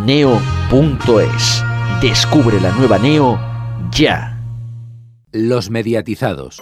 Neo.es. 0.04 1.64
Descubre 2.00 2.60
la 2.60 2.70
nueva 2.72 2.98
Neo 2.98 3.38
ya. 3.90 4.38
Los 5.32 5.70
mediatizados. 5.70 6.60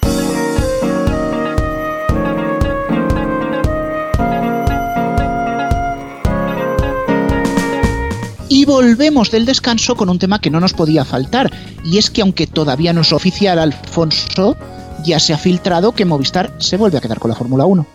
Volvemos 8.68 9.30
del 9.30 9.46
descanso 9.46 9.96
con 9.96 10.10
un 10.10 10.18
tema 10.18 10.42
que 10.42 10.50
no 10.50 10.60
nos 10.60 10.74
podía 10.74 11.02
faltar, 11.02 11.50
y 11.86 11.96
es 11.96 12.10
que 12.10 12.20
aunque 12.20 12.46
todavía 12.46 12.92
no 12.92 13.00
es 13.00 13.14
oficial, 13.14 13.58
Alfonso, 13.58 14.58
ya 15.02 15.18
se 15.18 15.32
ha 15.32 15.38
filtrado 15.38 15.92
que 15.92 16.04
Movistar 16.04 16.50
se 16.58 16.76
vuelve 16.76 16.98
a 16.98 17.00
quedar 17.00 17.18
con 17.18 17.30
la 17.30 17.34
Fórmula 17.34 17.64
1. 17.64 17.86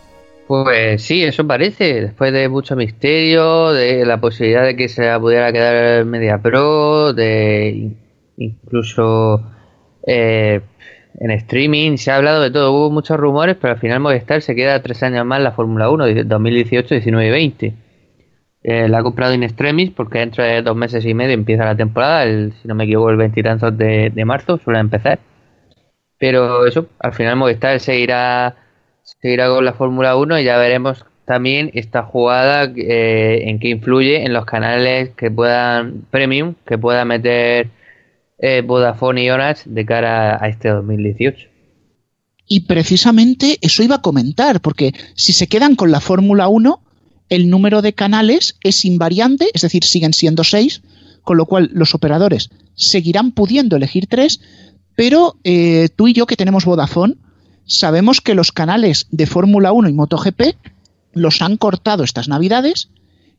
Pues 0.48 1.04
sí, 1.04 1.24
eso 1.24 1.46
parece, 1.46 2.02
después 2.02 2.34
de 2.34 2.50
mucho 2.50 2.76
misterio, 2.76 3.72
de 3.72 4.04
la 4.04 4.20
posibilidad 4.20 4.66
de 4.66 4.76
que 4.76 4.90
se 4.90 5.16
pudiera 5.20 5.54
quedar 5.54 6.06
Media 6.06 6.40
Pro, 6.40 7.14
de 7.14 7.92
incluso 8.38 9.44
eh, 10.08 10.60
en 11.20 11.32
streaming, 11.32 11.98
se 11.98 12.10
ha 12.10 12.16
hablado 12.16 12.42
de 12.42 12.50
todo, 12.50 12.72
hubo 12.74 12.90
muchos 12.90 13.20
rumores, 13.20 13.58
pero 13.62 13.76
al 13.76 13.80
final 13.80 14.00
Movistar 14.00 14.42
se 14.42 14.56
queda 14.56 14.82
tres 14.82 15.04
años 15.04 15.24
más 15.24 15.38
en 15.38 15.44
la 15.44 15.52
Fórmula 15.52 15.92
1, 15.92 16.24
2018, 16.26 16.96
19 16.96 17.28
y 17.28 17.32
20. 17.32 17.83
Eh, 18.64 18.88
la 18.88 19.00
ha 19.00 19.04
comprado 19.04 19.34
in 19.34 19.44
extremis 19.44 19.92
porque 19.92 20.20
dentro 20.20 20.42
de 20.42 20.62
dos 20.62 20.76
meses 20.76 21.06
y 21.06 21.14
medio 21.14 21.34
empieza 21.34 21.66
la 21.66 21.76
temporada, 21.76 22.24
el, 22.24 22.54
si 22.62 22.68
no 22.68 22.76
me 22.76 22.86
equivoco, 22.86 23.10
el 23.10 23.18
veintitantos 23.18 23.78
de, 23.78 24.12
marzo 24.26 24.58
suele 24.58 24.80
empezar. 24.80 25.20
Pero 26.18 26.66
eso, 26.66 26.88
al 27.00 27.14
final 27.14 27.36
Movistar 27.36 27.80
seguirá, 27.82 28.56
seguirá 29.04 29.50
con 29.50 29.66
la 29.66 29.74
Fórmula 29.74 30.16
1 30.16 30.40
y 30.40 30.44
ya 30.46 30.58
veremos 30.58 31.06
también 31.26 31.72
esta 31.74 32.04
jugada 32.04 32.72
eh, 32.76 33.50
en 33.50 33.60
qué 33.60 33.70
influye 33.70 34.26
en 34.26 34.32
los 34.32 34.46
canales 34.46 35.10
que 35.18 35.30
puedan 35.30 36.06
premium, 36.10 36.56
que 36.66 36.78
pueda 36.78 37.04
meter 37.04 37.70
eh, 38.40 38.62
Vodafone 38.62 39.24
y 39.24 39.30
Orange 39.30 39.64
de 39.66 39.86
cara 39.86 40.42
a 40.42 40.48
este 40.48 40.70
2018. 40.70 41.50
Y 42.48 42.62
precisamente 42.62 43.58
eso 43.62 43.84
iba 43.84 43.96
a 43.96 44.02
comentar, 44.02 44.62
porque 44.62 44.94
si 45.16 45.34
se 45.34 45.48
quedan 45.48 45.76
con 45.76 45.92
la 45.92 46.00
Fórmula 46.00 46.48
1, 46.48 46.83
el 47.34 47.50
número 47.50 47.82
de 47.82 47.94
canales 47.94 48.58
es 48.62 48.86
invariante, 48.86 49.48
es 49.54 49.62
decir, 49.62 49.84
siguen 49.84 50.14
siendo 50.14 50.44
seis, 50.44 50.84
con 51.24 51.38
lo 51.38 51.48
cual 51.48 51.72
los 51.74 51.96
operadores 51.96 52.50
seguirán 52.76 53.32
pudiendo 53.32 53.76
elegir 53.76 54.06
tres, 54.08 54.40
pero 54.96 55.38
eh, 55.44 55.90
tú 55.96 56.08
y 56.08 56.14
yo 56.14 56.28
que 56.28 56.36
tenemos 56.36 56.66
Vodafone, 56.66 57.16
sabemos 57.66 58.22
que 58.22 58.36
los 58.36 58.52
canales 58.52 59.08
de 59.10 59.26
Fórmula 59.26 59.72
1 59.72 59.90
y 59.90 59.94
MotoGP 59.94 60.42
los 61.14 61.42
han 61.42 61.58
cortado 61.58 62.04
estas 62.04 62.28
navidades 62.28 62.90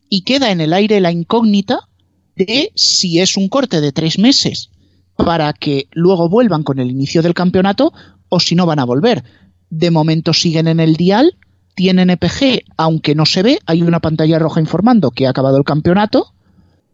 y 0.09 0.23
queda 0.23 0.51
en 0.51 0.61
el 0.61 0.73
aire 0.73 1.01
la 1.01 1.13
incógnita 1.13 1.89
de 2.35 2.73
si 2.75 3.21
es 3.21 3.37
un 3.37 3.49
corte 3.49 3.81
de 3.81 3.93
tres 3.93 4.19
meses 4.19 4.71
para 5.17 5.53
que 5.53 5.87
luego 5.93 6.29
vuelvan 6.29 6.65
con 6.65 6.81
el 6.81 6.91
inicio 6.91 7.23
del 7.23 7.35
campeonato 7.35 7.93
o 8.29 8.41
si 8.41 8.57
no 8.57 8.67
van 8.67 8.81
a 8.81 8.85
volver. 8.85 9.23
De 9.71 9.93
momento 9.93 10.33
siguen 10.33 10.67
en 10.67 10.81
el 10.81 10.97
dial 10.97 11.37
tienen 11.75 12.11
EPG, 12.11 12.65
aunque 12.77 13.15
no 13.15 13.27
se 13.27 13.43
ve, 13.43 13.59
hay 13.67 13.83
una 13.83 14.01
pantalla 14.01 14.39
roja 14.39 14.61
informando 14.61 15.11
que 15.11 15.27
ha 15.27 15.31
acabado 15.31 15.57
el 15.57 15.65
campeonato 15.65 16.33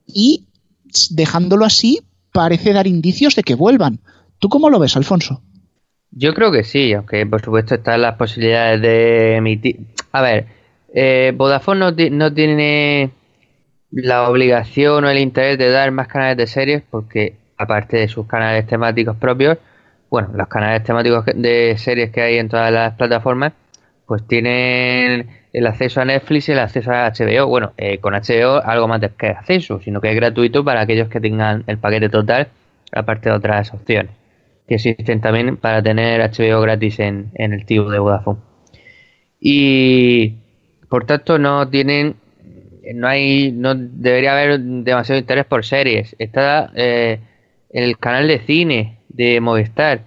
y 0.07 0.47
dejándolo 1.11 1.65
así 1.65 2.01
parece 2.33 2.73
dar 2.73 2.87
indicios 2.87 3.35
de 3.37 3.43
que 3.43 3.55
vuelvan. 3.55 4.01
¿Tú 4.39 4.49
cómo 4.49 4.71
lo 4.71 4.79
ves, 4.79 4.97
Alfonso? 4.97 5.43
Yo 6.11 6.35
creo 6.35 6.51
que 6.51 6.65
sí, 6.65 6.93
aunque 6.93 7.25
por 7.27 7.43
supuesto 7.43 7.75
están 7.77 8.03
las 8.03 8.17
posibilidades 8.17 8.81
de 8.81 9.37
emitir. 9.37 9.81
A 10.13 10.23
ver, 10.23 10.47
eh, 10.93 11.33
Vodafone 11.37 12.11
no, 12.11 12.33
tiene 12.35 13.11
la 13.93 14.29
obligación 14.29 15.05
o 15.05 15.11
el 15.11 15.19
interés 15.19 15.59
de 15.59 15.71
dar 15.71 15.91
más 15.93 16.09
canales 16.09 16.37
de 16.37 16.47
series 16.47 16.83
porque 16.91 17.37
aparte 17.57 17.99
de 17.99 18.09
sus 18.09 18.27
canales 18.27 18.67
temáticos 18.67 19.17
propios, 19.17 19.59
bueno, 20.09 20.31
los 20.35 20.49
canales 20.49 20.83
temáticos 20.83 21.25
de 21.27 21.77
series 21.79 22.11
que 22.11 22.23
hay 22.23 22.39
en 22.39 22.49
todas 22.49 22.73
las 22.73 22.95
plataformas, 22.95 23.53
pues 24.11 24.27
tienen 24.27 25.29
el 25.53 25.67
acceso 25.69 26.01
a 26.01 26.05
Netflix 26.05 26.49
y 26.49 26.53
el 26.53 26.59
acceso 26.59 26.91
a 26.91 27.13
HBO. 27.13 27.47
Bueno, 27.47 27.75
eh, 27.77 27.99
con 27.99 28.13
HBO 28.13 28.61
algo 28.61 28.89
más 28.89 29.01
que 29.17 29.29
acceso, 29.29 29.81
sino 29.81 30.01
que 30.01 30.11
es 30.11 30.17
gratuito 30.17 30.65
para 30.65 30.81
aquellos 30.81 31.09
que 31.09 31.21
tengan 31.21 31.63
el 31.69 31.79
paquete 31.79 32.09
total, 32.09 32.49
aparte 32.91 33.29
de 33.29 33.37
otras 33.37 33.73
opciones 33.73 34.11
que 34.67 34.75
existen 34.75 35.21
también 35.21 35.59
para 35.59 35.81
tener 35.81 36.21
HBO 36.23 36.61
gratis 36.61 36.99
en, 36.99 37.31
en 37.35 37.53
el 37.53 37.65
tipo 37.65 37.89
de 37.89 38.01
Vodafone. 38.01 38.41
Y 39.39 40.39
por 40.89 41.07
tanto 41.07 41.39
no 41.39 41.69
tienen 41.69 42.17
no 42.93 43.07
hay 43.07 43.53
no 43.53 43.77
debería 43.77 44.33
haber 44.33 44.59
demasiado 44.59 45.21
interés 45.21 45.45
por 45.45 45.65
series 45.65 46.17
está 46.19 46.73
eh, 46.75 47.21
el 47.71 47.97
canal 47.99 48.27
de 48.27 48.41
cine 48.41 48.99
de 49.09 49.41
Movistar 49.41 50.01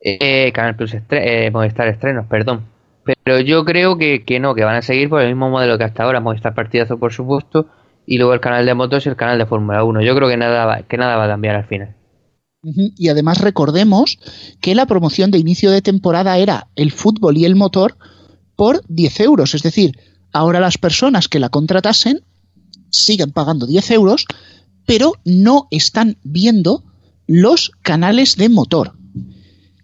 eh, 0.00 0.50
canal 0.52 0.74
plus 0.74 0.96
eh, 1.10 1.50
Movistar 1.52 1.86
estrenos 1.86 2.26
perdón 2.26 2.77
pero 3.22 3.40
yo 3.40 3.64
creo 3.64 3.98
que, 3.98 4.24
que, 4.24 4.40
no 4.40 4.54
que 4.54 4.64
van 4.64 4.76
a 4.76 4.82
seguir 4.82 5.08
por 5.08 5.22
el 5.22 5.28
mismo 5.28 5.50
modelo 5.50 5.78
que 5.78 5.84
hasta 5.84 6.04
ahora 6.04 6.20
Movistar 6.20 6.54
partidazo 6.54 6.98
por 6.98 7.12
supuesto 7.12 7.66
y 8.06 8.18
luego 8.18 8.34
el 8.34 8.40
canal 8.40 8.66
de 8.66 8.74
motos 8.74 9.06
y 9.06 9.08
el 9.08 9.16
canal 9.16 9.38
de 9.38 9.46
Fórmula 9.46 9.84
1 9.84 10.02
yo 10.02 10.14
creo 10.14 10.28
que 10.28 10.36
nada 10.36 10.82
que 10.82 10.96
nada 10.96 11.16
va 11.16 11.24
a 11.24 11.28
cambiar 11.28 11.56
al 11.56 11.64
final 11.66 11.94
y 12.62 13.08
además 13.08 13.38
recordemos 13.38 14.18
que 14.60 14.74
la 14.74 14.86
promoción 14.86 15.30
de 15.30 15.38
inicio 15.38 15.70
de 15.70 15.82
temporada 15.82 16.38
era 16.38 16.68
el 16.76 16.92
fútbol 16.92 17.36
y 17.36 17.44
el 17.44 17.54
motor 17.54 17.96
por 18.56 18.82
10 18.88 19.20
euros. 19.20 19.54
Es 19.54 19.62
decir, 19.62 19.98
ahora 20.32 20.60
las 20.60 20.78
personas 20.78 21.28
que 21.28 21.38
la 21.38 21.50
contratasen 21.50 22.24
siguen 22.90 23.32
pagando 23.32 23.66
10 23.66 23.90
euros, 23.92 24.26
pero 24.86 25.12
no 25.24 25.68
están 25.70 26.18
viendo 26.24 26.84
los 27.26 27.70
canales 27.82 28.36
de 28.36 28.48
motor. 28.48 28.94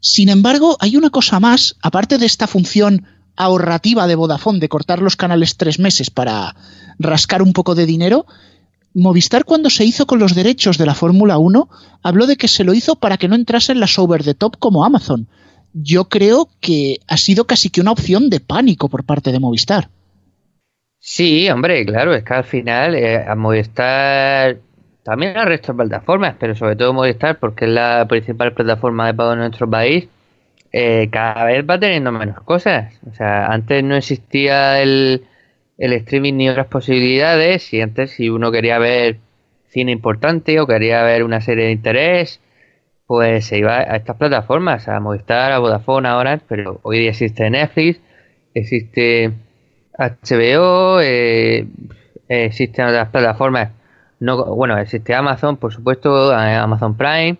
Sin 0.00 0.28
embargo, 0.28 0.76
hay 0.80 0.96
una 0.96 1.10
cosa 1.10 1.40
más, 1.40 1.76
aparte 1.80 2.18
de 2.18 2.26
esta 2.26 2.46
función 2.46 3.06
ahorrativa 3.36 4.06
de 4.06 4.14
Vodafone 4.14 4.60
de 4.60 4.68
cortar 4.68 5.02
los 5.02 5.16
canales 5.16 5.56
tres 5.56 5.78
meses 5.78 6.10
para 6.10 6.54
rascar 6.98 7.42
un 7.42 7.52
poco 7.52 7.74
de 7.74 7.86
dinero, 7.86 8.26
Movistar 8.96 9.44
cuando 9.44 9.70
se 9.70 9.84
hizo 9.84 10.06
con 10.06 10.20
los 10.20 10.36
derechos 10.36 10.78
de 10.78 10.86
la 10.86 10.94
Fórmula 10.94 11.36
1 11.36 11.68
habló 12.02 12.26
de 12.28 12.36
que 12.36 12.46
se 12.46 12.62
lo 12.62 12.74
hizo 12.74 12.94
para 12.94 13.16
que 13.16 13.26
no 13.26 13.34
entrasen 13.34 13.80
las 13.80 13.98
over 13.98 14.22
the 14.22 14.34
top 14.34 14.56
como 14.58 14.84
Amazon. 14.84 15.26
Yo 15.72 16.04
creo 16.04 16.48
que 16.60 17.00
ha 17.08 17.16
sido 17.16 17.44
casi 17.44 17.70
que 17.70 17.80
una 17.80 17.90
opción 17.90 18.30
de 18.30 18.38
pánico 18.38 18.88
por 18.88 19.02
parte 19.02 19.32
de 19.32 19.40
Movistar. 19.40 19.88
Sí, 21.00 21.50
hombre, 21.50 21.84
claro, 21.84 22.14
es 22.14 22.22
que 22.22 22.34
al 22.34 22.44
final 22.44 22.94
eh, 22.94 23.24
a 23.26 23.34
Movistar, 23.34 24.58
también 25.02 25.36
al 25.36 25.46
resto 25.46 25.72
de 25.72 25.78
plataformas, 25.78 26.36
pero 26.38 26.54
sobre 26.54 26.76
todo 26.76 26.92
Movistar, 26.92 27.40
porque 27.40 27.64
es 27.64 27.72
la 27.72 28.06
principal 28.08 28.52
plataforma 28.52 29.08
de 29.08 29.14
pago 29.14 29.32
en 29.32 29.40
nuestro 29.40 29.68
país, 29.68 30.08
eh, 30.76 31.08
cada 31.12 31.44
vez 31.44 31.64
va 31.64 31.78
teniendo 31.78 32.10
menos 32.10 32.40
cosas. 32.42 32.98
O 33.08 33.14
sea, 33.14 33.46
antes 33.46 33.84
no 33.84 33.94
existía 33.94 34.82
el, 34.82 35.24
el 35.78 35.92
streaming 35.92 36.34
ni 36.34 36.48
otras 36.48 36.66
posibilidades. 36.66 37.72
Y 37.72 37.80
antes, 37.80 38.10
si 38.10 38.28
uno 38.28 38.50
quería 38.50 38.80
ver 38.80 39.18
cine 39.68 39.92
importante 39.92 40.58
o 40.58 40.66
quería 40.66 41.04
ver 41.04 41.22
una 41.22 41.40
serie 41.40 41.66
de 41.66 41.72
interés, 41.72 42.40
pues 43.06 43.46
se 43.46 43.58
iba 43.58 43.76
a 43.78 43.96
estas 43.96 44.16
plataformas, 44.16 44.88
a 44.88 44.98
Movistar, 44.98 45.52
a 45.52 45.60
Vodafone, 45.60 46.08
ahora, 46.08 46.40
pero 46.48 46.80
hoy 46.82 46.98
día 46.98 47.10
existe 47.10 47.48
Netflix, 47.50 48.00
existe 48.54 49.32
HBO, 49.96 51.00
eh, 51.00 51.68
existen 52.28 52.86
otras 52.86 53.10
plataformas. 53.10 53.70
No, 54.18 54.44
bueno, 54.56 54.76
existe 54.78 55.14
Amazon, 55.14 55.56
por 55.56 55.72
supuesto, 55.72 56.32
Amazon 56.32 56.96
Prime. 56.96 57.38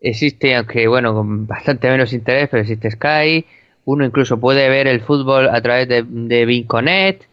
Existe, 0.00 0.54
aunque 0.54 0.86
bueno, 0.86 1.12
con 1.14 1.46
bastante 1.46 1.90
menos 1.90 2.12
interés, 2.12 2.48
pero 2.50 2.62
existe 2.62 2.90
Sky. 2.90 3.44
Uno 3.84 4.04
incluso 4.04 4.38
puede 4.38 4.68
ver 4.68 4.86
el 4.86 5.00
fútbol 5.00 5.48
a 5.48 5.60
través 5.60 5.88
de, 5.88 6.04
de 6.06 6.46
Vinconet. 6.46 7.26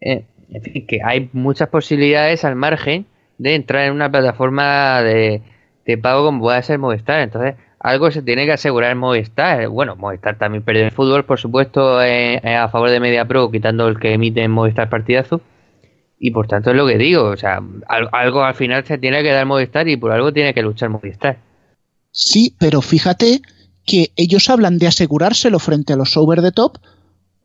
Eh, 0.00 0.24
en 0.50 0.62
fin, 0.62 0.86
que 0.86 1.00
hay 1.04 1.28
muchas 1.32 1.68
posibilidades 1.68 2.44
al 2.44 2.56
margen 2.56 3.06
de 3.38 3.54
entrar 3.54 3.84
en 3.86 3.92
una 3.92 4.10
plataforma 4.10 5.02
de, 5.02 5.42
pago 6.02 6.24
como 6.24 6.40
puede 6.40 6.62
ser 6.62 6.78
Movistar. 6.78 7.20
Entonces, 7.20 7.54
algo 7.78 8.10
se 8.10 8.22
tiene 8.22 8.46
que 8.46 8.52
asegurar 8.52 8.94
Movistar. 8.96 9.68
Bueno, 9.68 9.96
Movistar 9.96 10.36
también 10.36 10.62
perdió 10.62 10.84
el 10.84 10.90
fútbol, 10.90 11.24
por 11.24 11.38
supuesto, 11.38 12.02
eh, 12.02 12.40
eh, 12.42 12.54
a 12.56 12.68
favor 12.68 12.90
de 12.90 13.00
Media 13.00 13.26
Pro, 13.26 13.50
quitando 13.50 13.88
el 13.88 13.98
que 13.98 14.12
emite 14.12 14.42
en 14.42 14.50
Movistar 14.50 14.88
Partidazo. 14.88 15.40
Y 16.18 16.32
por 16.32 16.48
tanto 16.48 16.70
es 16.70 16.76
lo 16.76 16.86
que 16.86 16.98
digo, 16.98 17.24
o 17.24 17.36
sea, 17.36 17.62
algo 17.86 18.42
al 18.42 18.54
final 18.56 18.84
se 18.84 18.98
tiene 18.98 19.22
que 19.22 19.30
dar 19.30 19.46
Movistar 19.46 19.86
y 19.86 19.96
por 19.96 20.10
algo 20.10 20.32
tiene 20.32 20.52
que 20.52 20.62
luchar 20.62 20.88
Movistar. 20.88 21.36
Sí, 22.10 22.54
pero 22.58 22.82
fíjate 22.82 23.42
que 23.84 24.12
ellos 24.16 24.50
hablan 24.50 24.78
de 24.78 24.86
asegurárselo 24.86 25.58
frente 25.58 25.92
a 25.92 25.96
los 25.96 26.16
over 26.16 26.42
the 26.42 26.52
top, 26.52 26.78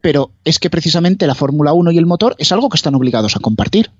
pero 0.01 0.32
es 0.43 0.59
que 0.59 0.70
precisamente 0.70 1.28
la 1.28 1.36
Fórmula 1.36 1.74
1 1.74 1.91
y 1.91 1.97
el 1.97 2.05
motor 2.05 2.36
es 2.38 2.51
algo 2.51 2.70
que 2.70 2.76
están 2.76 2.95
obligados 2.95 3.36
a 3.36 3.39
compartir. 3.39 3.91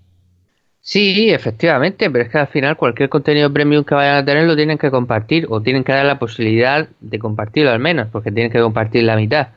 Sí, 0.86 1.30
efectivamente, 1.30 2.12
pero 2.12 2.26
es 2.26 2.30
que 2.30 2.38
al 2.38 2.48
final 2.48 2.76
cualquier 2.76 3.08
contenido 3.08 3.52
premium 3.54 3.86
que 3.86 3.96
vayan 3.96 4.18
a 4.18 4.26
tener 4.26 4.44
lo 4.46 4.54
tienen 4.58 4.78
que 4.78 4.92
compartir 4.92 5.48
o 5.50 5.62
tienen 5.62 5.86
que 5.86 5.94
dar 5.94 6.06
la 6.06 6.20
posibilidad 6.20 6.90
de 7.00 7.20
compartirlo 7.20 7.72
al 7.72 7.80
menos, 7.80 8.10
porque 8.12 8.34
tienen 8.34 8.52
que 8.52 8.60
compartir 8.60 9.04
la 9.04 9.16
mitad. 9.16 9.48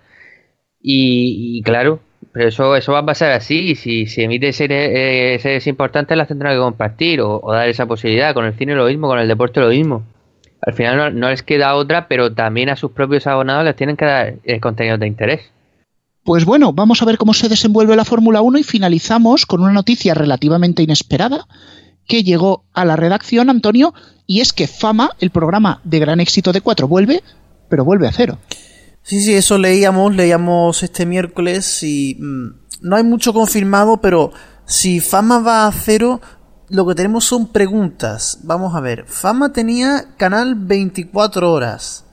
Y, 0.80 1.62
claro, 1.64 1.98
pero 2.30 2.48
eso, 2.48 2.76
eso 2.76 2.92
va 2.92 3.00
a 3.00 3.06
pasar 3.06 3.32
así. 3.32 3.74
Si, 3.74 4.06
si 4.06 4.22
emite 4.22 4.52
series, 4.52 4.90
eh, 4.94 5.38
series 5.40 5.66
importantes, 5.66 6.16
las 6.16 6.28
tendrán 6.28 6.54
que 6.54 6.60
compartir 6.60 7.20
o, 7.20 7.42
dar 7.52 7.68
esa 7.68 7.86
posibilidad. 7.86 8.32
Con 8.32 8.44
el 8.44 8.54
cine 8.54 8.76
lo 8.76 8.86
mismo, 8.86 9.08
con 9.08 9.18
el 9.18 9.26
deporte 9.26 9.58
lo 9.58 9.70
mismo. 9.70 10.04
Al 10.62 10.72
final 10.74 11.18
no, 11.18 11.28
les 11.28 11.42
queda 11.42 11.74
otra, 11.74 12.08
pero 12.08 12.32
también 12.32 12.68
a 12.68 12.76
sus 12.76 12.90
propios 12.90 13.26
abonados 13.26 13.64
les 13.64 13.76
tienen 13.76 13.96
que 13.96 14.04
dar 14.04 14.34
el 14.44 14.60
contenido 14.60 14.98
de 14.98 15.06
interés. 15.06 15.40
Pues 16.24 16.44
bueno, 16.44 16.72
vamos 16.72 17.02
a 17.02 17.04
ver 17.04 17.18
cómo 17.18 17.34
se 17.34 17.48
desenvuelve 17.48 17.94
la 17.94 18.04
Fórmula 18.04 18.40
1 18.40 18.58
y 18.58 18.64
finalizamos 18.64 19.46
con 19.46 19.62
una 19.62 19.72
noticia 19.72 20.14
relativamente 20.14 20.82
inesperada 20.82 21.46
que 22.06 22.24
llegó 22.24 22.64
a 22.72 22.84
la 22.84 22.96
redacción, 22.96 23.50
Antonio, 23.50 23.94
y 24.26 24.40
es 24.40 24.52
que 24.52 24.66
Fama, 24.66 25.10
el 25.20 25.30
programa 25.30 25.80
de 25.84 25.98
gran 25.98 26.20
éxito 26.20 26.52
de 26.52 26.60
4, 26.60 26.88
vuelve, 26.88 27.22
pero 27.68 27.84
vuelve 27.84 28.08
a 28.08 28.12
cero. 28.12 28.38
Sí, 29.02 29.20
sí, 29.20 29.34
eso 29.34 29.58
leíamos, 29.58 30.16
leíamos 30.16 30.82
este 30.82 31.06
miércoles 31.06 31.82
y 31.82 32.16
mm, 32.18 32.46
no 32.82 32.96
hay 32.96 33.04
mucho 33.04 33.32
confirmado, 33.32 34.00
pero 34.00 34.32
si 34.64 34.98
Fama 34.98 35.38
va 35.38 35.66
a 35.66 35.72
cero, 35.72 36.20
lo 36.68 36.86
que 36.86 36.94
tenemos 36.94 37.24
son 37.24 37.48
preguntas. 37.48 38.38
Vamos 38.42 38.74
a 38.74 38.80
ver, 38.80 39.04
Fama 39.06 39.52
tenía 39.52 40.06
canal 40.16 40.54
24 40.54 41.52
horas. 41.52 42.04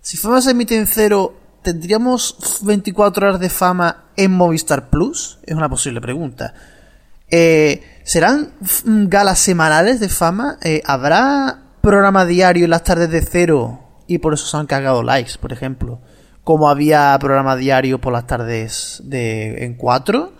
Si 0.00 0.16
Fama 0.16 0.40
se 0.40 0.50
emite 0.50 0.76
en 0.76 0.86
cero 0.86 1.36
¿tendríamos 1.62 2.60
24 2.62 3.28
horas 3.28 3.40
de 3.40 3.48
fama 3.48 4.04
en 4.16 4.32
Movistar 4.32 4.90
Plus? 4.90 5.38
Es 5.44 5.54
una 5.54 5.68
posible 5.68 6.00
pregunta. 6.00 6.54
Eh, 7.30 7.82
¿Serán 8.04 8.52
galas 8.84 9.38
semanales 9.38 10.00
de 10.00 10.08
fama? 10.08 10.58
Eh, 10.62 10.82
¿Habrá 10.84 11.62
programa 11.80 12.26
diario 12.26 12.64
en 12.64 12.70
las 12.70 12.84
tardes 12.84 13.10
de 13.10 13.22
cero 13.22 13.80
y 14.06 14.18
por 14.18 14.34
eso 14.34 14.46
se 14.46 14.56
han 14.56 14.66
cagado 14.66 15.02
likes, 15.02 15.38
por 15.40 15.52
ejemplo? 15.52 16.00
Como 16.44 16.68
había 16.68 17.16
programa 17.20 17.56
diario 17.56 18.00
por 18.00 18.12
las 18.12 18.26
tardes 18.26 19.00
de 19.04 19.64
en 19.64 19.74
4. 19.74 20.32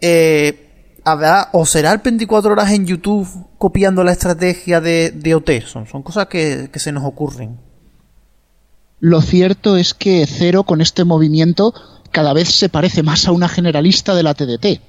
Eh, 0.00 0.65
¿Habrá 1.08 1.50
o 1.52 1.64
será 1.64 1.92
el 1.92 2.00
24 2.00 2.50
horas 2.50 2.72
en 2.72 2.84
YouTube 2.84 3.28
copiando 3.58 4.02
la 4.02 4.10
estrategia 4.10 4.80
de, 4.80 5.12
de 5.12 5.36
OT? 5.36 5.50
Son, 5.64 6.02
cosas 6.02 6.26
que 6.26 6.68
se 6.74 6.90
nos 6.90 7.04
ocurren. 7.04 7.60
Lo 8.98 9.22
cierto 9.22 9.76
es 9.76 9.94
que 9.94 10.26
Cero 10.26 10.64
con 10.64 10.80
este 10.80 11.04
movimiento 11.04 11.72
cada 12.10 12.32
vez 12.32 12.48
se 12.48 12.68
parece 12.68 13.04
más 13.04 13.28
a 13.28 13.30
una 13.30 13.48
generalista 13.48 14.16
de 14.16 14.24
la 14.24 14.34
TDT. 14.34 14.80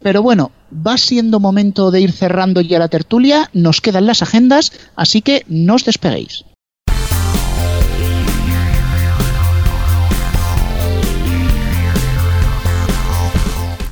Pero 0.00 0.22
bueno, 0.22 0.50
va 0.72 0.96
siendo 0.96 1.40
momento 1.40 1.90
de 1.90 2.00
ir 2.00 2.12
cerrando 2.12 2.62
ya 2.62 2.78
la 2.78 2.88
tertulia, 2.88 3.50
nos 3.52 3.82
quedan 3.82 4.06
las 4.06 4.22
agendas, 4.22 4.72
así 4.96 5.20
que 5.20 5.44
no 5.46 5.74
os 5.74 5.84
despeguéis. 5.84 6.46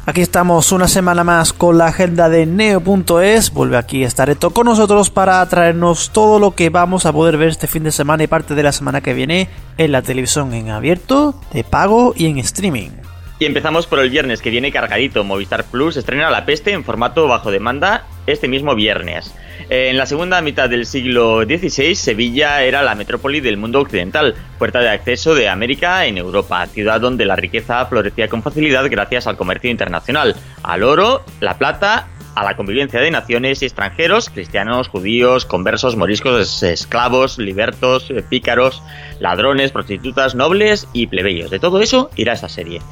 Aquí 0.09 0.21
estamos 0.21 0.71
una 0.71 0.87
semana 0.87 1.25
más 1.25 1.53
con 1.53 1.79
la 1.79 1.87
agenda 1.87 2.29
de 2.29 2.47
Neo.es. 2.47 3.53
Vuelve 3.53 3.77
aquí 3.77 4.05
Estareto 4.05 4.53
con 4.53 4.67
nosotros 4.67 5.11
para 5.11 5.45
traernos 5.47 6.11
todo 6.11 6.39
lo 6.39 6.55
que 6.55 6.71
vamos 6.71 7.07
a 7.07 7.13
poder 7.13 7.37
ver 7.37 7.49
este 7.49 7.67
fin 7.67 7.83
de 7.83 7.91
semana 7.91 8.23
y 8.23 8.29
parte 8.29 8.55
de 8.55 8.63
la 8.63 8.71
semana 8.71 9.01
que 9.01 9.15
viene 9.15 9.49
en 9.79 9.91
la 9.91 10.03
televisión 10.03 10.55
en 10.55 10.71
abierto, 10.71 11.35
de 11.53 11.65
pago 11.65 12.15
y 12.17 12.27
en 12.27 12.39
streaming. 12.39 12.91
Y 13.39 13.45
empezamos 13.45 13.87
por 13.87 13.99
el 13.99 14.09
viernes 14.09 14.41
que 14.41 14.51
viene 14.51 14.73
cargadito. 14.73 15.23
Movistar 15.23 15.65
Plus 15.65 15.97
estrena 15.97 16.31
La 16.31 16.47
Peste 16.47 16.73
en 16.73 16.85
formato 16.85 17.29
bajo 17.29 17.51
demanda 17.51 18.07
este 18.27 18.49
mismo 18.49 18.75
viernes. 18.75 19.35
Eh, 19.69 19.89
en 19.91 19.99
la 19.99 20.07
segunda 20.07 20.41
mitad 20.41 20.71
del 20.71 20.87
siglo 20.87 21.43
XVI, 21.43 21.95
Sevilla 21.95 22.63
era 22.63 22.83
la 22.83 22.95
metrópoli 22.95 23.41
del 23.41 23.59
mundo 23.59 23.81
occidental, 23.81 24.35
puerta 24.59 24.81
de 24.81 24.89
acceso 24.89 25.35
de 25.35 25.49
América 25.49 26.07
en 26.07 26.19
Europa, 26.19 26.67
ciudad 26.67 27.01
donde 27.01 27.27
la 27.27 27.37
riqueza 27.37 27.85
florecía 27.87 28.29
con 28.29 28.43
facilidad 28.43 28.89
gracias 28.91 29.27
al 29.27 29.37
comercio 29.37 29.71
internacional, 29.71 30.35
al 30.63 30.83
oro, 30.83 31.23
la 31.41 31.59
plata 31.59 32.09
a 32.37 32.45
la 32.45 32.55
convivencia 32.55 33.01
de 33.01 33.11
naciones 33.11 33.63
y 33.63 33.65
extranjeros, 33.65 34.29
cristianos, 34.29 34.89
judíos, 34.89 35.47
conversos, 35.47 35.97
moriscos, 35.97 36.63
esclavos, 36.63 37.39
libertos, 37.39 38.11
eh, 38.11 38.23
pícaros, 38.23 38.83
ladrones, 39.21 39.73
prostitutas, 39.73 40.35
nobles 40.35 40.87
y 40.93 41.07
plebeyos. 41.07 41.51
De 41.51 41.59
todo 41.59 41.81
eso 41.81 42.11
irá 42.15 42.35
esta 42.35 42.51
serie. 42.51 42.83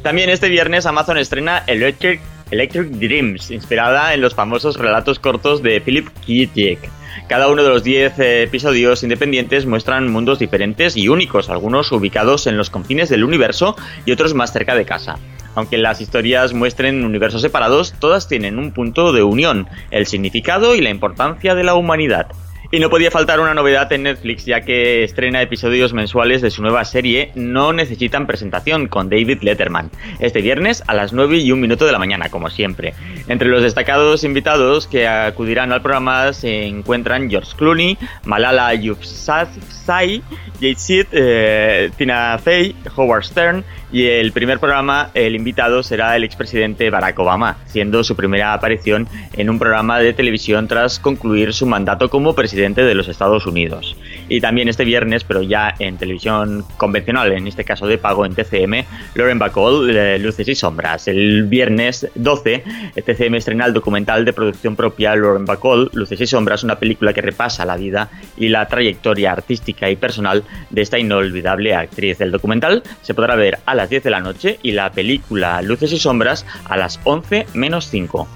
También 0.00 0.30
este 0.30 0.48
viernes 0.48 0.86
Amazon 0.86 1.18
estrena 1.18 1.62
Electric, 1.66 2.20
Dreams, 2.50 3.50
inspirada 3.50 4.14
en 4.14 4.20
los 4.20 4.34
famosos 4.34 4.76
relatos 4.76 5.18
cortos 5.18 5.62
de 5.62 5.80
Philip 5.80 6.08
K. 6.08 6.88
Cada 7.28 7.48
uno 7.48 7.62
de 7.62 7.68
los 7.68 7.84
10 7.84 8.18
eh, 8.18 8.42
episodios 8.42 9.02
independientes 9.02 9.66
muestran 9.66 10.10
mundos 10.10 10.38
diferentes 10.38 10.96
y 10.96 11.08
únicos, 11.08 11.50
algunos 11.50 11.92
ubicados 11.92 12.46
en 12.46 12.56
los 12.56 12.70
confines 12.70 13.08
del 13.08 13.24
universo 13.24 13.76
y 14.04 14.12
otros 14.12 14.34
más 14.34 14.52
cerca 14.52 14.74
de 14.74 14.84
casa. 14.84 15.18
Aunque 15.54 15.78
las 15.78 16.00
historias 16.00 16.54
muestren 16.54 17.04
universos 17.04 17.42
separados, 17.42 17.94
todas 17.98 18.28
tienen 18.28 18.58
un 18.58 18.72
punto 18.72 19.12
de 19.12 19.22
unión, 19.22 19.68
el 19.90 20.06
significado 20.06 20.74
y 20.74 20.80
la 20.80 20.90
importancia 20.90 21.54
de 21.54 21.64
la 21.64 21.74
humanidad. 21.74 22.26
Y 22.74 22.80
no 22.80 22.88
podía 22.88 23.10
faltar 23.10 23.38
una 23.38 23.52
novedad 23.52 23.92
en 23.92 24.04
Netflix, 24.04 24.46
ya 24.46 24.62
que 24.62 25.04
estrena 25.04 25.42
episodios 25.42 25.92
mensuales 25.92 26.40
de 26.40 26.50
su 26.50 26.62
nueva 26.62 26.86
serie 26.86 27.30
No 27.34 27.74
Necesitan 27.74 28.26
Presentación 28.26 28.88
con 28.88 29.10
David 29.10 29.42
Letterman, 29.42 29.90
este 30.20 30.40
viernes 30.40 30.82
a 30.86 30.94
las 30.94 31.12
9 31.12 31.36
y 31.36 31.52
un 31.52 31.60
minuto 31.60 31.84
de 31.84 31.92
la 31.92 31.98
mañana, 31.98 32.30
como 32.30 32.48
siempre. 32.48 32.94
Entre 33.28 33.48
los 33.48 33.62
destacados 33.62 34.24
invitados 34.24 34.86
que 34.86 35.06
acudirán 35.06 35.70
al 35.70 35.82
programa 35.82 36.32
se 36.32 36.64
encuentran 36.64 37.28
George 37.28 37.52
Clooney, 37.58 37.98
Malala 38.24 38.72
Yousafzai, 38.72 40.22
Jade 40.58 41.06
eh, 41.12 41.90
Tina 41.98 42.38
Fey, 42.38 42.74
Howard 42.96 43.24
Stern 43.24 43.64
y 43.92 44.06
el 44.06 44.32
primer 44.32 44.58
programa, 44.58 45.10
el 45.12 45.36
invitado 45.36 45.82
será 45.82 46.16
el 46.16 46.24
expresidente 46.24 46.88
Barack 46.88 47.18
Obama, 47.18 47.58
siendo 47.66 48.02
su 48.02 48.16
primera 48.16 48.54
aparición 48.54 49.06
en 49.34 49.50
un 49.50 49.58
programa 49.58 49.98
de 49.98 50.14
televisión 50.14 50.66
tras 50.66 50.98
concluir 50.98 51.52
su 51.52 51.66
mandato 51.66 52.08
como 52.08 52.34
presidente 52.34 52.82
de 52.82 52.94
los 52.94 53.08
Estados 53.08 53.46
Unidos. 53.46 53.96
Y 54.28 54.40
también 54.40 54.68
este 54.68 54.84
viernes, 54.84 55.24
pero 55.24 55.42
ya 55.42 55.74
en 55.78 55.98
televisión 55.98 56.64
convencional, 56.78 57.32
en 57.32 57.46
este 57.46 57.64
caso 57.64 57.86
de 57.86 57.98
pago 57.98 58.24
en 58.24 58.34
TCM, 58.34 58.84
Lauren 59.14 59.38
Bacall, 59.38 60.22
Luces 60.22 60.48
y 60.48 60.54
Sombras. 60.54 61.06
El 61.06 61.44
viernes 61.44 62.08
12, 62.14 62.64
TCM 63.04 63.34
estrena 63.34 63.66
el 63.66 63.74
documental 63.74 64.24
de 64.24 64.32
producción 64.32 64.74
propia 64.74 65.14
Lauren 65.14 65.44
Bacall, 65.44 65.90
Luces 65.92 66.20
y 66.20 66.26
Sombras, 66.26 66.64
una 66.64 66.78
película 66.78 67.12
que 67.12 67.20
repasa 67.20 67.66
la 67.66 67.76
vida 67.76 68.08
y 68.38 68.48
la 68.48 68.66
trayectoria 68.66 69.32
artística 69.32 69.90
y 69.90 69.96
personal 69.96 70.44
de 70.70 70.80
esta 70.80 70.98
inolvidable 70.98 71.74
actriz. 71.74 72.20
El 72.22 72.30
documental 72.30 72.82
se 73.02 73.12
podrá 73.12 73.36
ver 73.36 73.58
a 73.66 73.74
la 73.74 73.81
10 73.88 74.02
de 74.04 74.10
la 74.10 74.20
noche 74.20 74.58
y 74.62 74.72
la 74.72 74.92
película 74.92 75.62
Luces 75.62 75.92
y 75.92 75.98
Sombras 75.98 76.46
a 76.64 76.76
las 76.76 77.00
11 77.04 77.46
menos 77.54 77.86
5. 77.86 78.28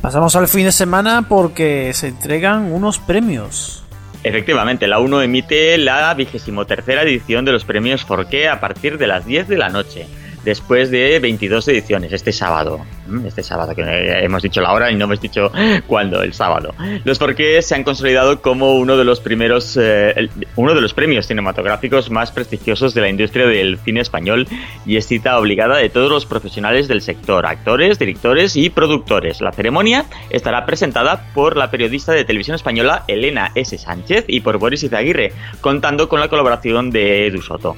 Pasamos 0.00 0.36
al 0.36 0.48
fin 0.48 0.64
de 0.64 0.72
semana 0.72 1.26
porque 1.28 1.92
se 1.94 2.08
entregan 2.08 2.72
unos 2.72 2.98
premios. 2.98 3.82
Efectivamente, 4.22 4.88
la 4.88 4.98
1 4.98 5.22
emite 5.22 5.78
la 5.78 6.12
vigésimo 6.14 6.66
tercera 6.66 7.02
edición 7.02 7.44
de 7.44 7.52
los 7.52 7.64
premios 7.64 8.04
Forqué 8.04 8.48
a 8.48 8.60
partir 8.60 8.98
de 8.98 9.06
las 9.06 9.24
10 9.24 9.48
de 9.48 9.56
la 9.56 9.68
noche 9.68 10.06
después 10.44 10.90
de 10.90 11.18
22 11.20 11.68
ediciones, 11.68 12.12
este 12.12 12.32
sábado. 12.32 12.80
Mm, 13.06 13.26
este 13.26 13.42
sábado, 13.42 13.74
que 13.74 13.82
hemos 13.82 14.42
dicho 14.42 14.60
la 14.60 14.72
hora 14.72 14.90
y 14.90 14.96
no 14.96 15.04
hemos 15.04 15.20
dicho 15.20 15.52
cuándo, 15.86 16.22
el 16.22 16.32
sábado. 16.32 16.74
Los 17.04 17.18
porqués 17.18 17.66
se 17.66 17.74
han 17.74 17.84
consolidado 17.84 18.42
como 18.42 18.76
uno 18.76 18.96
de 18.96 19.04
los 19.04 19.20
primeros, 19.20 19.78
eh, 19.80 20.28
uno 20.56 20.74
de 20.74 20.80
los 20.80 20.94
premios 20.94 21.26
cinematográficos 21.26 22.10
más 22.10 22.32
prestigiosos 22.32 22.94
de 22.94 23.00
la 23.00 23.08
industria 23.08 23.46
del 23.46 23.78
cine 23.78 24.00
español 24.00 24.46
y 24.84 24.96
es 24.96 25.06
cita 25.06 25.38
obligada 25.38 25.76
de 25.76 25.88
todos 25.88 26.10
los 26.10 26.26
profesionales 26.26 26.88
del 26.88 27.02
sector, 27.02 27.46
actores, 27.46 27.98
directores 27.98 28.56
y 28.56 28.70
productores. 28.70 29.40
La 29.40 29.52
ceremonia 29.52 30.06
estará 30.30 30.66
presentada 30.66 31.26
por 31.34 31.56
la 31.56 31.70
periodista 31.70 32.12
de 32.12 32.24
televisión 32.24 32.56
española 32.56 33.04
Elena 33.08 33.52
S. 33.54 33.78
Sánchez 33.78 34.24
y 34.28 34.40
por 34.40 34.58
Boris 34.58 34.82
Izaguirre, 34.82 35.32
contando 35.60 36.08
con 36.08 36.20
la 36.20 36.28
colaboración 36.28 36.90
de 36.90 37.26
Edu 37.26 37.42
Soto. 37.42 37.76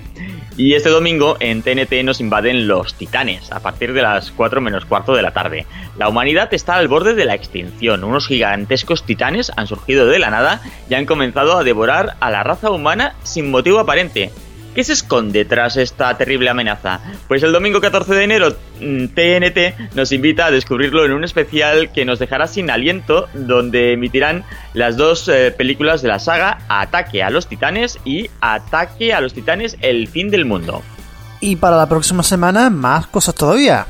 Y 0.58 0.74
este 0.74 0.88
domingo 0.88 1.36
en 1.38 1.62
TNT 1.62 2.02
nos 2.02 2.20
invaden 2.20 2.66
los 2.66 2.94
titanes 2.94 3.52
a 3.52 3.60
partir 3.60 3.92
de 3.92 4.02
las 4.02 4.32
4 4.32 4.60
menos 4.60 4.84
cuarto 4.86 5.14
de 5.14 5.17
la 5.22 5.32
tarde. 5.32 5.66
La 5.98 6.08
humanidad 6.08 6.52
está 6.52 6.76
al 6.76 6.88
borde 6.88 7.14
de 7.14 7.24
la 7.24 7.34
extinción. 7.34 8.04
Unos 8.04 8.26
gigantescos 8.26 9.04
titanes 9.04 9.52
han 9.56 9.66
surgido 9.66 10.06
de 10.06 10.18
la 10.18 10.30
nada 10.30 10.60
y 10.88 10.94
han 10.94 11.06
comenzado 11.06 11.58
a 11.58 11.64
devorar 11.64 12.16
a 12.20 12.30
la 12.30 12.42
raza 12.42 12.70
humana 12.70 13.14
sin 13.22 13.50
motivo 13.50 13.78
aparente. 13.78 14.30
¿Qué 14.78 14.84
se 14.84 14.92
esconde 14.92 15.44
tras 15.44 15.76
esta 15.76 16.16
terrible 16.16 16.50
amenaza? 16.50 17.00
Pues 17.26 17.42
el 17.42 17.50
domingo 17.50 17.80
14 17.80 18.14
de 18.14 18.22
enero 18.22 18.52
TNT 18.52 19.58
mm, 19.76 19.96
nos 19.96 20.12
invita 20.12 20.46
a 20.46 20.50
descubrirlo 20.52 21.04
en 21.04 21.12
un 21.12 21.24
especial 21.24 21.90
que 21.90 22.04
nos 22.04 22.20
dejará 22.20 22.46
sin 22.46 22.70
aliento, 22.70 23.26
donde 23.34 23.94
emitirán 23.94 24.44
las 24.74 24.96
dos 24.96 25.28
eh, 25.28 25.50
películas 25.50 26.00
de 26.00 26.06
la 26.06 26.20
saga 26.20 26.60
Ataque 26.68 27.24
a 27.24 27.30
los 27.30 27.48
Titanes 27.48 27.98
y 28.04 28.30
Ataque 28.40 29.12
a 29.12 29.20
los 29.20 29.34
Titanes, 29.34 29.76
el 29.80 30.06
fin 30.06 30.30
del 30.30 30.44
mundo. 30.44 30.82
Y 31.40 31.56
para 31.56 31.76
la 31.76 31.88
próxima 31.88 32.22
semana, 32.22 32.70
más 32.70 33.08
cosas 33.08 33.34
todavía. 33.34 33.84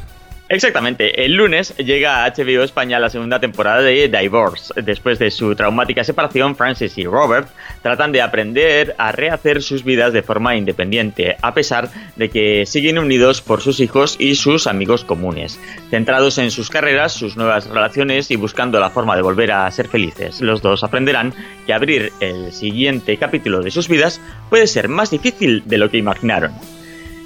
Exactamente, 0.51 1.27
el 1.27 1.35
lunes 1.35 1.77
llega 1.77 2.25
a 2.25 2.33
HBO 2.33 2.63
España 2.63 2.99
la 2.99 3.11
segunda 3.11 3.39
temporada 3.39 3.83
de 3.83 4.09
Divorce. 4.09 4.73
Después 4.81 5.19
de 5.19 5.31
su 5.31 5.55
traumática 5.55 6.05
separación, 6.05 6.57
Francis 6.57 6.97
y 6.97 7.05
Robert 7.05 7.51
tratan 7.83 8.13
de 8.13 8.23
aprender 8.23 8.95
a 8.97 9.13
rehacer 9.13 9.63
sus 9.63 9.85
vidas 9.85 10.15
de 10.15 10.23
forma 10.23 10.57
independiente, 10.57 11.37
a 11.43 11.53
pesar 11.53 11.91
de 12.17 12.31
que 12.31 12.65
siguen 12.65 12.99
unidos 12.99 13.43
por 13.43 13.61
sus 13.61 13.79
hijos 13.81 14.17
y 14.19 14.37
sus 14.37 14.67
amigos 14.67 15.05
comunes. 15.05 15.61
Centrados 15.91 16.39
en 16.39 16.51
sus 16.51 16.71
carreras, 16.71 17.13
sus 17.13 17.37
nuevas 17.37 17.67
relaciones 17.67 18.31
y 18.31 18.37
buscando 18.37 18.81
la 18.81 18.89
forma 18.89 19.17
de 19.17 19.23
volver 19.23 19.53
a 19.53 19.71
ser 19.71 19.89
felices, 19.89 20.41
los 20.41 20.63
dos 20.63 20.83
aprenderán 20.83 21.35
que 21.67 21.75
abrir 21.75 22.11
el 22.21 22.53
siguiente 22.53 23.19
capítulo 23.19 23.61
de 23.61 23.71
sus 23.71 23.87
vidas 23.87 24.19
puede 24.49 24.67
ser 24.67 24.89
más 24.89 25.11
difícil 25.11 25.63
de 25.67 25.77
lo 25.77 25.91
que 25.91 25.99
imaginaron. 25.99 26.53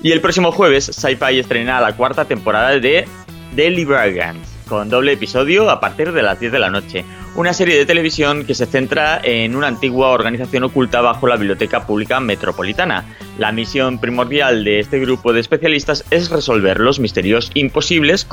Y 0.03 0.11
el 0.11 0.20
próximo 0.20 0.50
jueves, 0.50 0.86
Sci-Fi 0.86 1.38
estrena 1.38 1.80
la 1.80 1.94
cuarta 1.94 2.24
temporada 2.24 2.70
de 2.70 3.07
Deliverance, 3.55 4.50
con 4.68 4.90
doble 4.90 5.12
episodio 5.12 5.70
a 5.70 5.78
partir 5.78 6.11
de 6.11 6.22
las 6.22 6.40
10 6.40 6.50
de 6.50 6.59
la 6.59 6.70
noche. 6.70 7.05
Una 7.36 7.53
serie 7.53 7.78
de 7.78 7.86
televisión 7.86 8.44
que 8.44 8.57
se 8.57 8.66
centra 8.66 9.20
en 9.22 9.55
una 9.55 9.68
antigua 9.68 10.09
organización 10.09 10.64
oculta 10.64 11.00
bajo 11.03 11.28
la 11.28 11.36
Biblioteca 11.36 11.86
Pública 11.86 12.18
Metropolitana. 12.18 13.05
La 13.38 13.53
misión 13.53 14.00
primordial 14.00 14.64
de 14.64 14.80
este 14.80 14.98
grupo 14.98 15.32
de 15.32 15.38
especialistas 15.38 16.05
es 16.11 16.30
resolver 16.30 16.80
los 16.80 16.98
misterios 16.98 17.53
imposibles, 17.55 18.26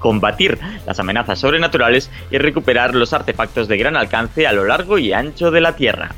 combatir 0.00 0.58
las 0.86 0.98
amenazas 0.98 1.38
sobrenaturales 1.38 2.10
y 2.32 2.38
recuperar 2.38 2.96
los 2.96 3.12
artefactos 3.12 3.68
de 3.68 3.78
gran 3.78 3.96
alcance 3.96 4.48
a 4.48 4.52
lo 4.52 4.64
largo 4.64 4.98
y 4.98 5.12
ancho 5.12 5.52
de 5.52 5.60
la 5.60 5.76
Tierra. 5.76 6.10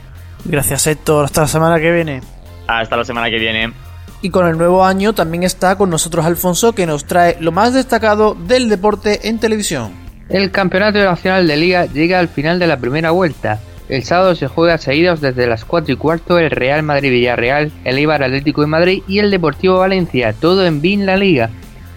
Gracias 0.46 0.86
Héctor, 0.86 1.26
hasta 1.26 1.42
la 1.42 1.48
semana 1.48 1.78
que 1.78 1.92
viene. 1.92 2.22
Hasta 2.66 2.96
la 2.96 3.04
semana 3.04 3.28
que 3.28 3.38
viene. 3.38 3.72
Y 4.20 4.30
con 4.30 4.48
el 4.48 4.58
nuevo 4.58 4.84
año 4.84 5.12
también 5.12 5.44
está 5.44 5.76
con 5.76 5.90
nosotros 5.90 6.26
Alfonso 6.26 6.72
que 6.72 6.86
nos 6.86 7.04
trae 7.04 7.36
lo 7.40 7.52
más 7.52 7.72
destacado 7.72 8.34
del 8.34 8.68
deporte 8.68 9.28
en 9.28 9.38
televisión. 9.38 9.92
El 10.28 10.50
Campeonato 10.50 10.98
Nacional 10.98 11.46
de 11.46 11.56
Liga 11.56 11.86
llega 11.86 12.18
al 12.18 12.28
final 12.28 12.58
de 12.58 12.66
la 12.66 12.78
primera 12.78 13.12
vuelta. 13.12 13.60
El 13.88 14.04
sábado 14.04 14.34
se 14.34 14.48
juega 14.48 14.76
seguidos 14.76 15.20
desde 15.20 15.46
las 15.46 15.64
4 15.64 15.94
y 15.94 15.96
cuarto 15.96 16.38
el 16.38 16.50
Real 16.50 16.82
Madrid-Villarreal, 16.82 17.72
el 17.84 17.98
Ibar 17.98 18.22
Atlético 18.22 18.60
de 18.60 18.66
Madrid 18.66 19.02
y 19.08 19.20
el 19.20 19.30
Deportivo 19.30 19.78
Valencia, 19.78 20.34
todo 20.34 20.66
en 20.66 20.82
BIN 20.82 21.06
La 21.06 21.16
Liga. 21.16 21.48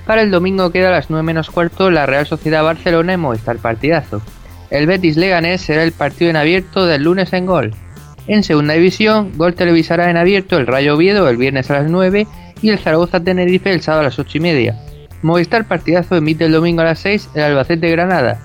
Para 0.05 0.21
el 0.21 0.31
domingo 0.31 0.71
queda 0.71 0.87
a 0.89 0.91
las 0.91 1.09
9 1.09 1.23
menos 1.23 1.49
cuarto 1.49 1.91
la 1.91 2.05
Real 2.05 2.25
Sociedad 2.25 2.63
Barcelona 2.63 3.13
en 3.13 3.19
Movistar 3.19 3.57
Partidazo. 3.57 4.21
El 4.69 4.87
Betis 4.87 5.17
Leganés 5.17 5.61
será 5.61 5.83
el 5.83 5.91
partido 5.91 6.29
en 6.29 6.37
abierto 6.37 6.85
del 6.85 7.03
lunes 7.03 7.33
en 7.33 7.45
gol. 7.45 7.75
En 8.27 8.43
segunda 8.43 8.73
división, 8.75 9.31
Gol 9.35 9.55
televisará 9.55 10.09
en 10.09 10.17
abierto 10.17 10.57
el 10.57 10.67
Rayo 10.67 10.95
Oviedo 10.95 11.27
el 11.27 11.37
viernes 11.37 11.69
a 11.71 11.81
las 11.81 11.89
9 11.89 12.27
y 12.61 12.69
el 12.69 12.79
Zaragoza 12.79 13.19
Tenerife 13.19 13.71
el 13.71 13.81
sábado 13.81 14.01
a 14.01 14.05
las 14.05 14.19
8 14.19 14.37
y 14.37 14.41
media. 14.41 14.79
Movistar 15.21 15.67
Partidazo 15.67 16.15
emite 16.15 16.45
el 16.45 16.51
domingo 16.51 16.81
a 16.81 16.85
las 16.85 16.99
6 16.99 17.29
el 17.35 17.43
Albacete 17.43 17.89
Granada. 17.89 18.39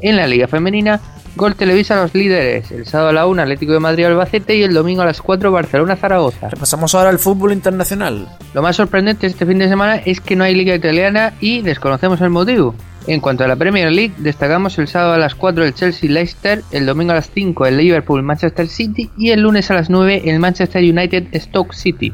En 0.00 0.16
la 0.16 0.26
Liga 0.26 0.46
Femenina, 0.46 1.00
Gol 1.36 1.54
televisa 1.54 1.94
a 1.94 2.02
los 2.02 2.14
líderes, 2.14 2.70
el 2.72 2.86
sábado 2.86 3.10
a 3.10 3.12
la 3.12 3.26
1 3.26 3.42
Atlético 3.42 3.72
de 3.72 3.80
Madrid 3.80 4.06
Albacete 4.06 4.56
y 4.56 4.62
el 4.62 4.74
domingo 4.74 5.02
a 5.02 5.06
las 5.06 5.22
4 5.22 5.52
Barcelona 5.52 5.94
Zaragoza. 5.94 6.48
Repasamos 6.48 6.94
ahora 6.94 7.10
el 7.10 7.18
fútbol 7.18 7.52
internacional. 7.52 8.28
Lo 8.54 8.62
más 8.62 8.76
sorprendente 8.76 9.26
este 9.26 9.46
fin 9.46 9.58
de 9.58 9.68
semana 9.68 9.96
es 9.96 10.20
que 10.20 10.34
no 10.34 10.44
hay 10.44 10.54
liga 10.54 10.74
italiana 10.74 11.34
y 11.40 11.62
desconocemos 11.62 12.20
el 12.22 12.30
motivo. 12.30 12.74
En 13.08 13.20
cuanto 13.20 13.42
a 13.42 13.48
la 13.48 13.56
Premier 13.56 13.90
League, 13.90 14.12
destacamos 14.18 14.78
el 14.78 14.86
sábado 14.86 15.14
a 15.14 15.18
las 15.18 15.34
4 15.34 15.64
el 15.64 15.72
Chelsea-Leicester, 15.72 16.62
el 16.72 16.84
domingo 16.84 17.12
a 17.12 17.14
las 17.14 17.30
5 17.30 17.64
el 17.64 17.78
Liverpool-Manchester 17.78 18.68
City 18.68 19.10
y 19.16 19.30
el 19.30 19.40
lunes 19.40 19.70
a 19.70 19.74
las 19.74 19.88
9 19.88 20.24
el 20.26 20.38
Manchester 20.38 20.82
United-Stoke 20.82 21.72
City. 21.72 22.12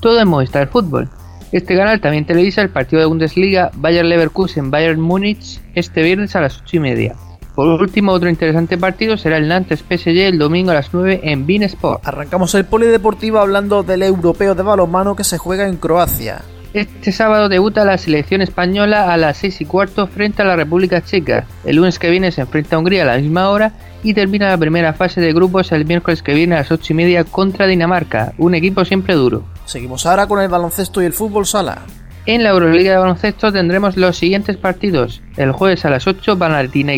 Todo 0.00 0.18
en 0.18 0.28
Movistar 0.28 0.66
Fútbol. 0.68 1.10
Este 1.52 1.76
canal 1.76 2.00
también 2.00 2.24
televisa 2.24 2.62
el 2.62 2.70
partido 2.70 3.00
de 3.00 3.06
Bundesliga 3.06 3.70
Bayern 3.74 4.08
Leverkusen-Bayern 4.08 4.98
Múnich 4.98 5.60
este 5.74 6.02
viernes 6.02 6.34
a 6.34 6.40
las 6.40 6.58
8 6.62 6.76
y 6.76 6.80
media. 6.80 7.16
Por 7.54 7.66
último, 7.68 8.12
otro 8.12 8.30
interesante 8.30 8.78
partido 8.78 9.18
será 9.18 9.36
el 9.36 9.46
Nantes 9.46 9.80
PSG 9.80 10.20
el 10.20 10.38
domingo 10.38 10.70
a 10.70 10.74
las 10.74 10.94
9 10.94 11.20
en 11.22 11.46
Bean 11.46 11.64
Sport. 11.64 12.00
Arrancamos 12.06 12.54
el 12.54 12.64
polideportivo 12.64 13.40
hablando 13.40 13.82
del 13.82 14.02
europeo 14.02 14.54
de 14.54 14.62
balonmano 14.62 15.14
que 15.14 15.24
se 15.24 15.36
juega 15.36 15.68
en 15.68 15.76
Croacia. 15.76 16.40
Este 16.72 17.10
sábado 17.10 17.48
debuta 17.48 17.84
la 17.84 17.98
selección 17.98 18.42
española 18.42 19.12
a 19.12 19.16
las 19.16 19.38
6 19.38 19.62
y 19.62 19.64
cuarto 19.64 20.06
frente 20.06 20.42
a 20.42 20.44
la 20.44 20.54
República 20.54 21.02
Checa. 21.02 21.44
El 21.64 21.76
lunes 21.76 21.98
que 21.98 22.10
viene 22.10 22.30
se 22.30 22.42
enfrenta 22.42 22.76
a 22.76 22.78
Hungría 22.78 23.02
a 23.02 23.06
la 23.06 23.18
misma 23.18 23.50
hora 23.50 23.72
y 24.04 24.14
termina 24.14 24.48
la 24.48 24.56
primera 24.56 24.92
fase 24.92 25.20
de 25.20 25.32
grupos 25.32 25.72
el 25.72 25.84
miércoles 25.84 26.22
que 26.22 26.32
viene 26.32 26.54
a 26.54 26.58
las 26.58 26.70
8 26.70 26.92
y 26.92 26.96
media 26.96 27.24
contra 27.24 27.66
Dinamarca, 27.66 28.34
un 28.38 28.54
equipo 28.54 28.84
siempre 28.84 29.14
duro. 29.14 29.42
Seguimos 29.64 30.06
ahora 30.06 30.28
con 30.28 30.40
el 30.40 30.48
baloncesto 30.48 31.02
y 31.02 31.06
el 31.06 31.12
fútbol 31.12 31.44
sala. 31.44 31.82
En 32.24 32.44
la 32.44 32.50
Euroliga 32.50 32.92
de 32.92 32.98
baloncesto 32.98 33.50
tendremos 33.50 33.96
los 33.96 34.16
siguientes 34.16 34.56
partidos. 34.56 35.22
El 35.36 35.50
jueves 35.50 35.84
a 35.84 35.90
las 35.90 36.06
8 36.06 36.38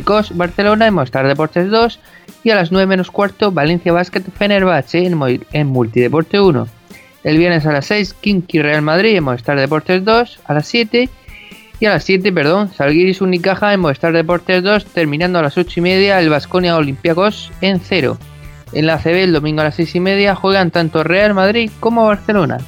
Cos 0.05 0.37
Barcelona 0.37 0.87
en 0.87 0.95
Mostar 0.95 1.27
Deportes 1.27 1.70
2 1.70 1.99
y 2.45 2.51
a 2.51 2.57
las 2.57 2.73
9 2.73 2.87
menos 2.87 3.11
cuarto 3.11 3.53
Valencia 3.53 3.93
Basket 3.93 4.25
Fenerbahce 4.37 5.07
en, 5.07 5.18
en 5.53 5.66
Multideporte 5.68 6.41
1. 6.41 6.68
El 7.25 7.39
viernes 7.39 7.64
a 7.66 7.73
las 7.73 7.87
6 7.87 8.14
Kinky 8.14 8.61
Real 8.61 8.83
Madrid 8.83 9.16
en 9.16 9.25
Movistar 9.25 9.59
Deportes 9.59 10.05
2 10.05 10.41
a 10.45 10.55
las 10.55 10.66
7 10.66 11.09
y 11.79 11.87
a 11.87 11.91
las 11.91 12.05
7, 12.05 12.33
perdón, 12.33 12.73
Salguiris 12.73 13.20
Unicaja 13.20 13.73
en 13.73 13.81
Movistar 13.81 14.12
Deportes 14.12 14.62
2 14.62 14.87
terminando 14.87 15.39
a 15.39 15.43
las 15.43 15.57
8 15.57 15.81
y 15.81 15.83
media 15.83 16.20
el 16.20 16.31
Vasconia 16.31 16.77
Olympiacos 16.77 17.53
en 17.61 17.81
0. 17.81 18.18
En 18.73 18.87
la 18.87 18.99
CB 18.99 19.25
el 19.25 19.33
domingo 19.33 19.61
a 19.61 19.64
las 19.64 19.77
6 19.77 19.95
y 19.97 20.01
media 20.01 20.35
juegan 20.35 20.70
tanto 20.70 21.05
Real 21.05 21.35
Madrid 21.35 21.70
como 21.79 22.07
Barcelona. 22.07 22.59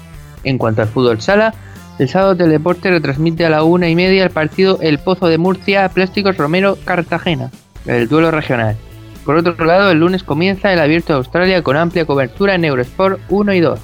En 0.44 0.58
cuanto 0.58 0.82
al 0.82 0.88
fútbol 0.88 1.20
sala, 1.20 1.54
el 1.98 2.08
sábado 2.08 2.36
Teleporte 2.36 2.90
retransmite 2.90 3.46
a 3.46 3.50
la 3.50 3.64
1 3.64 3.86
y 3.88 3.94
media 3.96 4.24
el 4.24 4.30
partido 4.30 4.78
El 4.80 4.98
Pozo 4.98 5.26
de 5.26 5.38
Murcia 5.38 5.88
Plásticos 5.88 6.36
Romero 6.36 6.76
Cartagena, 6.84 7.50
el 7.86 8.08
duelo 8.08 8.30
regional. 8.30 8.76
Por 9.24 9.36
otro 9.36 9.64
lado, 9.64 9.90
el 9.90 10.00
lunes 10.00 10.22
comienza 10.22 10.72
el 10.72 10.80
Abierto 10.80 11.12
de 11.12 11.18
Australia 11.18 11.62
con 11.62 11.76
amplia 11.76 12.04
cobertura 12.04 12.54
en 12.54 12.64
Eurosport 12.64 13.18
1 13.30 13.54
y 13.54 13.60
2. 13.60 13.80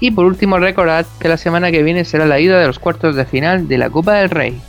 Y 0.00 0.10
por 0.10 0.24
último, 0.24 0.58
recordad 0.58 1.06
que 1.18 1.28
la 1.28 1.36
semana 1.36 1.70
que 1.70 1.82
viene 1.82 2.06
será 2.06 2.24
la 2.24 2.40
ida 2.40 2.58
de 2.58 2.66
los 2.66 2.78
cuartos 2.78 3.14
de 3.14 3.26
final 3.26 3.68
de 3.68 3.78
la 3.78 3.90
Copa 3.90 4.14
del 4.14 4.30
Rey. 4.30 4.60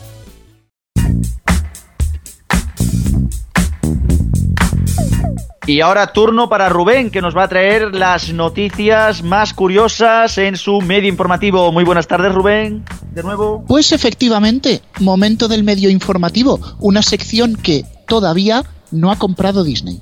Y 5.68 5.80
ahora 5.80 6.12
turno 6.12 6.50
para 6.50 6.68
Rubén, 6.68 7.12
que 7.12 7.22
nos 7.22 7.38
va 7.38 7.44
a 7.44 7.48
traer 7.48 7.96
las 7.96 8.34
noticias 8.34 9.24
más 9.24 9.54
curiosas 9.54 10.38
en 10.38 10.58
su 10.58 10.82
medio 10.82 11.08
informativo. 11.08 11.72
Muy 11.72 11.86
buenas 11.86 12.08
tardes, 12.08 12.34
Rubén. 12.34 12.84
De 13.14 13.24
nuevo. 13.24 13.64
Pues 13.68 13.94
efectivamente, 13.94 14.82
momento 15.00 15.48
del 15.48 15.64
medio 15.64 15.90
informativo, 15.90 16.60
una 16.80 17.02
sección 17.02 17.56
que 17.56 17.86
todavía 18.06 18.64
no 18.92 19.12
ha 19.12 19.18
comprado 19.18 19.64
Disney. 19.64 20.02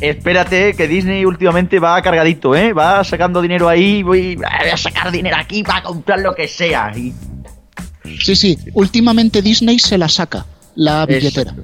Espérate, 0.00 0.74
que 0.74 0.86
Disney 0.86 1.24
últimamente 1.24 1.78
va 1.78 2.00
cargadito, 2.02 2.54
¿eh? 2.54 2.72
Va 2.72 3.02
sacando 3.04 3.42
dinero 3.42 3.68
ahí, 3.68 4.02
voy, 4.02 4.38
a 4.44 4.76
sacar 4.76 5.10
dinero 5.10 5.36
aquí 5.38 5.62
para 5.62 5.82
comprar 5.82 6.20
lo 6.20 6.34
que 6.34 6.46
sea. 6.46 6.92
Sí, 6.94 8.36
sí, 8.36 8.58
últimamente 8.74 9.42
Disney 9.42 9.78
se 9.78 9.98
la 9.98 10.08
saca, 10.08 10.46
la 10.76 11.04
billetera. 11.04 11.54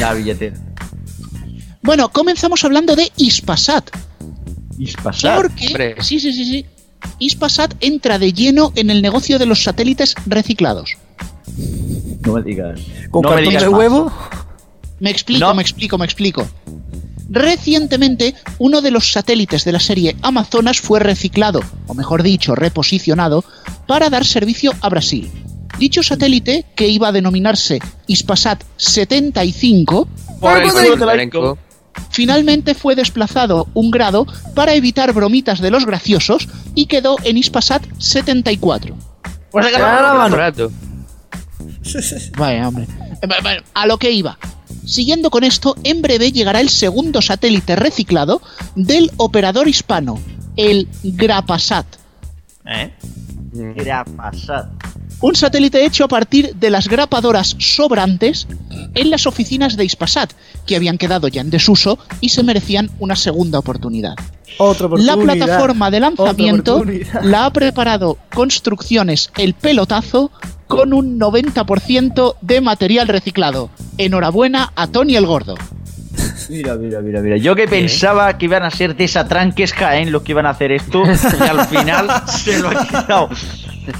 La 0.00 0.14
billetera. 0.14 0.56
bueno, 1.82 2.08
comenzamos 2.10 2.64
hablando 2.64 2.96
de 2.96 3.10
Ispasat. 3.16 3.90
Ispasat. 4.78 5.36
Porque, 5.36 5.96
sí, 6.00 6.18
sí, 6.18 6.32
sí, 6.32 6.44
sí. 6.44 6.66
Ispasat 7.18 7.74
entra 7.80 8.18
de 8.18 8.32
lleno 8.32 8.72
en 8.74 8.90
el 8.90 9.02
negocio 9.02 9.38
de 9.38 9.46
los 9.46 9.62
satélites 9.62 10.14
reciclados. 10.26 10.96
No 12.24 12.32
me 12.32 12.42
digas. 12.42 12.80
¿Con 13.10 13.22
no 13.22 13.28
cartón 13.28 13.54
de 13.54 13.68
huevo? 13.68 14.12
Me 15.00 15.10
explico, 15.10 15.54
me 15.54 15.62
explico, 15.62 15.98
me 15.98 16.04
explico. 16.04 16.48
Recientemente, 17.28 18.34
uno 18.58 18.80
de 18.80 18.90
los 18.90 19.12
satélites 19.12 19.64
de 19.64 19.72
la 19.72 19.80
serie 19.80 20.16
Amazonas 20.22 20.80
fue 20.80 21.00
reciclado, 21.00 21.62
o 21.86 21.94
mejor 21.94 22.22
dicho, 22.22 22.54
reposicionado, 22.54 23.44
para 23.86 24.10
dar 24.10 24.24
servicio 24.24 24.72
a 24.80 24.88
Brasil. 24.88 25.30
Dicho 25.78 26.02
satélite, 26.02 26.66
que 26.76 26.88
iba 26.88 27.08
a 27.08 27.12
denominarse 27.12 27.80
Ispasat 28.06 28.62
75, 28.76 30.08
finalmente 32.10 32.74
fue 32.74 32.94
desplazado 32.94 33.68
un 33.74 33.90
grado 33.90 34.26
para 34.54 34.74
evitar 34.74 35.12
bromitas 35.12 35.60
de 35.60 35.70
los 35.70 35.84
graciosos 35.84 36.48
y 36.74 36.86
quedó 36.86 37.16
en 37.24 37.38
Ispasat 37.38 37.82
74. 37.98 38.94
Pues 39.50 39.66
Vaya, 42.36 42.68
hombre. 42.68 42.86
Eh, 43.22 43.62
a 43.74 43.86
lo 43.86 43.98
que 43.98 44.10
iba. 44.10 44.38
Siguiendo 44.84 45.30
con 45.30 45.44
esto, 45.44 45.76
en 45.84 46.02
breve 46.02 46.32
llegará 46.32 46.60
el 46.60 46.68
segundo 46.68 47.22
satélite 47.22 47.76
reciclado 47.76 48.42
del 48.74 49.10
operador 49.16 49.68
hispano, 49.68 50.20
el 50.56 50.88
Grapasat. 51.02 51.86
¿Eh? 52.66 52.92
Grapasat. 53.52 54.68
Un 55.20 55.34
satélite 55.34 55.84
hecho 55.86 56.04
a 56.04 56.08
partir 56.08 56.54
de 56.56 56.70
las 56.70 56.88
grapadoras 56.88 57.56
sobrantes 57.58 58.46
en 58.94 59.10
las 59.10 59.26
oficinas 59.26 59.76
de 59.76 59.84
Ispasat, 59.84 60.32
que 60.66 60.76
habían 60.76 60.98
quedado 60.98 61.28
ya 61.28 61.40
en 61.40 61.50
desuso 61.50 61.98
y 62.20 62.28
se 62.30 62.42
merecían 62.42 62.90
una 62.98 63.16
segunda 63.16 63.58
oportunidad. 63.58 64.16
oportunidad 64.58 64.98
la 64.98 65.16
plataforma 65.16 65.90
de 65.90 66.00
lanzamiento 66.00 66.84
la 67.22 67.46
ha 67.46 67.52
preparado 67.52 68.18
Construcciones 68.34 69.30
El 69.36 69.54
Pelotazo 69.54 70.30
con 70.66 70.92
un 70.92 71.18
90% 71.18 72.36
de 72.40 72.60
material 72.60 73.08
reciclado. 73.08 73.70
Enhorabuena 73.98 74.72
a 74.76 74.86
Tony 74.86 75.16
el 75.16 75.26
Gordo. 75.26 75.54
Mira, 76.48 76.74
mira, 76.76 77.00
mira, 77.00 77.20
mira. 77.20 77.36
Yo 77.36 77.54
que 77.54 77.66
pensaba 77.66 78.36
que 78.36 78.44
iban 78.46 78.62
a 78.62 78.70
ser 78.70 78.96
desatranques 78.96 79.72
Jaén 79.72 80.12
los 80.12 80.22
que 80.22 80.32
iban 80.32 80.46
a 80.46 80.50
hacer 80.50 80.72
esto, 80.72 81.02
y 81.04 81.42
al 81.48 81.66
final 81.66 82.08
se 82.26 82.58
lo 82.58 82.68
ha 82.68 82.86
quedado. 82.88 83.28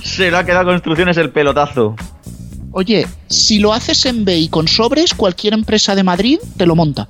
Se 0.02 0.30
lo 0.30 0.38
ha 0.38 0.44
quedado 0.44 0.66
construcciones 0.66 1.16
el 1.16 1.30
pelotazo. 1.30 1.96
Oye, 2.72 3.06
si 3.28 3.58
lo 3.60 3.72
haces 3.72 4.04
en 4.06 4.24
B 4.24 4.36
y 4.36 4.48
con 4.48 4.66
sobres, 4.68 5.14
cualquier 5.14 5.54
empresa 5.54 5.94
de 5.94 6.02
Madrid 6.02 6.38
te 6.56 6.66
lo 6.66 6.74
monta. 6.74 7.08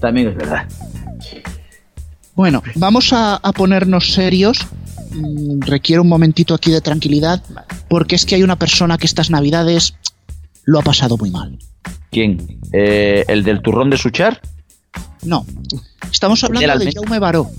También 0.00 0.28
es 0.28 0.36
verdad. 0.36 0.66
Bueno, 2.34 2.62
vamos 2.76 3.12
a, 3.12 3.36
a 3.36 3.52
ponernos 3.52 4.12
serios. 4.12 4.58
Mm, 5.14 5.60
requiere 5.60 6.00
un 6.00 6.08
momentito 6.08 6.54
aquí 6.54 6.70
de 6.70 6.80
tranquilidad, 6.80 7.42
porque 7.88 8.16
es 8.16 8.24
que 8.26 8.34
hay 8.34 8.42
una 8.42 8.56
persona 8.58 8.98
que 8.98 9.06
estas 9.06 9.30
navidades 9.30 9.94
lo 10.64 10.78
ha 10.80 10.82
pasado 10.82 11.16
muy 11.16 11.30
mal. 11.30 11.58
¿Quién? 12.10 12.58
Eh, 12.72 13.24
¿El 13.28 13.44
del 13.44 13.62
turrón 13.62 13.90
de 13.90 13.96
Suchar? 13.96 14.40
No, 15.22 15.46
estamos 16.12 16.42
hablando 16.44 16.66
de 16.78 16.92
Jaume 16.92 17.18
Baró, 17.18 17.50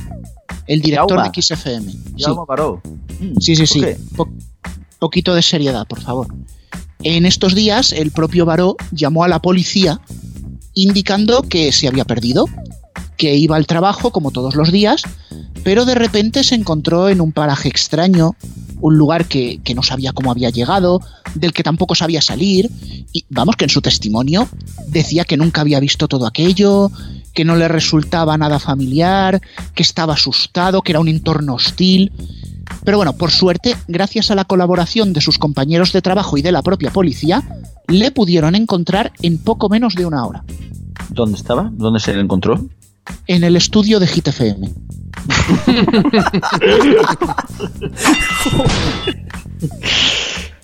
el 0.68 0.82
director 0.82 1.18
de 1.32 1.42
XFM. 1.42 1.94
Jaume 2.18 2.42
Baró. 2.48 2.82
Sí, 3.40 3.56
sí, 3.56 3.66
sí. 3.66 3.82
Po- 4.16 4.30
poquito 5.00 5.34
de 5.36 5.42
seriedad, 5.42 5.86
por 5.88 6.02
favor. 6.02 6.28
En 7.04 7.26
estos 7.26 7.54
días, 7.56 7.92
el 7.92 8.12
propio 8.12 8.46
Baró 8.46 8.76
llamó 8.92 9.24
a 9.24 9.28
la 9.28 9.40
policía 9.40 10.00
indicando 10.74 11.44
que 11.44 11.72
se 11.72 11.88
había 11.88 12.06
perdido, 12.06 12.46
que 13.18 13.36
iba 13.36 13.56
al 13.56 13.68
trabajo 13.68 14.12
como 14.12 14.32
todos 14.32 14.56
los 14.56 14.72
días, 14.72 15.04
pero 15.64 15.86
de 15.86 15.96
repente 15.96 16.44
se 16.44 16.56
encontró 16.56 17.10
en 17.10 17.22
un 17.22 17.32
paraje 17.32 17.70
extraño, 17.70 18.36
un 18.82 18.98
lugar 18.98 19.26
que, 19.26 19.60
que 19.64 19.74
no 19.74 19.84
sabía 19.84 20.14
cómo 20.14 20.32
había 20.32 20.50
llegado, 20.50 21.02
del 21.34 21.54
que 21.54 21.64
tampoco 21.64 21.96
sabía 21.96 22.22
salir, 22.22 22.70
y 23.12 23.26
vamos 23.30 23.56
que 23.56 23.66
en 23.66 23.70
su 23.70 23.82
testimonio 23.82 24.48
decía 24.88 25.26
que 25.26 25.38
nunca 25.38 25.62
había 25.62 25.80
visto 25.80 26.08
todo 26.08 26.28
aquello, 26.28 26.92
que 27.34 27.46
no 27.46 27.56
le 27.56 27.68
resultaba 27.68 28.38
nada 28.38 28.60
familiar, 28.60 29.42
que 29.74 29.84
estaba 29.84 30.14
asustado, 30.14 30.82
que 30.82 30.92
era 30.92 31.00
un 31.00 31.08
entorno 31.08 31.56
hostil. 31.56 32.12
Pero 32.84 32.98
bueno, 32.98 33.14
por 33.14 33.32
suerte, 33.32 33.76
gracias 33.88 34.32
a 34.32 34.36
la 34.36 34.46
colaboración 34.46 35.14
de 35.14 35.22
sus 35.22 35.38
compañeros 35.38 35.92
de 35.94 36.02
trabajo 36.02 36.38
y 36.38 36.42
de 36.42 36.52
la 36.52 36.62
propia 36.62 36.92
policía, 36.92 37.44
le 37.88 38.12
pudieron 38.12 38.56
encontrar 38.56 39.12
en 39.22 39.38
poco 39.38 39.70
menos 39.70 39.96
de 39.96 40.06
una 40.06 40.26
hora, 40.26 40.44
¿Dónde 41.10 41.38
estaba? 41.38 41.70
¿Dónde 41.72 42.00
se 42.00 42.14
le 42.14 42.22
encontró? 42.22 42.68
En 43.28 43.44
el 43.44 43.56
estudio 43.56 44.00
de 44.00 44.08
Hit 44.08 44.28
FM. 44.28 44.68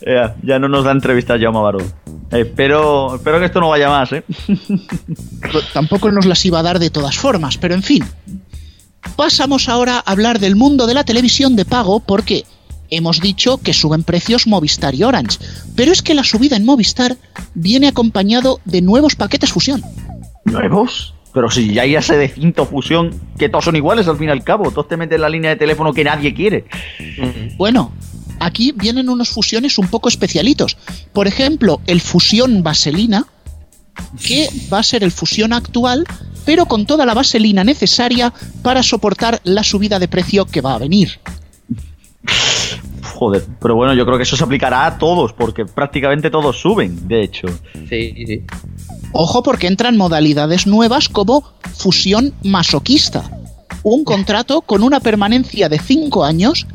Ya, 0.06 0.36
ya 0.42 0.58
no 0.58 0.68
nos 0.68 0.84
da 0.84 0.92
entrevista 0.92 1.38
Jaume 1.40 1.60
Baró. 1.60 1.80
Eh, 1.80 2.42
espero, 2.42 3.16
espero 3.16 3.40
que 3.40 3.46
esto 3.46 3.60
no 3.60 3.70
vaya 3.70 3.90
más, 3.90 4.12
¿eh? 4.14 4.24
Tampoco 5.74 6.12
nos 6.12 6.26
las 6.26 6.44
iba 6.46 6.60
a 6.60 6.64
dar 6.64 6.80
de 6.80 6.90
todas 6.90 7.18
formas, 7.18 7.58
pero 7.58 7.76
en 7.76 7.84
fin. 7.84 8.04
Pasamos 9.16 9.70
ahora 9.70 9.98
a 9.98 10.12
hablar 10.12 10.40
del 10.40 10.56
mundo 10.56 10.88
de 10.88 10.94
la 10.94 11.04
televisión 11.04 11.56
de 11.56 11.66
pago 11.66 12.00
porque 12.00 12.46
hemos 12.90 13.20
dicho 13.20 13.58
que 13.58 13.74
suben 13.74 14.04
precios 14.04 14.48
Movistar 14.48 14.96
y 14.96 15.04
Orange, 15.04 15.40
pero 15.76 15.92
es 15.92 16.02
que 16.02 16.14
la 16.14 16.24
subida 16.24 16.56
en 16.56 16.66
Movistar 16.66 17.18
viene 17.54 17.88
acompañado 17.88 18.60
de 18.66 18.82
nuevos 18.82 19.16
paquetes 19.16 19.52
fusión. 19.52 19.84
¿Nuevos? 20.46 21.14
Pero 21.34 21.50
si 21.50 21.74
ya 21.74 21.84
hay 21.84 21.96
ese 21.96 22.18
de 22.18 22.28
cinto 22.28 22.66
fusión, 22.66 23.12
que 23.38 23.50
todos 23.50 23.66
son 23.66 23.76
iguales 23.76 24.08
al 24.08 24.18
fin 24.18 24.28
y 24.28 24.32
al 24.32 24.44
cabo. 24.44 24.72
Todos 24.72 24.88
te 24.88 24.98
meten 24.98 25.22
la 25.22 25.30
línea 25.30 25.52
de 25.52 25.56
teléfono 25.56 25.94
que 25.94 26.04
nadie 26.04 26.34
quiere. 26.34 26.66
Bueno, 27.58 27.94
aquí 28.40 28.74
vienen 28.76 29.10
unos 29.10 29.30
fusiones 29.30 29.78
un 29.78 29.88
poco 29.88 30.10
especialitos. 30.10 30.78
Por 31.14 31.28
ejemplo, 31.28 31.80
el 31.88 32.02
fusión 32.02 32.64
vaselina, 32.64 33.26
que 34.26 34.50
va 34.72 34.80
a 34.80 34.84
ser 34.84 35.04
el 35.04 35.12
fusión 35.12 35.54
actual, 35.54 36.06
pero 36.46 36.66
con 36.66 36.86
toda 36.86 37.06
la 37.06 37.14
vaselina 37.14 37.64
necesaria 37.64 38.34
para 38.62 38.84
soportar 38.84 39.40
la 39.44 39.64
subida 39.64 40.00
de 40.00 40.08
precio 40.08 40.46
que 40.46 40.62
va 40.62 40.76
a 40.76 40.80
venir. 40.80 41.20
Joder, 43.14 43.46
pero 43.62 43.76
bueno, 43.76 43.94
yo 43.94 44.06
creo 44.06 44.18
que 44.18 44.24
eso 44.24 44.36
se 44.36 44.44
aplicará 44.44 44.86
a 44.86 44.98
todos, 44.98 45.34
porque 45.34 45.66
prácticamente 45.66 46.32
todos 46.32 46.60
suben, 46.60 47.08
de 47.08 47.22
hecho. 47.22 47.48
Sí, 47.88 48.14
sí. 48.26 48.44
Ojo 49.14 49.44
porque 49.44 49.68
entran 49.68 49.98
modalidades 49.98 50.68
nuevas 50.68 51.10
como 51.10 51.44
fusión 51.76 52.34
masoquista. 52.44 53.30
Un 53.84 54.04
contrato 54.04 54.62
con 54.62 54.84
una 54.84 55.00
permanencia 55.00 55.70
de 55.70 55.80
5 55.80 56.24
años 56.24 56.68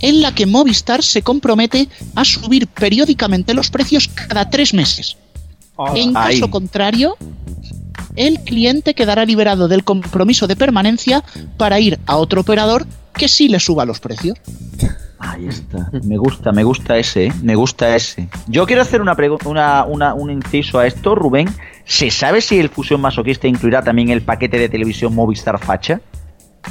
en 0.00 0.20
la 0.22 0.34
que 0.34 0.46
Movistar 0.46 1.02
se 1.02 1.22
compromete 1.22 1.88
a 2.14 2.24
subir 2.24 2.66
periódicamente 2.66 3.54
los 3.54 3.70
precios 3.70 4.08
cada 4.08 4.50
3 4.50 4.74
meses. 4.74 5.16
En 5.94 6.12
caso 6.12 6.44
Ay. 6.44 6.50
contrario, 6.50 7.16
el 8.16 8.40
cliente 8.40 8.94
quedará 8.94 9.24
liberado 9.24 9.68
del 9.68 9.84
compromiso 9.84 10.46
de 10.46 10.56
permanencia 10.56 11.24
para 11.56 11.80
ir 11.80 11.98
a 12.06 12.16
otro 12.16 12.40
operador 12.42 12.86
que 13.14 13.28
sí 13.28 13.48
le 13.48 13.60
suba 13.60 13.84
los 13.84 14.00
precios. 14.00 14.38
Ahí 15.26 15.46
está. 15.48 15.90
Me 16.04 16.16
gusta, 16.18 16.52
me 16.52 16.62
gusta 16.64 16.98
ese, 16.98 17.26
¿eh? 17.26 17.32
me 17.42 17.54
gusta 17.54 17.96
ese. 17.96 18.28
Yo 18.46 18.66
quiero 18.66 18.82
hacer 18.82 19.00
una, 19.00 19.16
una, 19.46 19.84
una- 19.84 20.14
un 20.14 20.30
inciso 20.30 20.78
a 20.78 20.86
esto, 20.86 21.14
Rubén. 21.14 21.48
¿Se 21.86 22.10
sabe 22.10 22.40
si 22.40 22.58
el 22.58 22.68
fusión 22.68 23.00
masoquista 23.00 23.46
incluirá 23.48 23.82
también 23.82 24.10
el 24.10 24.22
paquete 24.22 24.58
de 24.58 24.68
televisión 24.68 25.14
Movistar 25.14 25.58
Facha? 25.58 26.00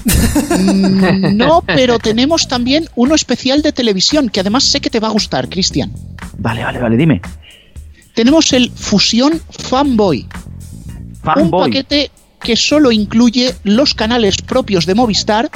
Mm, 0.05 1.37
No, 1.37 1.63
pero 1.65 1.99
tenemos 1.99 2.47
también 2.47 2.87
uno 2.95 3.15
especial 3.15 3.61
de 3.61 3.71
televisión 3.71 4.29
que 4.29 4.39
además 4.39 4.63
sé 4.63 4.81
que 4.81 4.89
te 4.89 4.99
va 4.99 5.07
a 5.07 5.11
gustar, 5.11 5.49
Cristian. 5.49 5.91
Vale, 6.37 6.63
vale, 6.63 6.79
vale, 6.79 6.97
dime. 6.97 7.21
Tenemos 8.13 8.53
el 8.53 8.69
Fusión 8.71 9.41
Fanboy, 9.49 10.27
un 10.27 11.15
Fanboy. 11.23 11.69
paquete 11.69 12.11
que 12.41 12.55
solo 12.55 12.91
incluye 12.91 13.55
los 13.63 13.93
canales 13.93 14.37
propios 14.41 14.85
de 14.85 14.93
Movistar 14.95 15.49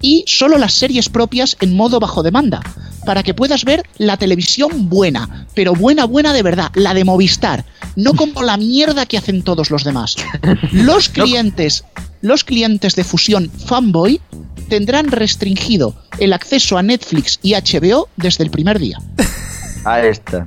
y 0.00 0.24
solo 0.26 0.58
las 0.58 0.74
series 0.74 1.08
propias 1.08 1.56
en 1.60 1.74
modo 1.74 2.00
bajo 2.00 2.22
demanda, 2.22 2.60
para 3.04 3.22
que 3.22 3.34
puedas 3.34 3.64
ver 3.64 3.82
la 3.98 4.16
televisión 4.16 4.88
buena, 4.88 5.46
pero 5.54 5.74
buena, 5.74 6.04
buena 6.04 6.32
de 6.32 6.42
verdad, 6.42 6.70
la 6.74 6.94
de 6.94 7.04
Movistar, 7.04 7.64
no 7.96 8.12
como 8.16 8.42
la 8.42 8.56
mierda 8.56 9.06
que 9.06 9.18
hacen 9.18 9.42
todos 9.42 9.70
los 9.70 9.84
demás. 9.84 10.16
Los 10.72 11.08
clientes, 11.08 11.84
los 12.20 12.44
clientes 12.44 12.94
de 12.96 13.04
Fusión 13.04 13.50
Fanboy 13.50 14.20
tendrán 14.68 15.08
restringido 15.08 15.94
el 16.18 16.32
acceso 16.32 16.76
a 16.76 16.82
Netflix 16.82 17.38
y 17.42 17.54
HBO 17.54 18.08
desde 18.16 18.44
el 18.44 18.50
primer 18.50 18.78
día. 18.78 18.98
Ahí 19.84 20.08
está. 20.08 20.46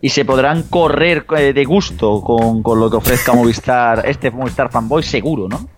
Y 0.00 0.10
se 0.10 0.24
podrán 0.24 0.62
correr 0.62 1.26
eh, 1.36 1.52
de 1.52 1.64
gusto 1.64 2.22
con, 2.22 2.62
con 2.62 2.78
lo 2.78 2.88
que 2.88 2.96
ofrezca 2.96 3.32
Movistar, 3.32 4.04
este 4.06 4.30
Movistar 4.30 4.70
Fanboy, 4.70 5.02
seguro, 5.02 5.48
¿no? 5.48 5.68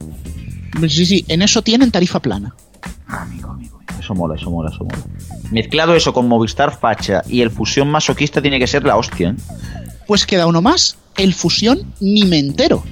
Sí, 0.88 1.06
sí, 1.06 1.24
en 1.28 1.42
eso 1.42 1.62
tienen 1.62 1.90
tarifa 1.90 2.20
plana. 2.20 2.54
Amigo, 3.06 3.50
amigo, 3.50 3.80
eso 3.98 4.14
mola, 4.14 4.36
eso 4.36 4.50
mola, 4.50 4.70
eso 4.70 4.84
mola. 4.84 5.02
Mezclado 5.50 5.94
eso 5.94 6.12
con 6.12 6.28
Movistar 6.28 6.76
Facha 6.78 7.22
y 7.28 7.40
el 7.40 7.50
fusión 7.50 7.90
masoquista 7.90 8.40
tiene 8.40 8.58
que 8.58 8.66
ser 8.66 8.84
la 8.84 8.96
hostia, 8.96 9.30
¿eh? 9.30 9.34
Pues 10.10 10.26
queda 10.26 10.48
uno 10.48 10.60
más, 10.60 10.96
el 11.16 11.34
Fusión 11.34 11.82
Ni 12.00 12.24
me 12.24 12.38
entero. 12.38 12.82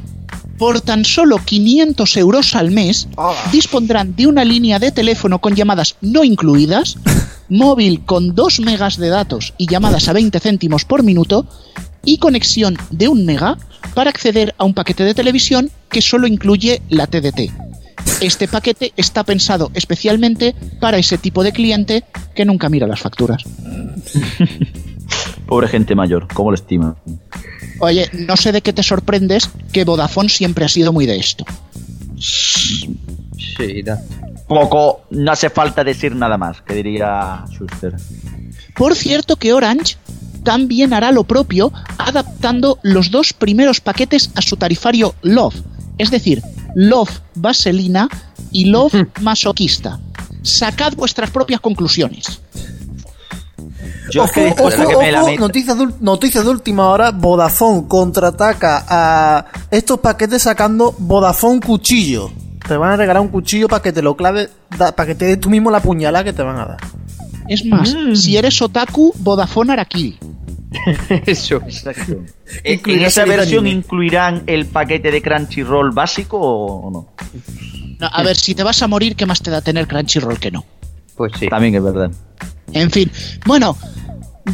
Por 0.57 0.81
tan 0.81 1.05
solo 1.05 1.39
500 1.39 2.17
euros 2.17 2.55
al 2.55 2.71
mes, 2.71 3.09
dispondrán 3.51 4.15
de 4.15 4.29
una 4.29 4.45
línea 4.45 4.79
de 4.79 4.93
teléfono 4.93 5.41
con 5.41 5.57
llamadas 5.57 5.97
no 6.01 6.23
incluidas, 6.23 6.97
móvil 7.49 8.05
con 8.05 8.37
2 8.37 8.61
megas 8.61 8.99
de 8.99 9.09
datos 9.09 9.53
y 9.59 9.67
llamadas 9.67 10.09
a 10.09 10.13
20 10.13 10.39
céntimos 10.39 10.85
por 10.85 11.03
minuto, 11.03 11.45
y 12.05 12.19
conexión 12.19 12.77
de 12.91 13.09
1 13.09 13.25
mega 13.25 13.59
para 13.95 14.11
acceder 14.11 14.55
a 14.57 14.65
un 14.65 14.75
paquete 14.75 15.03
de 15.03 15.15
televisión 15.15 15.73
que 15.89 16.03
solo 16.03 16.29
incluye 16.29 16.83
la 16.89 17.09
TDT. 17.09 17.68
Este 18.21 18.49
paquete 18.49 18.93
está 18.97 19.23
pensado 19.23 19.71
especialmente 19.75 20.55
para 20.81 20.99
ese 20.99 21.19
tipo 21.19 21.45
de 21.45 21.53
cliente 21.53 22.05
que 22.35 22.45
nunca 22.45 22.69
mira 22.69 22.87
las 22.87 23.01
facturas. 23.01 23.45
Pobre 25.47 25.69
gente 25.69 25.95
mayor, 25.95 26.27
¿cómo 26.33 26.51
lo 26.51 26.57
estima? 26.57 26.97
Oye, 27.81 28.11
no 28.13 28.37
sé 28.37 28.51
de 28.53 28.61
qué 28.61 28.73
te 28.73 28.83
sorprendes 28.83 29.51
que 29.73 29.85
Vodafone 29.85 30.29
siempre 30.29 30.65
ha 30.65 30.69
sido 30.69 30.93
muy 30.93 31.07
de 31.07 31.17
esto. 31.17 31.45
Sí, 32.19 33.83
da. 33.83 34.01
Poco, 34.49 35.03
no 35.11 35.31
hace 35.31 35.51
falta 35.51 35.85
decir 35.85 36.15
nada 36.17 36.37
más, 36.37 36.61
que 36.63 36.75
diría 36.75 37.45
Schuster. 37.51 37.95
Por 38.75 38.95
cierto 38.95 39.37
que 39.37 39.53
Orange 39.53 39.97
también 40.43 40.93
hará 40.93 41.13
lo 41.13 41.25
propio 41.25 41.73
adaptando 41.99 42.79
los 42.83 43.11
dos 43.11 43.33
primeros 43.33 43.81
paquetes 43.81 44.31
a 44.35 44.43
su 44.43 44.57
tarifario 44.57 45.15
Love, 45.23 45.57
es 45.99 46.11
decir, 46.11 46.43
Love 46.75 47.21
Vaselina 47.35 48.09
y 48.53 48.67
Love 48.67 48.95
Masoquista. 49.21 49.99
Sacad 50.43 50.95
vuestras 50.95 51.31
propias 51.31 51.61
conclusiones. 51.61 52.41
Yo 54.11 54.25
es 54.25 54.33
que 54.33 54.47
Ojo, 54.47 54.65
ojo, 54.65 54.89
que 54.89 54.97
me 54.97 55.19
ojo, 55.19 55.31
noticias, 55.39 55.79
de, 55.79 55.89
noticias 56.01 56.45
de 56.45 56.51
última 56.51 56.89
hora, 56.89 57.11
Vodafone 57.11 57.87
contraataca 57.87 58.85
a 58.89 59.47
estos 59.71 60.01
paquetes 60.01 60.43
sacando 60.43 60.95
Vodafone 60.99 61.61
cuchillo. 61.61 62.31
Te 62.67 62.77
van 62.77 62.93
a 62.93 62.97
regalar 62.97 63.23
un 63.23 63.29
cuchillo 63.29 63.69
para 63.69 63.83
que 63.83 63.93
te 63.93 64.03
lo 64.03 64.17
clave, 64.17 64.49
para 64.79 65.07
que 65.07 65.15
te 65.15 65.27
des 65.27 65.41
tú 65.41 65.51
mismo 65.51 65.71
la 65.71 65.81
puñalada 65.81 66.25
que 66.25 66.33
te 66.33 66.43
van 66.43 66.57
a 66.57 66.67
dar. 66.67 66.79
Es 67.49 67.65
más, 67.65 67.95
si 68.15 68.37
eres 68.37 68.61
otaku, 68.61 69.13
Vodafone 69.19 69.73
Arakiri. 69.73 70.19
Eso. 71.27 71.57
Exacto. 71.57 72.19
¿En 72.65 72.81
en 72.85 73.03
esa 73.03 73.25
versión 73.25 73.67
anime. 73.67 73.81
incluirán 73.81 74.43
el 74.47 74.67
paquete 74.67 75.11
de 75.11 75.23
Crunchyroll 75.23 75.91
básico 75.93 76.39
o 76.39 76.91
no? 76.91 77.09
No, 77.99 78.07
a 78.07 78.23
ver, 78.23 78.37
si 78.37 78.55
te 78.55 78.63
vas 78.63 78.83
a 78.83 78.89
morir, 78.89 79.17
¿qué 79.17 79.27
más 79.27 79.43
te 79.43 79.51
da 79.51 79.61
tener 79.61 79.87
Crunchyroll 79.87 80.39
que 80.39 80.51
no? 80.51 80.65
Pues 81.17 81.33
sí. 81.39 81.49
También 81.49 81.75
es 81.75 81.83
verdad. 81.83 82.11
En 82.73 82.91
fin, 82.91 83.11
bueno, 83.47 83.77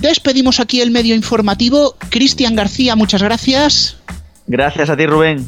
despedimos 0.01 0.61
aquí 0.61 0.81
el 0.81 0.91
medio 0.91 1.15
informativo. 1.15 1.97
Cristian 2.11 2.55
García, 2.55 2.97
muchas 2.97 3.23
gracias. 3.23 3.97
Gracias 4.47 4.91
a 4.91 4.97
ti, 4.97 5.07
Rubén. 5.07 5.47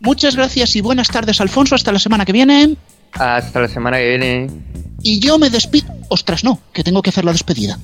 Muchas 0.00 0.36
gracias 0.36 0.74
y 0.76 0.80
buenas 0.80 1.08
tardes, 1.08 1.40
Alfonso. 1.40 1.74
Hasta 1.74 1.92
la 1.92 1.98
semana 1.98 2.24
que 2.24 2.32
viene. 2.32 2.76
Hasta 3.12 3.60
la 3.60 3.68
semana 3.68 3.98
que 3.98 4.08
viene. 4.08 4.50
Y 5.02 5.20
yo 5.20 5.38
me 5.38 5.48
despido. 5.48 5.92
Ostras, 6.08 6.44
no, 6.44 6.60
que 6.72 6.82
tengo 6.82 7.02
que 7.02 7.10
hacer 7.10 7.24
la 7.24 7.32
despedida. 7.32 7.78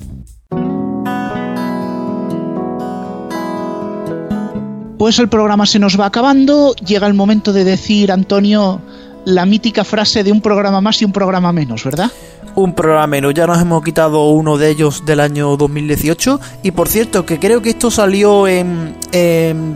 Pues 4.99 5.17
el 5.17 5.29
programa 5.29 5.65
se 5.65 5.79
nos 5.79 5.97
va 5.97 6.07
acabando. 6.07 6.75
Llega 6.75 7.07
el 7.07 7.13
momento 7.13 7.53
de 7.53 7.63
decir, 7.63 8.11
Antonio, 8.11 8.81
la 9.23 9.45
mítica 9.45 9.85
frase 9.85 10.25
de 10.25 10.33
un 10.33 10.41
programa 10.41 10.81
más 10.81 11.01
y 11.01 11.05
un 11.05 11.13
programa 11.13 11.53
menos, 11.53 11.85
¿verdad? 11.85 12.11
Un 12.55 12.75
programa 12.75 13.07
menos, 13.07 13.33
ya 13.33 13.47
nos 13.47 13.61
hemos 13.61 13.81
quitado 13.81 14.27
uno 14.27 14.57
de 14.57 14.69
ellos 14.69 15.05
del 15.05 15.21
año 15.21 15.55
2018. 15.55 16.41
Y 16.63 16.71
por 16.71 16.89
cierto, 16.89 17.25
que 17.25 17.39
creo 17.39 17.61
que 17.61 17.69
esto 17.69 17.89
salió 17.89 18.45
en, 18.45 18.97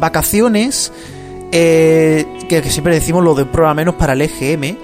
vacaciones, 0.01 0.91
eh, 1.53 2.25
que, 2.49 2.61
siempre 2.63 2.93
decimos 2.93 3.23
lo 3.23 3.33
de 3.33 3.45
programa 3.45 3.75
menos 3.75 3.95
para 3.95 4.11
el 4.11 4.23
EGM. 4.23 4.75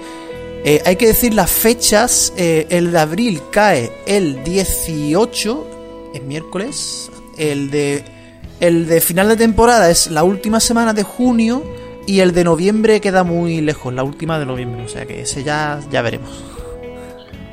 Eh, 0.64 0.80
hay 0.86 0.96
que 0.96 1.08
decir 1.08 1.34
las 1.34 1.50
fechas, 1.50 2.32
eh, 2.38 2.66
el 2.70 2.92
de 2.92 2.98
abril 2.98 3.42
cae 3.52 3.92
el 4.06 4.42
18, 4.42 5.66
es 6.14 6.22
miércoles, 6.22 7.10
el 7.36 7.70
de, 7.70 8.19
el 8.60 8.86
de 8.86 9.00
final 9.00 9.28
de 9.28 9.36
temporada 9.36 9.90
es 9.90 10.10
la 10.10 10.22
última 10.22 10.60
semana 10.60 10.92
de 10.92 11.02
junio 11.02 11.64
y 12.06 12.20
el 12.20 12.32
de 12.32 12.44
noviembre 12.44 13.00
queda 13.00 13.24
muy 13.24 13.60
lejos, 13.60 13.92
la 13.92 14.02
última 14.02 14.38
de 14.38 14.46
noviembre, 14.46 14.84
o 14.84 14.88
sea 14.88 15.06
que 15.06 15.22
ese 15.22 15.42
ya, 15.42 15.80
ya 15.90 16.02
veremos. 16.02 16.30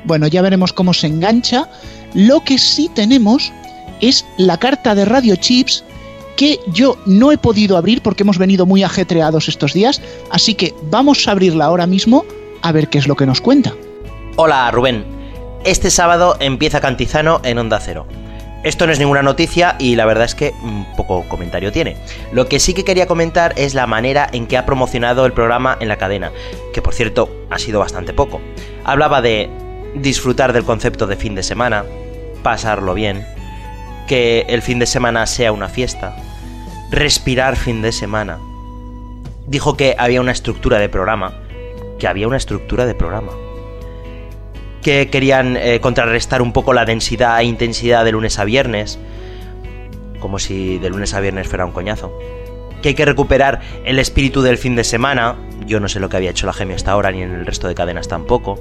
Bueno, 0.04 0.26
ya 0.26 0.42
veremos 0.42 0.72
cómo 0.72 0.94
se 0.94 1.06
engancha. 1.06 1.68
Lo 2.14 2.40
que 2.40 2.58
sí 2.58 2.90
tenemos 2.94 3.52
es 4.00 4.24
la 4.36 4.58
carta 4.58 4.94
de 4.94 5.04
Radio 5.04 5.36
Chips 5.36 5.84
que 6.36 6.60
yo 6.68 6.96
no 7.04 7.32
he 7.32 7.38
podido 7.38 7.76
abrir 7.76 8.00
porque 8.00 8.22
hemos 8.22 8.38
venido 8.38 8.64
muy 8.64 8.82
ajetreados 8.84 9.48
estos 9.48 9.72
días, 9.72 10.00
así 10.30 10.54
que 10.54 10.72
vamos 10.84 11.26
a 11.26 11.32
abrirla 11.32 11.64
ahora 11.64 11.86
mismo 11.86 12.24
a 12.62 12.70
ver 12.70 12.88
qué 12.88 12.98
es 12.98 13.08
lo 13.08 13.16
que 13.16 13.26
nos 13.26 13.40
cuenta. 13.40 13.74
Hola 14.36 14.70
Rubén, 14.70 15.04
este 15.64 15.90
sábado 15.90 16.36
empieza 16.38 16.80
Cantizano 16.80 17.40
en 17.42 17.58
Onda 17.58 17.80
Cero. 17.80 18.06
Esto 18.64 18.86
no 18.86 18.92
es 18.92 18.98
ninguna 18.98 19.22
noticia 19.22 19.76
y 19.78 19.94
la 19.94 20.04
verdad 20.04 20.24
es 20.24 20.34
que 20.34 20.52
mm, 20.52 20.96
poco 20.96 21.24
comentario 21.28 21.70
tiene. 21.70 21.96
Lo 22.32 22.48
que 22.48 22.58
sí 22.58 22.74
que 22.74 22.84
quería 22.84 23.06
comentar 23.06 23.54
es 23.56 23.74
la 23.74 23.86
manera 23.86 24.28
en 24.32 24.46
que 24.46 24.56
ha 24.56 24.66
promocionado 24.66 25.26
el 25.26 25.32
programa 25.32 25.76
en 25.80 25.88
la 25.88 25.96
cadena, 25.96 26.32
que 26.72 26.82
por 26.82 26.92
cierto 26.92 27.30
ha 27.50 27.58
sido 27.58 27.78
bastante 27.78 28.12
poco. 28.12 28.40
Hablaba 28.84 29.22
de 29.22 29.48
disfrutar 29.94 30.52
del 30.52 30.64
concepto 30.64 31.06
de 31.06 31.16
fin 31.16 31.36
de 31.36 31.44
semana, 31.44 31.84
pasarlo 32.42 32.94
bien, 32.94 33.24
que 34.08 34.44
el 34.48 34.62
fin 34.62 34.80
de 34.80 34.86
semana 34.86 35.26
sea 35.26 35.52
una 35.52 35.68
fiesta, 35.68 36.16
respirar 36.90 37.56
fin 37.56 37.80
de 37.80 37.92
semana. 37.92 38.38
Dijo 39.46 39.76
que 39.76 39.94
había 39.98 40.20
una 40.20 40.32
estructura 40.32 40.78
de 40.78 40.88
programa, 40.88 41.32
que 41.98 42.08
había 42.08 42.26
una 42.26 42.36
estructura 42.36 42.86
de 42.86 42.94
programa. 42.94 43.32
Que 44.82 45.10
querían 45.10 45.56
eh, 45.56 45.80
contrarrestar 45.80 46.42
un 46.42 46.52
poco 46.52 46.72
la 46.72 46.84
densidad 46.84 47.40
e 47.40 47.44
intensidad 47.44 48.04
de 48.04 48.12
lunes 48.12 48.38
a 48.38 48.44
viernes, 48.44 48.98
como 50.20 50.38
si 50.38 50.78
de 50.78 50.90
lunes 50.90 51.14
a 51.14 51.20
viernes 51.20 51.48
fuera 51.48 51.64
un 51.64 51.72
coñazo. 51.72 52.16
Que 52.82 52.90
hay 52.90 52.94
que 52.94 53.04
recuperar 53.04 53.60
el 53.84 53.98
espíritu 53.98 54.40
del 54.42 54.56
fin 54.56 54.76
de 54.76 54.84
semana, 54.84 55.36
yo 55.66 55.80
no 55.80 55.88
sé 55.88 56.00
lo 56.00 56.08
que 56.08 56.16
había 56.16 56.30
hecho 56.30 56.46
la 56.46 56.52
Gemio 56.52 56.76
hasta 56.76 56.92
ahora, 56.92 57.10
ni 57.10 57.22
en 57.22 57.34
el 57.34 57.46
resto 57.46 57.66
de 57.66 57.74
cadenas 57.74 58.08
tampoco. 58.08 58.58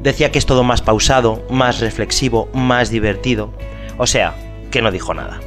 Decía 0.00 0.32
que 0.32 0.38
es 0.38 0.46
todo 0.46 0.64
más 0.64 0.82
pausado, 0.82 1.44
más 1.50 1.80
reflexivo, 1.80 2.48
más 2.54 2.90
divertido. 2.90 3.52
O 3.98 4.06
sea, 4.06 4.34
que 4.70 4.82
no 4.82 4.90
dijo 4.90 5.14
nada. 5.14 5.40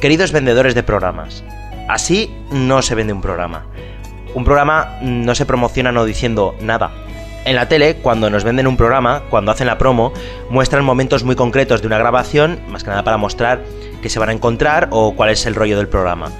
Queridos 0.00 0.32
vendedores 0.32 0.74
de 0.74 0.84
programas, 0.84 1.44
así 1.88 2.32
no 2.52 2.80
se 2.82 2.94
vende 2.94 3.12
un 3.12 3.20
programa. 3.20 3.66
Un 4.34 4.44
programa 4.44 4.98
no 5.02 5.34
se 5.34 5.44
promociona 5.44 5.90
no 5.90 6.04
diciendo 6.04 6.54
nada. 6.60 6.92
En 7.44 7.56
la 7.56 7.68
tele, 7.68 7.96
cuando 7.96 8.28
nos 8.28 8.44
venden 8.44 8.66
un 8.66 8.76
programa, 8.76 9.22
cuando 9.30 9.50
hacen 9.50 9.66
la 9.66 9.78
promo, 9.78 10.12
muestran 10.50 10.84
momentos 10.84 11.24
muy 11.24 11.34
concretos 11.34 11.80
de 11.80 11.86
una 11.86 11.98
grabación, 11.98 12.60
más 12.68 12.84
que 12.84 12.90
nada 12.90 13.04
para 13.04 13.16
mostrar 13.16 13.62
qué 14.02 14.10
se 14.10 14.18
van 14.18 14.28
a 14.28 14.32
encontrar 14.32 14.88
o 14.90 15.14
cuál 15.14 15.30
es 15.30 15.46
el 15.46 15.54
rollo 15.54 15.78
del 15.78 15.88
programa. 15.88 16.30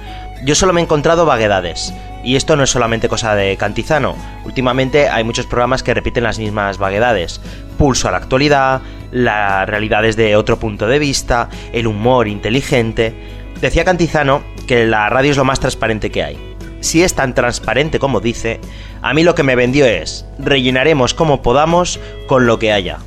Yo 0.45 0.55
solo 0.55 0.73
me 0.73 0.81
he 0.81 0.85
encontrado 0.85 1.27
vaguedades, 1.27 1.93
y 2.23 2.37
esto 2.37 2.57
no 2.57 2.65
es 2.65 2.71
solamente 2.71 3.09
cosa 3.09 3.35
de 3.35 3.57
Cantizano. 3.57 4.15
Últimamente 4.45 5.09
hay 5.09 5.25
muchos 5.25 5.47
programas 5.47 5.83
que 5.83 5.95
repiten 5.95 6.25
las 6.25 6.39
mismas 6.39 6.79
vaguedades. 6.79 7.41
Pulso 7.77 8.09
a 8.09 8.11
la 8.11 8.19
actualidad, 8.19 8.83
la 9.11 9.65
realidad 9.67 10.03
desde 10.03 10.37
otro 10.37 10.59
punto 10.59 10.87
de 10.87 10.99
vista, 10.99 11.49
el 11.73 11.87
humor 11.87 12.29
inteligente. 12.29 13.15
Decía 13.61 13.85
Cantizano 13.85 14.43
que 14.67 14.85
la 14.85 15.09
radio 15.09 15.31
es 15.31 15.37
lo 15.37 15.45
más 15.45 15.61
transparente 15.61 16.11
que 16.11 16.23
hay. 16.23 16.48
Si 16.81 17.03
es 17.03 17.15
tan 17.15 17.35
transparente 17.35 17.99
como 17.99 18.21
dice, 18.21 18.61
a 19.03 19.15
mí 19.15 19.23
lo 19.23 19.35
que 19.35 19.43
me 19.43 19.57
vendió 19.57 19.87
es, 19.87 20.25
rellenaremos 20.39 21.15
como 21.15 21.43
podamos 21.43 21.99
con 22.27 22.47
lo 22.47 22.59
que 22.59 22.73
haya. 22.73 22.99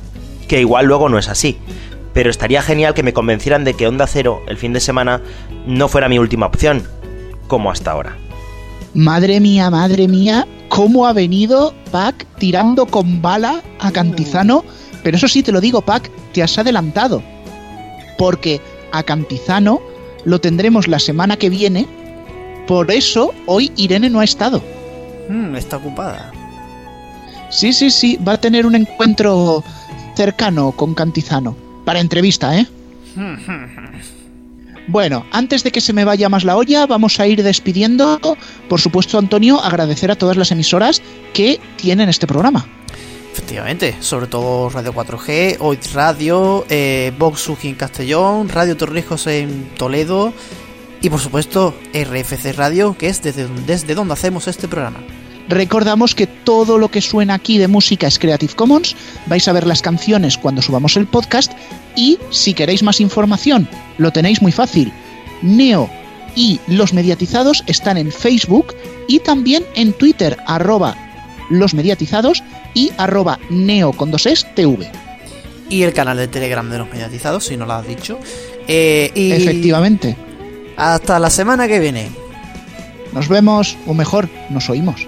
Que 0.48 0.60
igual 0.60 0.86
luego 0.86 1.08
no 1.08 1.18
es 1.18 1.28
así. 1.28 1.58
Pero 2.12 2.30
estaría 2.30 2.60
genial 2.62 2.94
que 2.94 3.02
me 3.02 3.14
convencieran 3.14 3.64
de 3.64 3.74
que 3.74 3.86
Onda 3.86 4.06
Cero, 4.06 4.42
el 4.46 4.58
fin 4.58 4.72
de 4.72 4.80
semana, 4.80 5.22
no 5.66 5.88
fuera 5.88 6.08
mi 6.08 6.18
última 6.18 6.46
opción, 6.46 6.82
como 7.48 7.70
hasta 7.70 7.92
ahora. 7.92 8.16
Madre 8.94 9.40
mía, 9.40 9.70
madre 9.70 10.06
mía, 10.06 10.46
cómo 10.68 11.06
ha 11.06 11.14
venido 11.14 11.72
Pac 11.90 12.26
tirando 12.38 12.84
con 12.84 13.22
bala 13.22 13.62
a 13.80 13.90
Cantizano. 13.90 14.64
Pero 15.02 15.16
eso 15.16 15.28
sí 15.28 15.42
te 15.42 15.52
lo 15.52 15.60
digo, 15.60 15.80
Pac, 15.80 16.10
te 16.32 16.42
has 16.42 16.58
adelantado. 16.58 17.22
Porque 18.18 18.60
a 18.92 19.02
Cantizano 19.02 19.80
lo 20.24 20.40
tendremos 20.40 20.88
la 20.88 20.98
semana 20.98 21.38
que 21.38 21.48
viene. 21.48 21.86
Por 22.72 22.90
eso 22.90 23.34
hoy 23.44 23.70
Irene 23.76 24.08
no 24.08 24.20
ha 24.20 24.24
estado. 24.24 24.64
Mm, 25.28 25.56
está 25.56 25.76
ocupada. 25.76 26.32
Sí, 27.50 27.70
sí, 27.74 27.90
sí, 27.90 28.16
va 28.26 28.32
a 28.32 28.40
tener 28.40 28.64
un 28.64 28.74
encuentro 28.74 29.62
cercano 30.16 30.72
con 30.72 30.94
Cantizano. 30.94 31.54
Para 31.84 32.00
entrevista, 32.00 32.58
¿eh? 32.58 32.66
Bueno, 34.88 35.26
antes 35.32 35.62
de 35.62 35.70
que 35.70 35.82
se 35.82 35.92
me 35.92 36.06
vaya 36.06 36.30
más 36.30 36.44
la 36.44 36.56
olla, 36.56 36.86
vamos 36.86 37.20
a 37.20 37.26
ir 37.26 37.42
despidiendo. 37.42 38.18
Por 38.70 38.80
supuesto, 38.80 39.18
Antonio, 39.18 39.60
agradecer 39.60 40.10
a 40.10 40.16
todas 40.16 40.38
las 40.38 40.50
emisoras 40.50 41.02
que 41.34 41.60
tienen 41.76 42.08
este 42.08 42.26
programa. 42.26 42.66
Efectivamente, 43.32 43.96
sobre 44.00 44.28
todo 44.28 44.70
Radio 44.70 44.94
4G, 44.94 45.58
Hoy 45.60 45.78
Radio, 45.92 46.64
eh, 46.70 47.12
Vox 47.18 47.50
en 47.62 47.74
Castellón, 47.74 48.48
Radio 48.48 48.78
Torrijos 48.78 49.26
en 49.26 49.68
Toledo 49.76 50.32
y 51.02 51.10
por 51.10 51.20
supuesto 51.20 51.74
RFC 51.92 52.52
Radio, 52.56 52.96
que 52.96 53.08
es 53.08 53.22
desde, 53.22 53.48
desde 53.66 53.94
donde 53.94 54.14
hacemos 54.14 54.46
este 54.48 54.68
programa. 54.68 55.00
Recordamos 55.48 56.14
que 56.14 56.28
todo 56.28 56.78
lo 56.78 56.88
que 56.88 57.00
suena 57.00 57.34
aquí 57.34 57.58
de 57.58 57.66
música 57.66 58.06
es 58.06 58.18
Creative 58.18 58.54
Commons, 58.54 58.96
vais 59.26 59.46
a 59.48 59.52
ver 59.52 59.66
las 59.66 59.82
canciones 59.82 60.38
cuando 60.38 60.62
subamos 60.62 60.96
el 60.96 61.06
podcast 61.06 61.52
y 61.96 62.18
si 62.30 62.54
queréis 62.54 62.82
más 62.84 63.00
información 63.00 63.68
lo 63.98 64.12
tenéis 64.12 64.40
muy 64.40 64.52
fácil. 64.52 64.92
Neo 65.42 65.90
y 66.36 66.60
los 66.68 66.94
mediatizados 66.94 67.64
están 67.66 67.96
en 67.98 68.12
Facebook 68.12 68.74
y 69.08 69.18
también 69.18 69.64
en 69.74 69.92
Twitter 69.92 70.38
arroba 70.46 70.96
los 71.50 71.74
mediatizados 71.74 72.42
y 72.74 72.92
arroba 72.96 73.38
neo 73.50 73.92
con 73.92 74.12
dos 74.12 74.26
es 74.26 74.46
TV. 74.54 74.90
Y 75.68 75.82
el 75.82 75.92
canal 75.92 76.16
de 76.16 76.28
Telegram 76.28 76.68
de 76.70 76.78
los 76.78 76.88
mediatizados, 76.88 77.46
si 77.46 77.56
no 77.56 77.66
lo 77.66 77.72
has 77.72 77.86
dicho. 77.86 78.18
Eh, 78.68 79.10
y 79.14 79.32
Efectivamente. 79.32 80.16
Hasta 80.76 81.18
la 81.18 81.30
semana 81.30 81.68
que 81.68 81.78
viene. 81.78 82.10
Nos 83.12 83.28
vemos, 83.28 83.76
o 83.86 83.94
mejor, 83.94 84.28
nos 84.50 84.70
oímos. 84.70 85.06